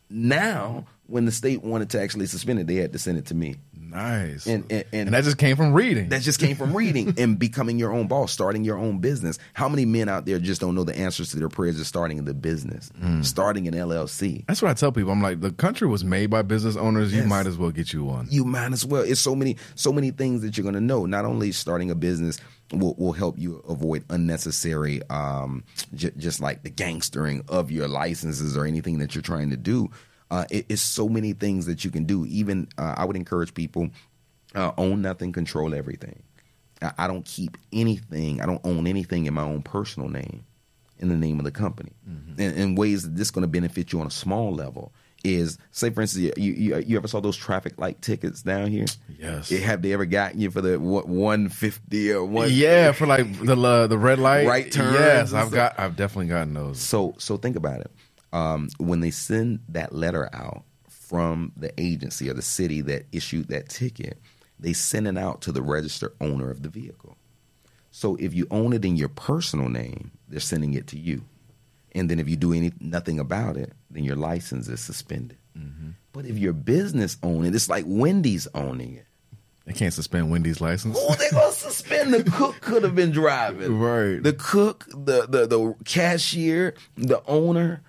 [0.09, 3.35] Now, when the state wanted to actually suspend it, they had to send it to
[3.35, 3.57] me.
[3.77, 4.47] Nice.
[4.47, 6.11] And- and- and- that just came from reading.
[6.11, 9.39] That just came from reading and becoming your own boss, starting your own business.
[9.53, 12.24] How many men out there just don't know the answers to their prayers of starting
[12.24, 13.24] the business, mm.
[13.24, 14.45] starting an LLC?
[14.47, 15.11] That's what I tell people.
[15.12, 17.12] I'm like, the country was made by business owners.
[17.12, 17.28] You Yes.
[17.28, 18.27] might as well get you one.
[18.31, 19.03] you might as well.
[19.03, 21.07] It's so many, so many things that you're going to know.
[21.07, 22.39] Not only starting a business
[22.72, 25.64] will, will help you avoid unnecessary, um,
[25.94, 29.90] j- just like the gangstering of your licenses or anything that you're trying to do.
[30.30, 32.26] Uh, it, it's so many things that you can do.
[32.26, 33.90] Even uh, I would encourage people
[34.55, 36.22] uh, own nothing, control everything.
[36.82, 38.40] I, I don't keep anything.
[38.40, 40.44] I don't own anything in my own personal name,
[40.98, 41.93] in the name of the company.
[42.38, 44.93] In, in ways that this going to benefit you on a small level
[45.27, 48.86] is, say, for instance, you, you you ever saw those traffic light tickets down here?
[49.19, 49.51] Yes.
[49.51, 52.48] Have they ever gotten you for the what one fifty or one?
[52.51, 55.78] yeah, for like the uh, the red light, Right turns Yes, I've got.
[55.78, 56.78] I've definitely gotten those.
[56.78, 57.90] So so think about it.
[58.32, 63.48] Um, when they send that letter out from the agency or the city that issued
[63.48, 64.19] that ticket,
[64.59, 67.16] they send it out to the registered owner of the vehicle.
[67.90, 71.24] So if you own it in your personal name, they're sending it to you.
[71.97, 75.39] And then if you do any nothing about it, then your license is suspended.
[75.59, 75.90] Mm-hmm.
[76.12, 79.06] But if your business own it, it's like Wendy's owning it.
[79.64, 80.98] They can't suspend Wendy's license.
[80.98, 82.12] Who they gonna suspend?
[82.12, 83.78] The cook could have been driving.
[83.78, 84.23] Right.
[84.23, 87.82] The cook, the the the cashier, the owner.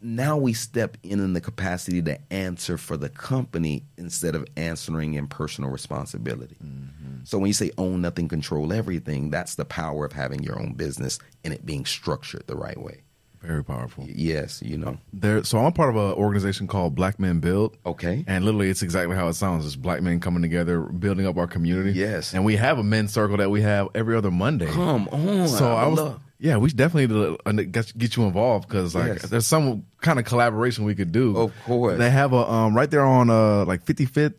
[0.00, 5.14] Now we step in in the capacity to answer for the company instead of answering
[5.14, 6.56] in personal responsibility.
[6.62, 7.24] Mm-hmm.
[7.24, 10.74] So when you say own nothing, control everything, that's the power of having your own
[10.74, 13.02] business and it being structured the right way.
[13.42, 14.06] Very powerful.
[14.08, 14.98] Yes, you know.
[15.12, 17.76] There, so I'm a part of an organization called Black Men Build.
[17.84, 18.24] Okay.
[18.28, 19.66] And literally, it's exactly how it sounds.
[19.66, 21.92] It's black men coming together, building up our community.
[21.92, 22.34] Yes.
[22.34, 24.66] And we have a men's circle that we have every other Monday.
[24.70, 25.48] Come on.
[25.48, 28.94] So I was, love- yeah, we definitely need to uh, get, get you involved because
[28.94, 29.22] like Yes.
[29.22, 31.36] there's some kind of collaboration we could do.
[31.36, 31.98] Of course.
[31.98, 34.34] They have a um right there on uh like 55th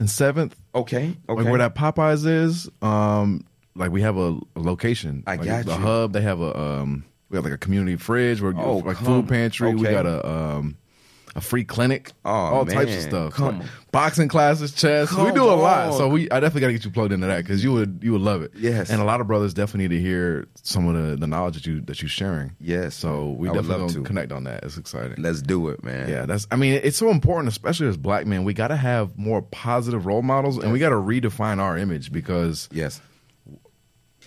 [0.00, 1.16] and 7th, Okay.
[1.28, 1.42] Okay.
[1.42, 2.68] like where that Popeyes is.
[2.82, 3.44] Um,
[3.76, 5.22] like we have a, a location.
[5.26, 5.78] I like got the you.
[5.78, 6.12] hub.
[6.12, 8.40] They have a um We have like a community fridge.
[8.40, 9.74] We're Oh, like come- food pantry.
[9.74, 10.76] We got a um,
[11.36, 12.12] a free clinic.
[12.24, 13.32] Oh, all types of stuff.
[13.32, 15.10] Come Like boxing classes, chess.
[15.12, 15.88] we do a lot.
[15.88, 15.92] on.
[15.94, 18.12] So we I definitely got to get you plugged into that because you would you
[18.12, 18.52] would love it.
[18.56, 18.88] Yes.
[18.88, 21.66] And a lot of brothers definitely need to hear some of the, the knowledge that
[21.66, 22.54] you that you're sharing.
[22.60, 22.94] Yes.
[22.94, 24.02] So we I definitely love gonna to.
[24.04, 24.62] connect on that.
[24.62, 25.16] It's exciting.
[25.20, 26.08] Let's do it, man.
[26.08, 26.46] Yeah, that's.
[26.52, 28.44] I mean, it's so important, especially as black men.
[28.44, 32.12] We got to have more positive role models, and we got to redefine our image
[32.12, 33.00] because Yes.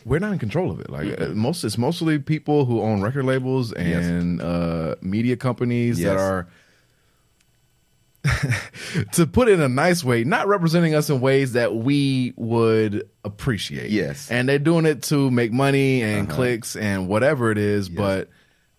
[0.07, 0.89] We're not in control of it.
[0.89, 6.17] Like uh, most, it's mostly people who own record labels and uh, media companies that
[6.17, 6.47] are.
[9.13, 13.09] to put it in a nice way, not representing us in ways that we would
[13.23, 13.89] appreciate.
[13.89, 14.29] Yes.
[14.29, 16.35] And they're doing it to make money and Uh-huh.
[16.35, 18.29] clicks and whatever it is, but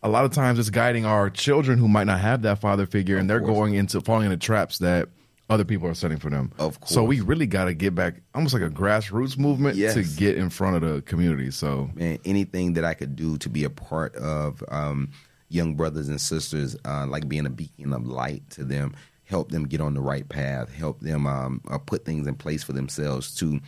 [0.02, 3.16] a lot of times it's guiding our children who might not have that father figure
[3.16, 3.52] and they're course.
[3.54, 5.08] going into falling into traps that
[5.50, 6.52] other people are setting for them.
[6.58, 6.92] Of course.
[6.92, 9.94] So we really got to get back almost like a grassroots movement Yes.
[9.94, 11.50] to get in front of the community.
[11.50, 15.10] So man, anything that I could do to be a part of um,
[15.48, 18.94] young brothers and sisters, uh, like being a beacon of light to them,
[19.24, 22.62] help them get on the right path, help them um, uh, put things in place
[22.62, 23.60] for themselves to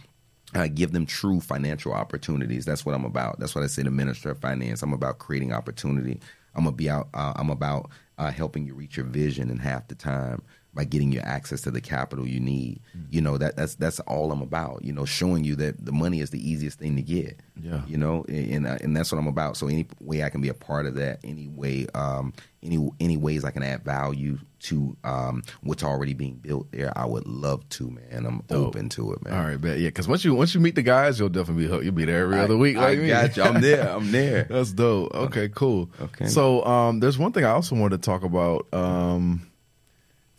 [0.54, 2.64] uh, give them true financial opportunities.
[2.64, 3.38] That's what I'm about.
[3.38, 4.82] That's what I say to Minister of Finance.
[4.82, 6.20] I'm about creating opportunity.
[6.54, 7.08] I'm gonna be out.
[7.14, 7.88] Uh, I'm about
[8.18, 11.70] uh, helping you reach your vision in half the time by getting you access to
[11.70, 12.80] the capital you need.
[13.10, 14.84] You know that that's that's all I'm about.
[14.84, 17.40] You know, showing you that the money is the easiest thing to get.
[17.60, 17.82] Yeah.
[17.86, 19.56] You know, and uh, and that's what I'm about.
[19.56, 22.32] So any way I can be a part of that, any way, um,
[22.62, 27.04] any any ways I can add value to um, what's already being built there, I
[27.06, 28.24] would love to, man.
[28.26, 28.68] I'm Dope.
[28.68, 29.32] open to it, man.
[29.34, 29.88] all right, bet yeah.
[29.88, 31.84] Because once you once you meet the guys, you'll definitely be hooked.
[31.84, 32.76] You'll be there every other week.
[32.76, 33.08] I Like me.
[33.08, 33.42] got you.
[33.42, 33.88] I'm there.
[33.96, 34.44] I'm there.
[34.48, 35.12] That's dope.
[35.14, 35.90] Okay, cool.
[36.00, 36.26] Okay.
[36.26, 38.72] So um, there's one thing I also wanted to talk about.
[38.72, 39.49] Um,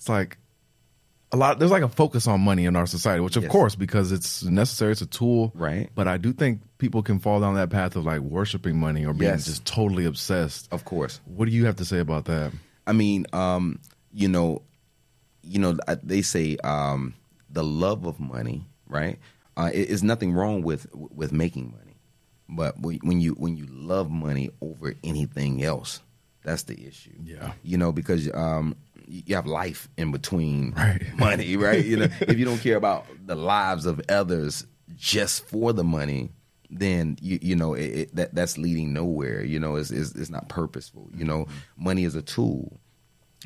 [0.02, 0.40] it's like
[1.32, 1.60] a lot.
[1.60, 3.52] There's like a focus on money in our society, which of Yes.
[3.52, 5.52] course because it's necessary, it's a tool.
[5.56, 5.92] Right.
[5.94, 9.14] But I do think people can fall down that path of like worshiping money or
[9.14, 9.46] being Yes.
[9.46, 10.68] just totally obsessed.
[10.74, 11.22] Of course.
[11.26, 12.52] What do you have to say about that?
[12.88, 13.80] I mean, um,
[14.12, 14.64] you know,
[15.44, 17.14] you know, they say um,
[17.50, 19.20] the love of money, right?
[19.56, 21.96] Uh, it- it's nothing wrong with with making money,
[22.50, 26.02] but when when you when you love money over anything else,
[26.44, 27.14] that's the issue.
[27.24, 27.54] Yeah.
[27.64, 28.76] you know, because um,
[29.12, 31.02] you have life in between Right.
[31.18, 31.84] money, right?
[31.84, 34.66] You know, if you don't care about the lives of others
[34.96, 36.32] just for the money,
[36.70, 39.44] then you you know it, it, that that's leading nowhere.
[39.44, 41.10] You know, it's, it's it's not purposeful.
[41.14, 41.84] You know, mm-hmm.
[41.84, 42.80] money is a tool.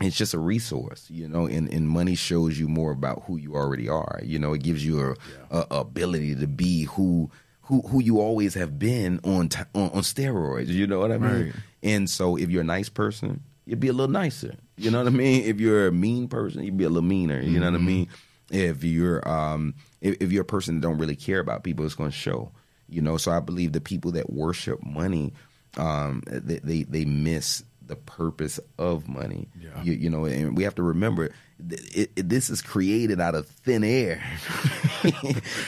[0.02, 3.56] It's just a resource, you know, and, and money shows you more about who you
[3.56, 4.20] already are.
[4.24, 7.32] You know, it gives you a, a, a ability to be who
[7.62, 10.68] who who you always have been on t- on, on steroids.
[10.68, 11.46] You know what I mean?
[11.46, 11.54] Right.
[11.82, 14.56] And so, if you're a nice person, you'd be a little nicer.
[14.78, 15.44] You know what I mean?
[15.44, 17.40] If you're a mean person, you'd be a little meaner.
[17.40, 18.10] You know what I mean?
[18.52, 21.96] If you're um if, if you're a person that don't really care about people, it's
[21.96, 22.52] going to show.
[22.88, 25.34] You know, so I believe the people that worship money,
[25.78, 29.48] um, they they, they miss the purpose of money.
[29.60, 29.82] Yeah.
[29.84, 33.48] You, you know, and we have to remember it, it, this is created out of
[33.48, 34.22] thin air.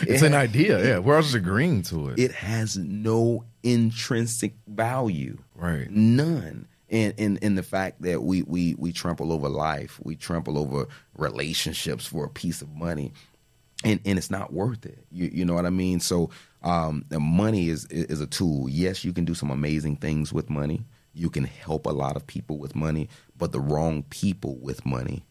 [0.02, 0.84] It's an idea.
[0.84, 2.18] Yeah, we're all just agreeing to it.
[2.18, 5.90] it has no intrinsic value right.
[5.92, 10.58] none and and and the fact that we we we trample over life we trample
[10.58, 10.88] over
[11.18, 13.14] relationships for a piece of money
[13.84, 15.06] and and it's not worth it.
[15.12, 16.00] You you know what i mean?
[16.00, 16.32] So
[16.64, 18.70] um the money is is a tool.
[18.70, 20.86] Yes you can do some amazing things with money.
[21.14, 25.26] You can help a lot of people with money but the wrong people with money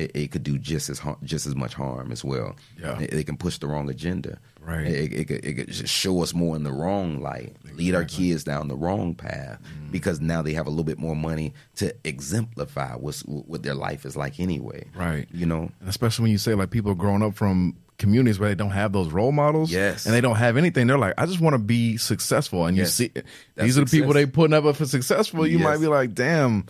[0.00, 2.56] it, it could do just as har- just as much harm as well.
[2.80, 2.98] Yeah.
[3.00, 4.38] it, it can push the wrong agenda.
[4.60, 4.86] Right.
[4.86, 8.04] It, it, could, it could just show us more in the wrong light, lead our
[8.04, 9.90] kids down the wrong path Mm-hmm.
[9.90, 14.04] because now they have a little bit more money to exemplify what's, what their life
[14.04, 14.84] is like anyway.
[14.94, 15.26] Right.
[15.32, 15.70] You know.
[15.80, 18.70] And especially when you say like people are growing up from communities where they don't
[18.72, 19.70] have those role models.
[19.70, 20.04] Yes.
[20.06, 20.88] And they don't have anything.
[20.88, 22.66] They're like, I just want to be successful.
[22.66, 22.98] And Yes.
[22.98, 23.12] you see,
[23.54, 25.46] That's these are the people they putting up for successful.
[25.46, 25.64] You Yes.
[25.64, 26.64] might be like, damn,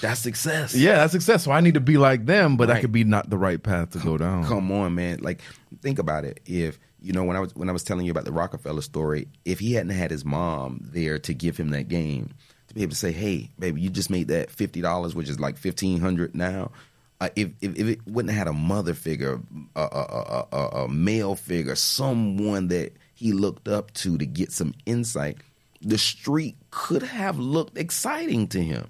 [0.00, 0.74] That's success.
[0.76, 1.42] yeah, that's success.
[1.44, 3.90] So I need to be like them, but that could be not the right path
[3.90, 4.44] to go down.
[4.46, 5.18] Come on, man.
[5.20, 5.40] Like,
[5.82, 6.40] think about it.
[6.46, 9.28] If you know when I was when I was telling you about the Rockefeller story,
[9.44, 12.30] if he hadn't had his mom there to give him that game,
[12.68, 15.38] to be able to say, "Hey, baby, you just made that fifty dollars, which is
[15.38, 16.72] like fifteen hundred now."
[17.20, 19.40] Uh, if, if if it wouldn't have had a mother figure,
[19.74, 24.52] a, a, a, a, a male figure, someone that he looked up to to get
[24.52, 25.38] some insight,
[25.80, 28.88] the street could have looked exciting to him.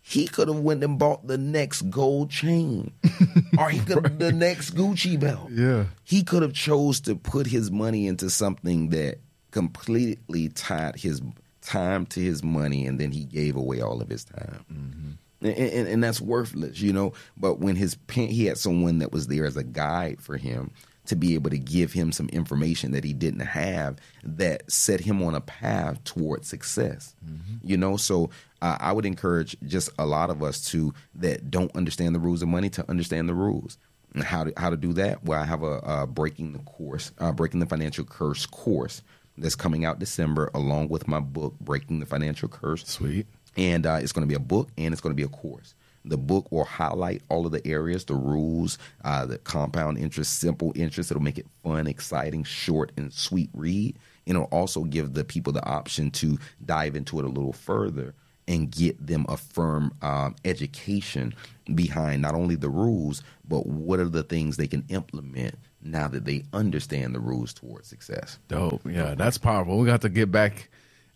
[0.00, 2.92] He could have went and bought the next gold chain,
[3.58, 5.50] or he could have the next Gucci belt.
[5.50, 5.84] Yeah.
[6.02, 9.18] He could have chose to put his money into something that
[9.50, 11.20] completely tied his
[11.60, 15.18] time to his money, and then he gave away all of his time.
[15.40, 17.12] And, and, and that's worthless, you know.
[17.36, 20.72] But when his parent, he had someone that was there as a guide for him
[21.06, 25.22] to be able to give him some information that he didn't have that set him
[25.22, 27.14] on a path towards success.
[27.62, 28.28] You know, so
[28.60, 32.42] uh, I would encourage just a lot of us to that don't understand the rules
[32.42, 33.78] of money to understand the rules.
[34.14, 35.22] And how to how to do that?
[35.24, 39.02] Well, I have a, uh breaking the course, uh, breaking the financial curse course
[39.36, 43.26] that's coming out December, along with my book, Breaking the Financial Curse Sweet.
[43.56, 45.74] And uh, it's going to be a book and it's going to be a course.
[46.04, 50.72] The book will highlight all of the areas, the rules, uh, the compound interest, simple
[50.74, 51.10] interest.
[51.10, 53.98] It'll make it fun, exciting, short, and sweet read.
[54.26, 58.14] And it'll also give the people the option to dive into it a little further
[58.46, 61.34] and get them a firm um, education
[61.74, 66.24] behind not only the rules, but what are the things they can implement now that
[66.24, 68.38] they understand the rules towards success.
[68.48, 68.80] Dope.
[68.88, 69.78] Yeah, that's powerful.
[69.78, 70.68] We got to get back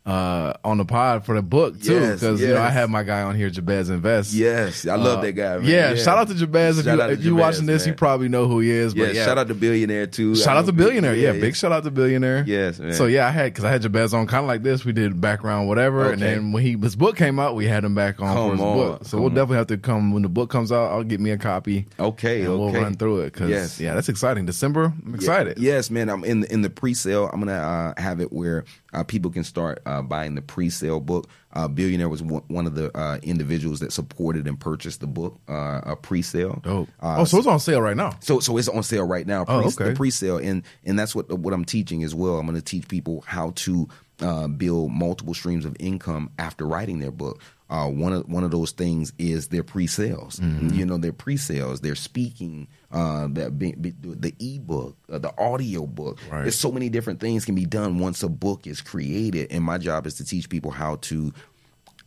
[0.04, 2.72] uh, on the pod for the book too, Yes, because you know I yes.
[2.74, 4.32] have my guy on here, Jabez Invest.
[4.32, 5.58] Yes, I love Uh, that guy.
[5.58, 5.64] man.
[5.64, 6.78] Yeah, shout out to Jabez.
[6.78, 8.94] If Shout you if you watching this, you probably know who he is.
[8.94, 10.34] Yeah, But yeah, shout out to Billionaire too.
[10.34, 11.14] Shout out to Billionaire.
[11.14, 11.40] Yeah, yeah.
[11.40, 12.42] big shout out to Billionaire.
[12.46, 12.94] Yes, man.
[12.94, 14.84] So yeah, I had because I had Jabez on kind of like this.
[14.84, 17.94] We did background whatever, and then when he his book came out, we had him
[17.94, 19.04] back on Come for his on, book.
[19.04, 19.34] So we'll on.
[19.34, 20.90] definitely have to come when the book comes out.
[20.90, 21.86] I'll get me a copy.
[22.00, 23.78] Okay, and we'll run through it because Yes.
[23.78, 24.46] yeah, that's exciting.
[24.46, 25.58] December, I'm excited.
[25.58, 26.08] Yes, man.
[26.08, 27.30] I'm in the, in the pre-sale.
[27.32, 27.52] I'm gonna
[27.96, 31.28] uh, have it where uh, people can start uh, buying the pre-sale book.
[31.52, 35.40] Uh, Billionaire was one, one of the uh, individuals that supported and purchased the book,
[35.48, 36.60] uh, a pre-sale.
[36.62, 36.88] Dope.
[37.00, 38.16] Uh, oh, so it's on sale right now.
[38.20, 39.44] So so it's on sale right now.
[39.48, 39.90] Oh, okay.
[39.90, 42.38] The pre-sale and and that's what what I'm teaching as well.
[42.38, 43.88] I'm going to teach people how to
[44.22, 47.42] uh, build multiple streams of income after writing their book.
[47.68, 50.38] Uh, one of one of those things is their pre-sales.
[50.40, 50.74] Mm-hmm.
[50.74, 55.86] You know, their pre-sales, their speaking, uh, that be, be, the ebook, uh, the audio
[55.86, 56.18] book.
[56.30, 56.42] Right.
[56.42, 59.50] There's so many different things can be done once a book is created.
[59.50, 61.32] And my job is to teach people how to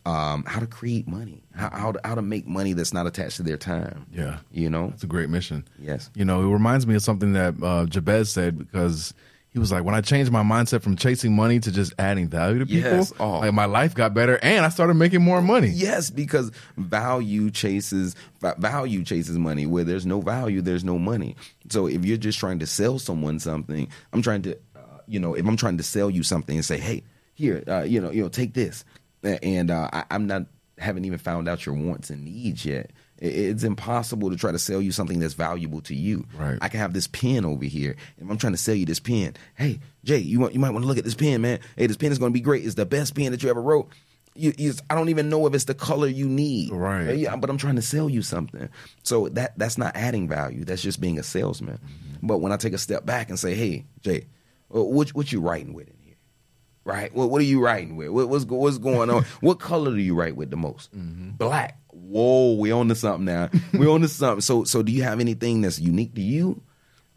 [0.06, 3.38] um, how to create money, how how to, how to make money that's not attached
[3.38, 4.06] to their time.
[4.12, 4.38] Yeah.
[4.52, 4.92] You know.
[4.94, 5.66] It's a great mission.
[5.80, 6.10] Yes.
[6.14, 9.12] You know, it reminds me of something that uh, Jabez said because
[9.56, 12.58] he was like, when I changed my mindset from chasing money to just adding value
[12.58, 13.10] to people, Yes.
[13.18, 13.38] Oh.
[13.38, 15.68] like my life got better and I started making more money.
[15.68, 18.14] Yes, because value chases
[18.58, 19.64] value chases money.
[19.64, 21.36] Where there's no value, there's no money.
[21.70, 25.32] So if you're just trying to sell someone something, I'm trying to, uh, you know,
[25.32, 27.02] if I'm trying to sell you something and say, hey,
[27.32, 28.84] here, uh, you know, you know, take this,
[29.22, 30.42] and uh, I, I'm not
[30.76, 32.90] haven't even found out your wants and needs yet.
[33.18, 36.26] It's impossible to try to sell you something that's valuable to you.
[36.36, 36.58] Right.
[36.60, 39.34] I can have this pen over here, and I'm trying to sell you this pen.
[39.54, 41.60] Hey, Jay, you want you might want to look at this pen, man.
[41.76, 42.64] Hey, this pen is going to be great.
[42.64, 43.88] It's the best pen that you ever wrote.
[44.34, 46.70] You, you, I don't even know if it's the color you need.
[46.70, 47.16] Right.
[47.16, 48.68] Yeah, but I'm trying to sell you something.
[49.02, 50.64] So that that's not adding value.
[50.64, 51.78] That's just being a salesman.
[51.78, 52.26] Mm-hmm.
[52.26, 54.26] But when I take a step back and say, "Hey, Jay,
[54.74, 56.16] uh, what what you writing with in here?
[56.84, 57.14] Right?
[57.14, 58.10] What what are you writing with?
[58.10, 59.22] What, what's what's going on?
[59.40, 60.94] what color do you write with the most?
[60.94, 61.30] Mm-hmm.
[61.30, 61.80] Black.
[62.02, 63.50] Whoa, we on to something now.
[63.72, 64.40] we on to something.
[64.40, 66.62] So so do you have anything that's unique to you?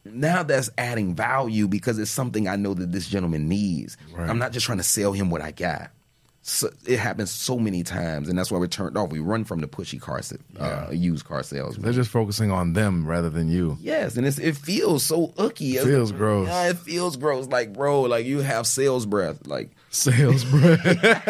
[0.05, 3.97] Now that's adding value because it's something I know that this gentleman needs.
[4.13, 4.29] Right.
[4.29, 5.91] I'm not just trying to sell him what I got.
[6.41, 9.11] So, it happens so many times, and that's why we're turned off.
[9.11, 10.91] We run from the pushy car, uh, Yeah.
[10.91, 11.75] used car sales.
[11.75, 13.77] They're just focusing on them rather than you.
[13.81, 15.75] Yes, and it's, it feels so icky.
[15.75, 16.47] It feels gross.
[16.47, 17.47] Yeah, it feels gross.
[17.47, 19.45] Like, bro, like you have sales breath.
[19.45, 20.79] Like, Sales bread.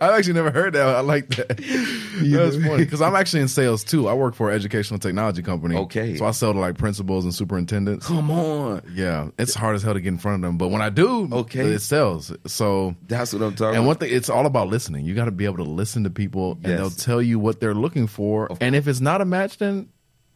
[0.00, 0.86] actually never heard that.
[0.86, 1.48] I like that.
[1.56, 4.08] That's funny because I'm actually in sales too.
[4.08, 5.76] I work for an educational technology company.
[5.76, 6.16] Okay.
[6.16, 8.06] So I sell to like principals and superintendents.
[8.06, 8.82] come on.
[8.94, 11.28] Yeah, it's hard as hell to get in front of them, but when I do,
[11.32, 11.60] Okay.
[11.60, 12.32] it sells.
[12.46, 15.04] So, That's what I'm talking and one thing, it's all about listening.
[15.06, 17.74] You got to be able to listen to people, and they'll tell you what they're
[17.74, 18.48] looking for.
[18.60, 19.88] and if it's not a match, then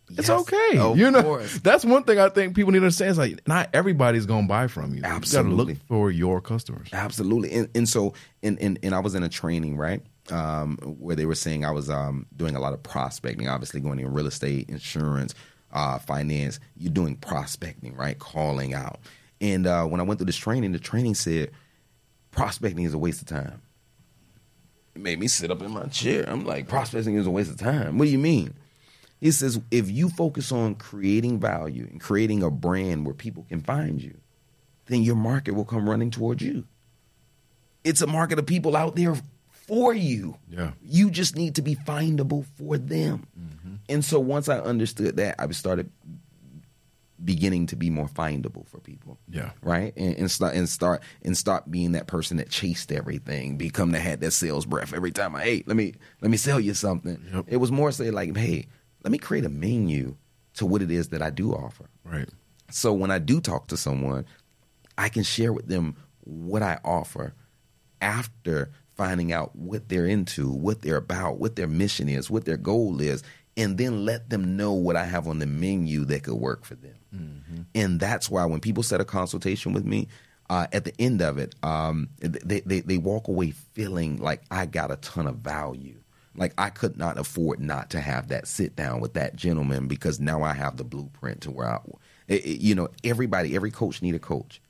[0.09, 0.71] it's Yes, okay.
[0.95, 1.59] you know, course.
[1.61, 3.11] that's one thing I think people need to understand.
[3.11, 4.99] Is like not everybody's gonna buy from you.
[4.99, 5.75] You Absolutely.
[5.75, 6.89] look for your customers.
[6.93, 7.53] Absolutely.
[7.53, 10.03] And, and so, and, and, and I was in a training, right?
[10.31, 13.99] Um, where they were saying I was um, doing a lot of prospecting, obviously going
[13.99, 15.35] in real estate, insurance,
[15.73, 16.61] uh, finance.
[16.77, 18.19] You're doing prospecting, right?
[18.19, 18.99] Calling out.
[19.41, 21.51] And uh, when I went through this training, the training said
[22.31, 23.63] prospecting is a waste of time.
[24.95, 26.25] It made me sit up in my chair.
[26.29, 27.99] I'm like, prospecting is a waste of time.
[27.99, 28.55] What do you mean?
[29.21, 33.63] He says, if you focus on creating value and creating a brand where people can
[33.63, 34.19] find you,
[34.87, 36.65] then your market will come running towards you.
[37.83, 39.17] It's a market of people out there
[39.51, 40.37] for you.
[40.49, 40.73] Yeah.
[40.83, 43.27] You just need to be findable for them.
[43.39, 43.75] Mm-hmm.
[43.89, 45.91] And so once I understood that, I started
[47.25, 49.19] beginning to be more findable for people.
[49.29, 49.51] Yeah.
[49.63, 49.93] Right?
[49.97, 54.01] And, and start and start and start being that person that chased everything, become that
[54.01, 57.21] had that sales breath every time I hey, let me let me sell you something.
[57.33, 57.47] Yep.
[57.49, 58.67] It was more say like, hey,
[59.07, 60.17] let me create a menu
[60.55, 61.89] to what it is that I do offer.
[62.03, 62.29] Right.
[62.73, 64.27] So when I do talk to someone,
[64.99, 67.33] I can share with them what I offer
[68.01, 72.57] after finding out what they're into, what they're about, what their mission is, what their
[72.57, 73.23] goal is.
[73.57, 76.75] and then let them know what I have on the menu that could work for
[76.75, 76.97] them.
[77.15, 77.63] Mm-hmm.
[77.75, 80.09] And that's why when people set a consultation with me,
[80.51, 84.67] uh, at the end of it, um, they, they, they walk away feeling like I
[84.67, 86.01] got a ton of value.
[86.37, 90.21] Like I could not afford not to have that sit down with that gentleman because
[90.21, 91.81] now I have the blueprint to where I,
[92.29, 94.61] it, it, you know, everybody, every coach need a coach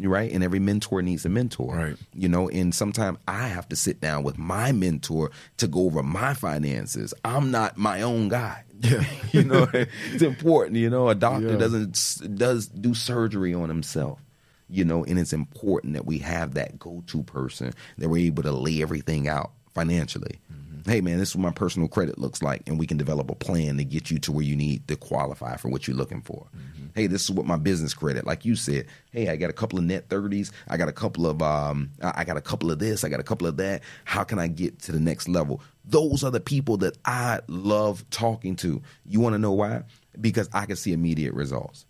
[0.00, 0.32] right?
[0.32, 1.96] And every mentor needs a mentor, right?
[2.14, 6.02] You know, and sometimes I have to sit down with my mentor to go over
[6.02, 7.12] my finances.
[7.24, 8.64] I'm not my own guy.
[8.80, 9.04] Yeah.
[9.32, 10.76] you know, it's important.
[10.76, 11.56] You know, a doctor Yeah.
[11.58, 14.20] doesn't does do surgery on himself.
[14.68, 18.42] You know, and it's important that we have that go to person that we're able
[18.44, 20.40] to lay everything out financially.
[20.50, 20.61] Mm-hmm.
[20.86, 23.34] Hey man, this is what my personal credit looks like, and we can develop a
[23.34, 26.46] plan to get you to where you need to qualify for what you're looking for.
[26.94, 28.86] Hey, this is what my business credit, like you said.
[29.12, 30.52] Hey, I got a couple of net thirties.
[30.68, 33.04] I got a couple of um, I I got a couple of this.
[33.04, 33.82] I got a couple of that.
[34.04, 35.60] How can I get to the next level?
[35.84, 38.82] Those are the people that I love talking to.
[39.06, 39.82] You want to know why?
[40.20, 41.86] Because I can see immediate results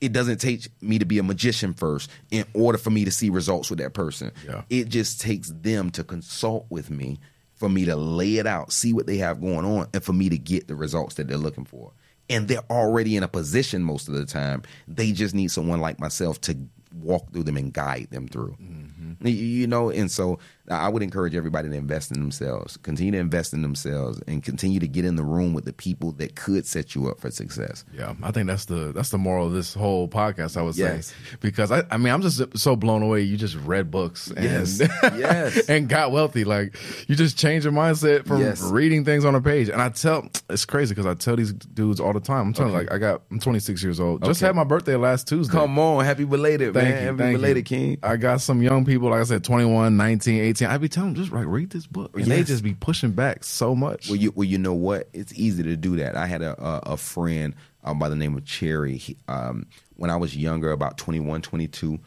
[0.00, 3.30] it doesn't take me to be a magician first in order for me to see
[3.30, 4.32] results with that person.
[4.46, 4.62] Yeah.
[4.70, 7.18] It just takes them to consult with me
[7.60, 10.30] for me to lay it out, see what they have going on, and for me
[10.30, 11.92] to get the results that they're looking for.
[12.30, 14.62] And they're already in a position most of the time.
[14.88, 16.56] They just need someone like myself to
[16.94, 18.56] walk through them and guide them through.
[18.62, 19.26] Mm-hmm.
[19.26, 20.38] You- You know, and so
[20.68, 24.78] I would encourage everybody to invest in themselves, continue to invest in themselves, and continue
[24.80, 27.84] to get in the room with the people that could set you up for success.
[27.92, 30.56] Yeah, I think that's the that's the moral of this whole podcast.
[30.56, 31.00] I would say
[31.40, 33.22] because I I mean I'm just so blown away.
[33.22, 34.80] You just read books and Yes.
[35.16, 35.68] Yes.
[35.68, 36.44] and got wealthy.
[36.44, 36.76] Like
[37.08, 38.60] you just change your mindset from Yes.
[38.62, 39.68] reading things on a page.
[39.68, 42.48] And I tell it's crazy because I tell these dudes all the time.
[42.48, 44.22] I'm telling you, like I got I'm 26 years old.
[44.24, 44.46] Just Okay.
[44.48, 45.52] had my birthday last Tuesday.
[45.52, 47.02] Come on, happy belated, Thank man.
[47.02, 47.22] you.
[47.22, 47.76] happy belated, you.
[47.78, 47.98] King.
[48.02, 50.49] I got some young people, like I said, 21, 19, 18.
[50.62, 52.16] I be telling them, just like read this book.
[52.16, 52.48] And they Yes.
[52.48, 54.08] just be pushing back so much.
[54.08, 55.08] Well, you well, you know what?
[55.12, 56.16] It's easy to do that.
[56.16, 57.54] I had a a, a friend
[57.84, 58.96] um, by the name of Cherry.
[58.96, 59.66] He, um,
[59.96, 61.98] when I was younger, about 21, 22,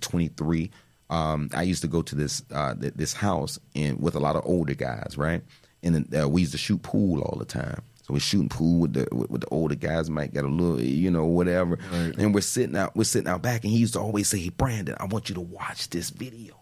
[0.00, 0.70] 23,
[1.10, 4.36] um, I used to go to this uh, th- this house and with a lot
[4.36, 5.42] of older guys, right?
[5.82, 7.82] And then, uh, we used to shoot pool all the time.
[8.02, 10.10] So we're shooting pool with the with, with the older guys.
[10.10, 11.78] Might get a little, you know, whatever.
[11.92, 12.14] Right.
[12.18, 14.48] And we're sitting out, we're sitting out back, and he used to always say, "Hey,
[14.50, 16.54] Brandon, I want you to watch this video."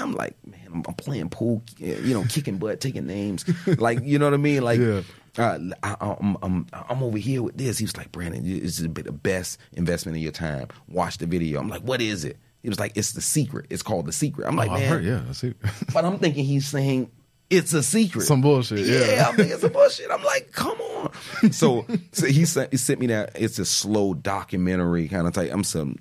[0.00, 3.44] I'm like, man, I'm, I'm playing pool, you know, kicking butt, taking names,
[3.78, 4.62] like, you know what I mean?
[4.62, 5.02] Like, Yeah.
[5.38, 7.78] uh, I, I'm, I'm, I'm over here with this.
[7.78, 10.68] He was like, Brandon, this is the best investment of your time.
[10.88, 11.60] Watch the video.
[11.60, 12.36] I'm like, what is it?
[12.62, 13.66] He was like, it's the secret.
[13.70, 14.46] It's called the secret.
[14.46, 15.56] I'm like, oh, I man, heard, yeah, that's it.
[15.92, 17.10] but I'm thinking he's saying
[17.50, 18.22] it's a secret.
[18.22, 19.26] Some bullshit, yeah.
[19.28, 20.10] I'm thinking it's a bullshit.
[20.10, 21.10] I'm like, come on.
[21.52, 23.30] So, so he sent he sent me that.
[23.36, 25.50] It's a slow documentary kind of type.
[25.52, 25.96] I'm some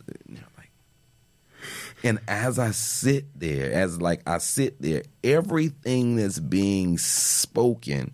[2.03, 8.13] and as I sit there, as like I sit there, everything that's being spoken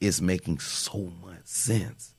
[0.00, 2.14] is making so much sense.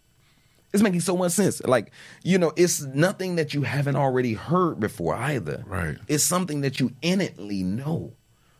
[0.74, 1.64] It's making so much sense.
[1.64, 1.92] Like,
[2.24, 5.64] you know, it's nothing that you haven't already heard before either.
[5.66, 5.98] Right.
[6.08, 8.14] It's something that you innately know.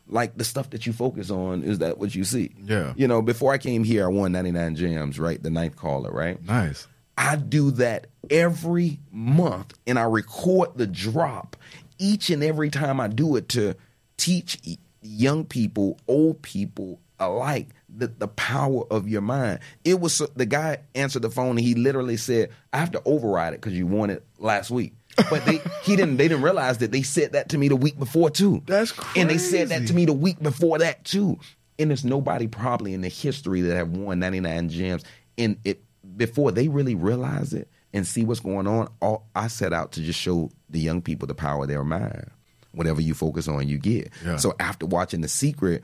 [0.10, 2.52] Like the stuff that you focus on, is that what you see?
[2.64, 2.94] Yeah.
[2.96, 5.42] You know, before I came here, I won 99 Jamz, right?
[5.42, 6.42] The ninth caller, right?
[6.46, 6.88] nice.
[7.18, 11.58] I do that every month and I record the drop
[12.00, 13.76] each and every time I do it to
[14.18, 14.60] teach
[15.02, 19.60] young people, old people alike the, the power of your mind.
[19.84, 23.54] It was the guy answered the phone and he literally said, I have to override
[23.54, 24.94] it because you won it last week.
[25.30, 27.98] But they he didn't they didn't realize that they said that to me the week
[27.98, 28.62] before too.
[28.68, 29.20] That's crazy.
[29.20, 31.40] And they said that to me the week before that too.
[31.80, 35.04] And there's nobody probably in the history that have won 99 gems.
[35.38, 35.84] And it
[36.16, 37.68] before they really realize it
[37.98, 41.28] and see what's going on, all I set out to just show the young people
[41.28, 42.30] the power of their mind.
[42.72, 44.12] Whatever you focus on, you get.
[44.24, 44.36] Yeah.
[44.38, 45.84] So after watching The Secret,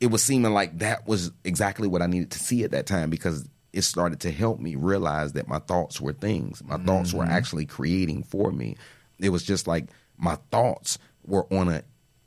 [0.00, 3.10] it was seeming like that was exactly what I needed to see at that time
[3.10, 6.64] because it started to help me realize that my thoughts were things.
[6.64, 7.32] My thoughts were mm-hmm.
[7.32, 8.76] actually creating for me.
[9.18, 11.82] It was just like my thoughts were on an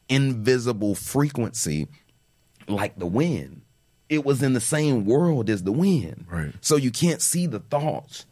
[0.10, 1.88] invisible frequency
[2.68, 3.64] like the wind.
[4.10, 6.26] It was in the same world as the wind.
[6.30, 6.53] Right.
[6.61, 8.26] So you can't see the thoughts,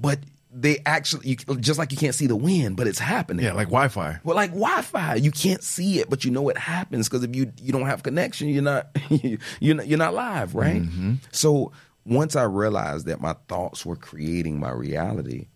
[0.00, 0.18] but
[0.50, 3.44] they actually you, just like you can't see the wind, but it's happening.
[3.44, 4.20] Yeah, like Wi-Fi.
[4.22, 7.52] Well, like Wi-Fi, you can't see it, but you know it happens because if you
[7.60, 8.88] you don't have connection, you're not
[9.60, 10.82] you're not, you're not live, right?
[10.82, 11.14] Mm-hmm.
[11.32, 11.72] So
[12.06, 15.48] once I realized that my thoughts were creating my reality,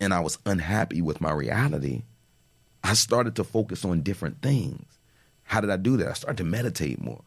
[0.00, 2.02] and I was unhappy with my reality,
[2.82, 4.84] I started to focus on different things.
[5.44, 6.08] How did I do that?
[6.08, 7.22] I started to meditate more.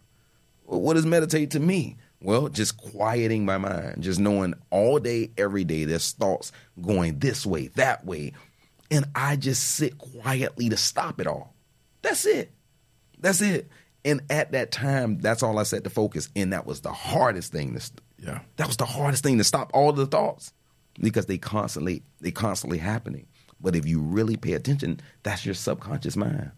[0.65, 1.97] What does meditate to me?
[2.22, 7.45] Well, just quieting my mind, just knowing all day, every day, there's thoughts going this
[7.45, 8.34] way, that way.
[8.89, 11.53] And I just sit quietly to stop it all.
[12.02, 12.52] That's it.
[13.19, 13.69] That's it.
[14.03, 16.30] And at that time, that's all I set to focus.
[16.35, 18.39] And that was the hardest thing to, Yeah.
[18.56, 20.53] That was the hardest thing to stop all the thoughts
[20.99, 23.27] because they constantly they constantly happening.
[23.60, 26.52] But if you really pay attention, that's your subconscious mind.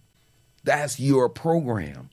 [0.63, 2.09] That's your program.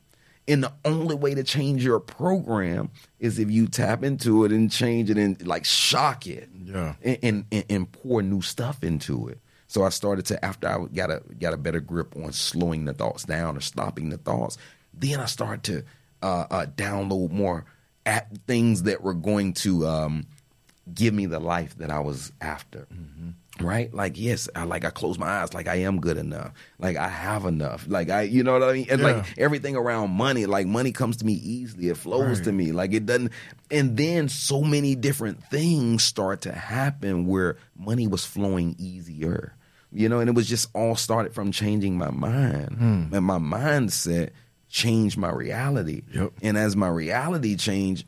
[0.48, 4.70] And the only way to change your program is if you tap into it and
[4.70, 6.48] change it and like shock it.
[6.64, 6.94] Yeah.
[7.02, 9.40] And and, and pour new stuff into it.
[9.66, 12.94] So I started to after I got a got a better grip on slowing the
[12.94, 14.56] thoughts down or stopping the thoughts.
[14.94, 15.84] Then I started to
[16.22, 17.64] uh, uh, download more
[18.04, 20.26] at things that were going to um,
[20.94, 22.86] give me the life that I was after.
[23.60, 23.92] Right?
[23.94, 26.52] Like, yes, I like I close my eyes, like I am good enough.
[26.78, 27.86] Like I have enough.
[27.88, 28.86] Like I you know what I mean?
[28.90, 29.06] And Yeah.
[29.06, 31.88] like everything around money, like money comes to me easily.
[31.88, 32.44] It flows Right.
[32.44, 32.72] to me.
[32.72, 33.32] Like it doesn't
[33.70, 39.54] and then so many different things start to happen where money was flowing easier.
[39.92, 42.76] You know, and it was just all started from changing my mind.
[42.76, 43.14] Hmm.
[43.14, 44.30] And my mindset
[44.68, 46.02] changed my reality.
[46.12, 46.32] Yep.
[46.42, 48.04] And as my reality changed,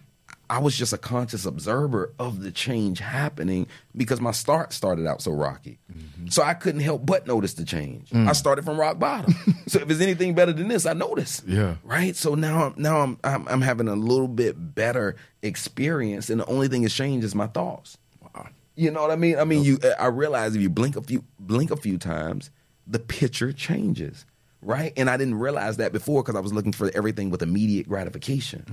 [0.51, 5.21] I was just a conscious observer of the change happening because my start started out
[5.21, 5.79] so rocky.
[5.93, 6.29] Mm-hmm.
[6.29, 8.11] So I couldn't help but notice the change.
[8.11, 8.29] Mm.
[8.29, 9.35] I started from rock bottom.
[9.67, 11.43] so if it's anything better than this, I notice.
[11.47, 11.77] Yeah.
[11.85, 12.17] Right.
[12.17, 16.69] So now, now I'm, I'm I'm having a little bit better experience, and the only
[16.69, 17.99] thing that's changed is my thoughts.
[18.23, 18.49] Wow.
[18.75, 19.39] You know what I mean?
[19.39, 19.79] I mean, you.
[19.99, 22.51] I realize if you blink a few blink a few times,
[22.87, 24.25] the picture changes,
[24.63, 24.93] right?
[24.97, 28.65] And I didn't realize that before because I was looking for everything with immediate gratification,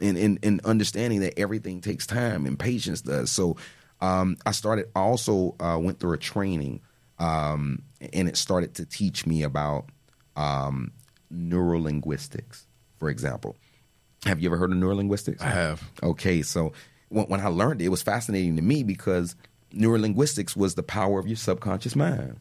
[0.00, 3.30] and, and and understanding that everything takes time and patience does.
[3.30, 3.56] So,
[4.00, 4.86] um, I started.
[4.94, 6.80] I also uh, went through a training,
[7.18, 7.82] um,
[8.12, 9.86] and it started to teach me about
[10.36, 10.92] um,
[11.32, 12.64] neurolinguistics,
[12.98, 13.56] for example.
[14.24, 15.40] Have you ever heard of neurolinguistics?
[15.40, 15.82] I have.
[16.02, 16.72] Okay, so
[17.08, 19.36] when, when I learned it, it was fascinating to me because
[19.72, 22.40] neurolinguistics was the power of your subconscious mind.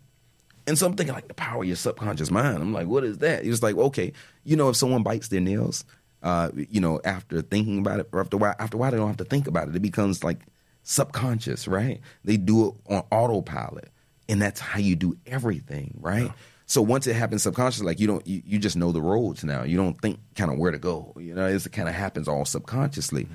[0.68, 2.58] And so I'm thinking, like, the power of your subconscious mind.
[2.58, 3.46] I'm like, what is that?
[3.46, 4.14] It's like, okay,
[4.44, 5.86] you know, if someone bites their nails,
[6.24, 8.98] uh, you know, after thinking about it, or after a while, after a while, they
[8.98, 9.76] don't have to think about it.
[9.76, 10.40] It becomes like
[10.82, 12.02] subconscious, right?
[12.24, 13.90] They do it on autopilot,
[14.28, 16.32] and that's how you do everything, right?
[16.66, 19.62] So once it happens subconsciously, like you don't, you, you just know the roads now.
[19.62, 21.14] You don't think kind of where to go.
[21.16, 23.28] You know, it's, it kind of happens all subconsciously.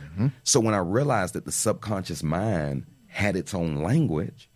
[0.42, 4.49] So when I realized that the subconscious mind had its own language,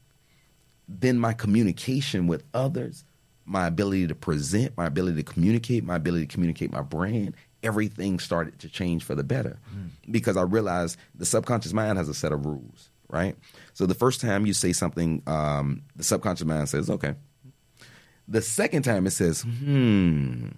[0.88, 3.04] then my communication with others,
[3.44, 8.18] my ability to present, my ability to communicate, my ability to communicate my brand, everything
[8.18, 9.58] started to change for the better
[10.10, 13.36] because I realized the subconscious mind has a set of rules, right?
[13.72, 17.14] So the first time you say something, um, the subconscious mind says, okay.
[18.28, 20.48] The second time it says, hmm.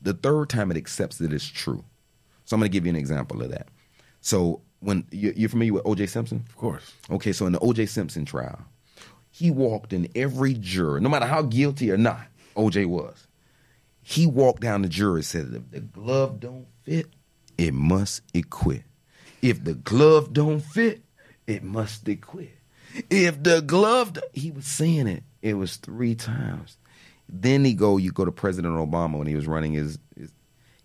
[0.00, 1.84] The third time it accepts that it's true.
[2.44, 3.68] So I'm going to give you an example of that.
[4.20, 6.06] So when you're familiar with O.J.
[6.06, 6.92] Simpson, Of course.
[7.10, 7.86] Okay, so in the O.J.
[7.86, 8.60] Simpson trial,
[9.30, 12.26] he walked in every juror, no matter how guilty or not
[12.56, 12.86] O.J.
[12.86, 13.26] was.
[14.02, 17.08] He walked down the jury and said, "If the glove don't fit,
[17.56, 18.84] it must acquit.
[19.42, 21.02] If the glove don't fit,
[21.46, 22.56] it must acquit.
[23.10, 25.24] If the glove," do-" he was saying it.
[25.42, 26.78] It was three times.
[27.28, 30.32] Then he go, you go to President Obama when he was running his, his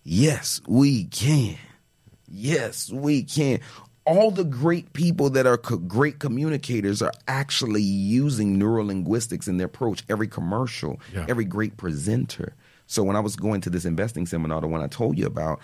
[0.03, 1.57] yes, we can.
[2.27, 3.61] Yes, we can.
[4.05, 9.67] All the great people that are co- great communicators are actually using neurolinguistics in their
[9.67, 10.03] approach.
[10.09, 11.25] Every commercial, Yeah.
[11.29, 12.53] every great presenter.
[12.85, 15.61] So when I was going to this investing seminar, the one I told you about,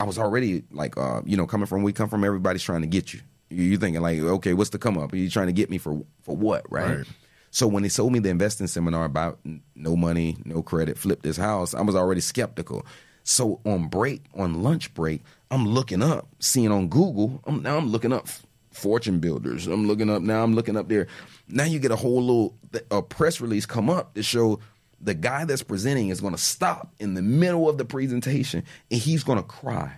[0.00, 2.88] I was already like, uh, you know, coming from we come from everybody's trying to
[2.88, 3.20] get you.
[3.50, 5.12] You- You're thinking like, okay, what's the come up?
[5.12, 6.98] Are you trying to get me for for what, right?
[6.98, 7.06] Right.
[7.52, 9.38] So when they sold me the investing seminar about
[9.76, 12.84] no money, no credit, flip this house, I was already skeptical.
[13.22, 17.40] So on break, on lunch break, I'm looking up, seeing on Google.
[17.46, 18.28] I'm, now I'm looking up
[18.70, 19.66] fortune builders.
[19.66, 20.42] I'm looking up now.
[20.42, 21.06] I'm looking up there.
[21.48, 22.58] Now you get a whole little
[22.90, 24.60] a press release come up to show
[25.00, 29.00] the guy that's presenting is going to stop in the middle of the presentation and
[29.00, 29.92] he's going to cry.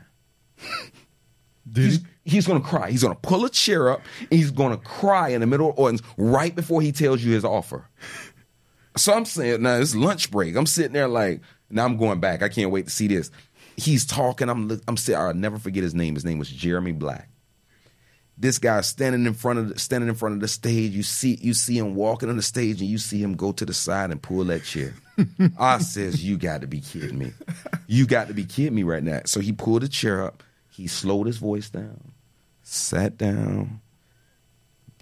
[1.74, 2.06] He's, he?
[2.24, 2.90] he's going to cry.
[2.90, 4.00] He's going to pull a chair up.
[4.20, 7.22] And he's going to cry in the middle of the audience right before he tells
[7.22, 7.86] you his offer.
[8.96, 10.56] So I'm saying, now it's lunch break.
[10.56, 12.42] I'm sitting there like, now I'm going back.
[12.42, 13.30] I can't wait to see this.
[13.78, 14.48] He's talking.
[14.48, 15.20] I'm I'm sitting.
[15.20, 16.14] I'll never forget his name.
[16.14, 17.28] His name was Jeremy Black.
[18.36, 20.92] This guy standing in front of the, standing in front of the stage.
[20.92, 23.64] You see you see him walking on the stage, and you see him go to
[23.64, 24.94] the side and pull that chair.
[25.58, 27.32] I says, you got to be kidding me.
[27.86, 29.22] You got to be kidding me right now.
[29.26, 30.42] So he pulled the chair up.
[30.70, 32.12] He slowed his voice down,
[32.62, 33.80] sat down,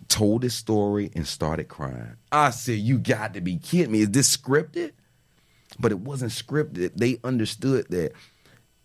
[0.08, 2.16] told his story, and started crying.
[2.32, 4.00] I said, you got to be kidding me.
[4.00, 4.92] Is this scripted?
[5.78, 6.92] But it wasn't scripted.
[6.96, 8.12] They understood that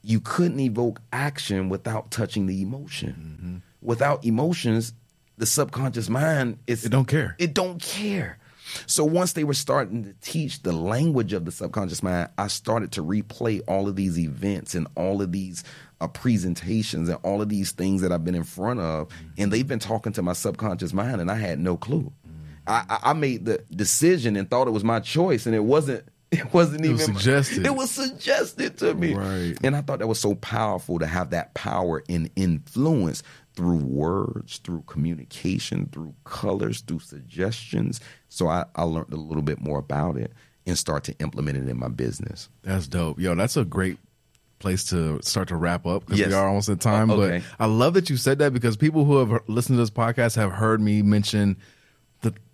[0.03, 3.09] you couldn't evoke action without touching the emotion.
[3.09, 3.57] Mm-hmm.
[3.81, 4.93] Without emotions,
[5.37, 7.35] the subconscious mind is It don't care.
[7.39, 8.37] It don't care.
[8.85, 12.91] So once they were starting to teach the language of the subconscious mind, I started
[12.93, 15.63] to replay all of these events and all of these
[15.99, 19.27] uh, presentations and all of these things that I've been in front of, mm-hmm.
[19.37, 22.11] and they've been talking to my subconscious mind, and I had no clue.
[22.27, 22.53] Mm-hmm.
[22.67, 26.03] I, I I made the decision and thought it was my choice, and it wasn't.
[26.31, 27.65] It wasn't It even was suggested.
[27.65, 29.55] It was suggested to me, Right.
[29.63, 33.21] and I thought that was so powerful to have that power and influence
[33.53, 37.99] through words, through communication, through colors, through suggestions.
[38.29, 40.31] So I, I learned a little bit more about it
[40.65, 42.47] and start to implement it in my business.
[42.63, 43.19] That's dope.
[43.19, 43.97] Yo, that's a great
[44.59, 46.29] place to start to wrap up because Yes.
[46.29, 47.09] we are almost at time.
[47.09, 47.43] Uh, okay.
[47.57, 50.35] But I love that you said that because people who have listened to this podcast
[50.37, 51.57] have heard me mention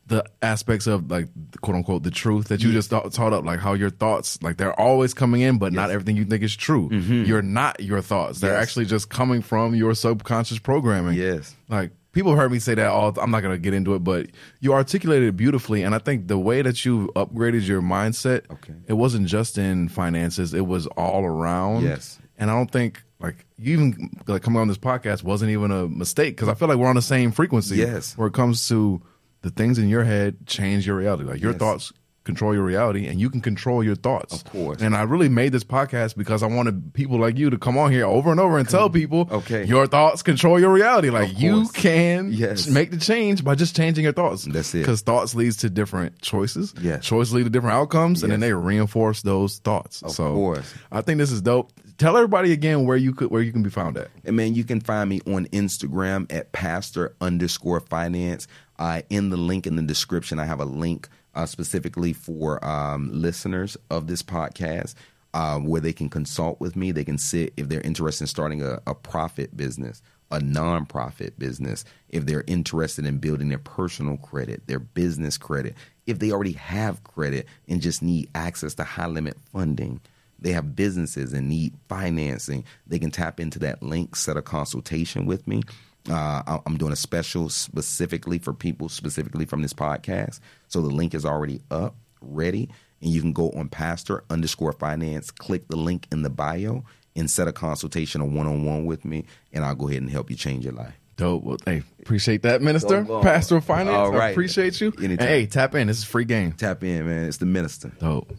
[0.07, 1.27] the aspects of like
[1.61, 4.77] quote unquote the truth that you just taught up, like how your thoughts, like they're
[4.79, 6.89] always coming in, but not everything you think is true.
[6.91, 8.59] You're not your thoughts; they're Mm-hmm.
[8.59, 8.63] Yes.
[8.69, 11.15] actually just coming from your subconscious programming.
[11.15, 11.55] Yes.
[11.67, 14.27] Like people heard me say that all I'm not going to get into it, but
[14.61, 18.73] you articulated it beautifully and I think the way that you upgraded your mindset, Okay.
[18.87, 21.83] it wasn't just in finances, it was all around.
[21.83, 22.17] Yes.
[22.37, 25.87] And I don't think like you even like coming on this podcast wasn't even a
[25.87, 28.15] mistake cuz I feel like we're on the same frequency Yes.
[28.17, 29.01] where it comes to
[29.47, 31.23] the things in your head change your reality.
[31.23, 31.59] Like your Yes.
[31.59, 31.93] thoughts
[32.23, 34.33] control your reality and you can control your thoughts.
[34.35, 34.81] Of course.
[34.81, 37.89] And I really made this podcast because I wanted people like you to come on
[37.89, 39.63] here over and over and tell people Okay.
[39.63, 41.09] your thoughts control your reality.
[41.09, 42.67] Like you can Yes.
[42.67, 44.43] make the change by just changing your thoughts.
[44.43, 44.79] That's it.
[44.79, 46.73] Because thoughts leads to different choices.
[46.81, 47.05] Yes.
[47.05, 50.01] Choices lead to different outcomes, and then they reinforce those thoughts.
[50.01, 50.73] Of so course.
[50.91, 51.71] I think this is dope.
[51.97, 54.09] Tell everybody again where you could where you can be found at.
[54.25, 58.47] And man, you can find me on Instagram at pastor underscore finance.
[58.79, 63.09] Uh, in the link in the description, I have a link uh, specifically for um,
[63.11, 64.95] listeners of this podcast
[65.33, 66.91] uh, where they can consult with me.
[66.91, 70.01] They can sit if they're interested in starting a, a profit business,
[70.31, 75.75] a nonprofit business, if they're interested in building their personal credit, their business credit,
[76.05, 79.99] if they already have credit and just need access to high limit funding
[80.39, 85.25] they have businesses and need financing, they can tap into that link, set a consultation
[85.25, 85.63] with me.
[86.09, 90.39] Uh, I- I'm doing a special specifically for people specifically from this podcast.
[90.67, 92.69] So the link is already up, ready,
[93.01, 96.83] and you can go on pastor underscore finance, click the link in the bio,
[97.15, 100.09] and set a consultation, a one on one with me, and I'll go ahead and
[100.11, 100.93] help you change your life.
[101.17, 101.43] Dope.
[101.43, 103.03] Well, hey, appreciate that, Minister.
[103.03, 103.95] Pastor of Finance.
[103.97, 104.89] All I appreciate you.
[104.97, 105.27] And Anytime.
[105.27, 105.87] hey, tap in.
[105.87, 106.51] This is free game.
[106.51, 107.25] Tap in, man.
[107.25, 107.91] It's the minister.
[107.99, 108.31] Dope.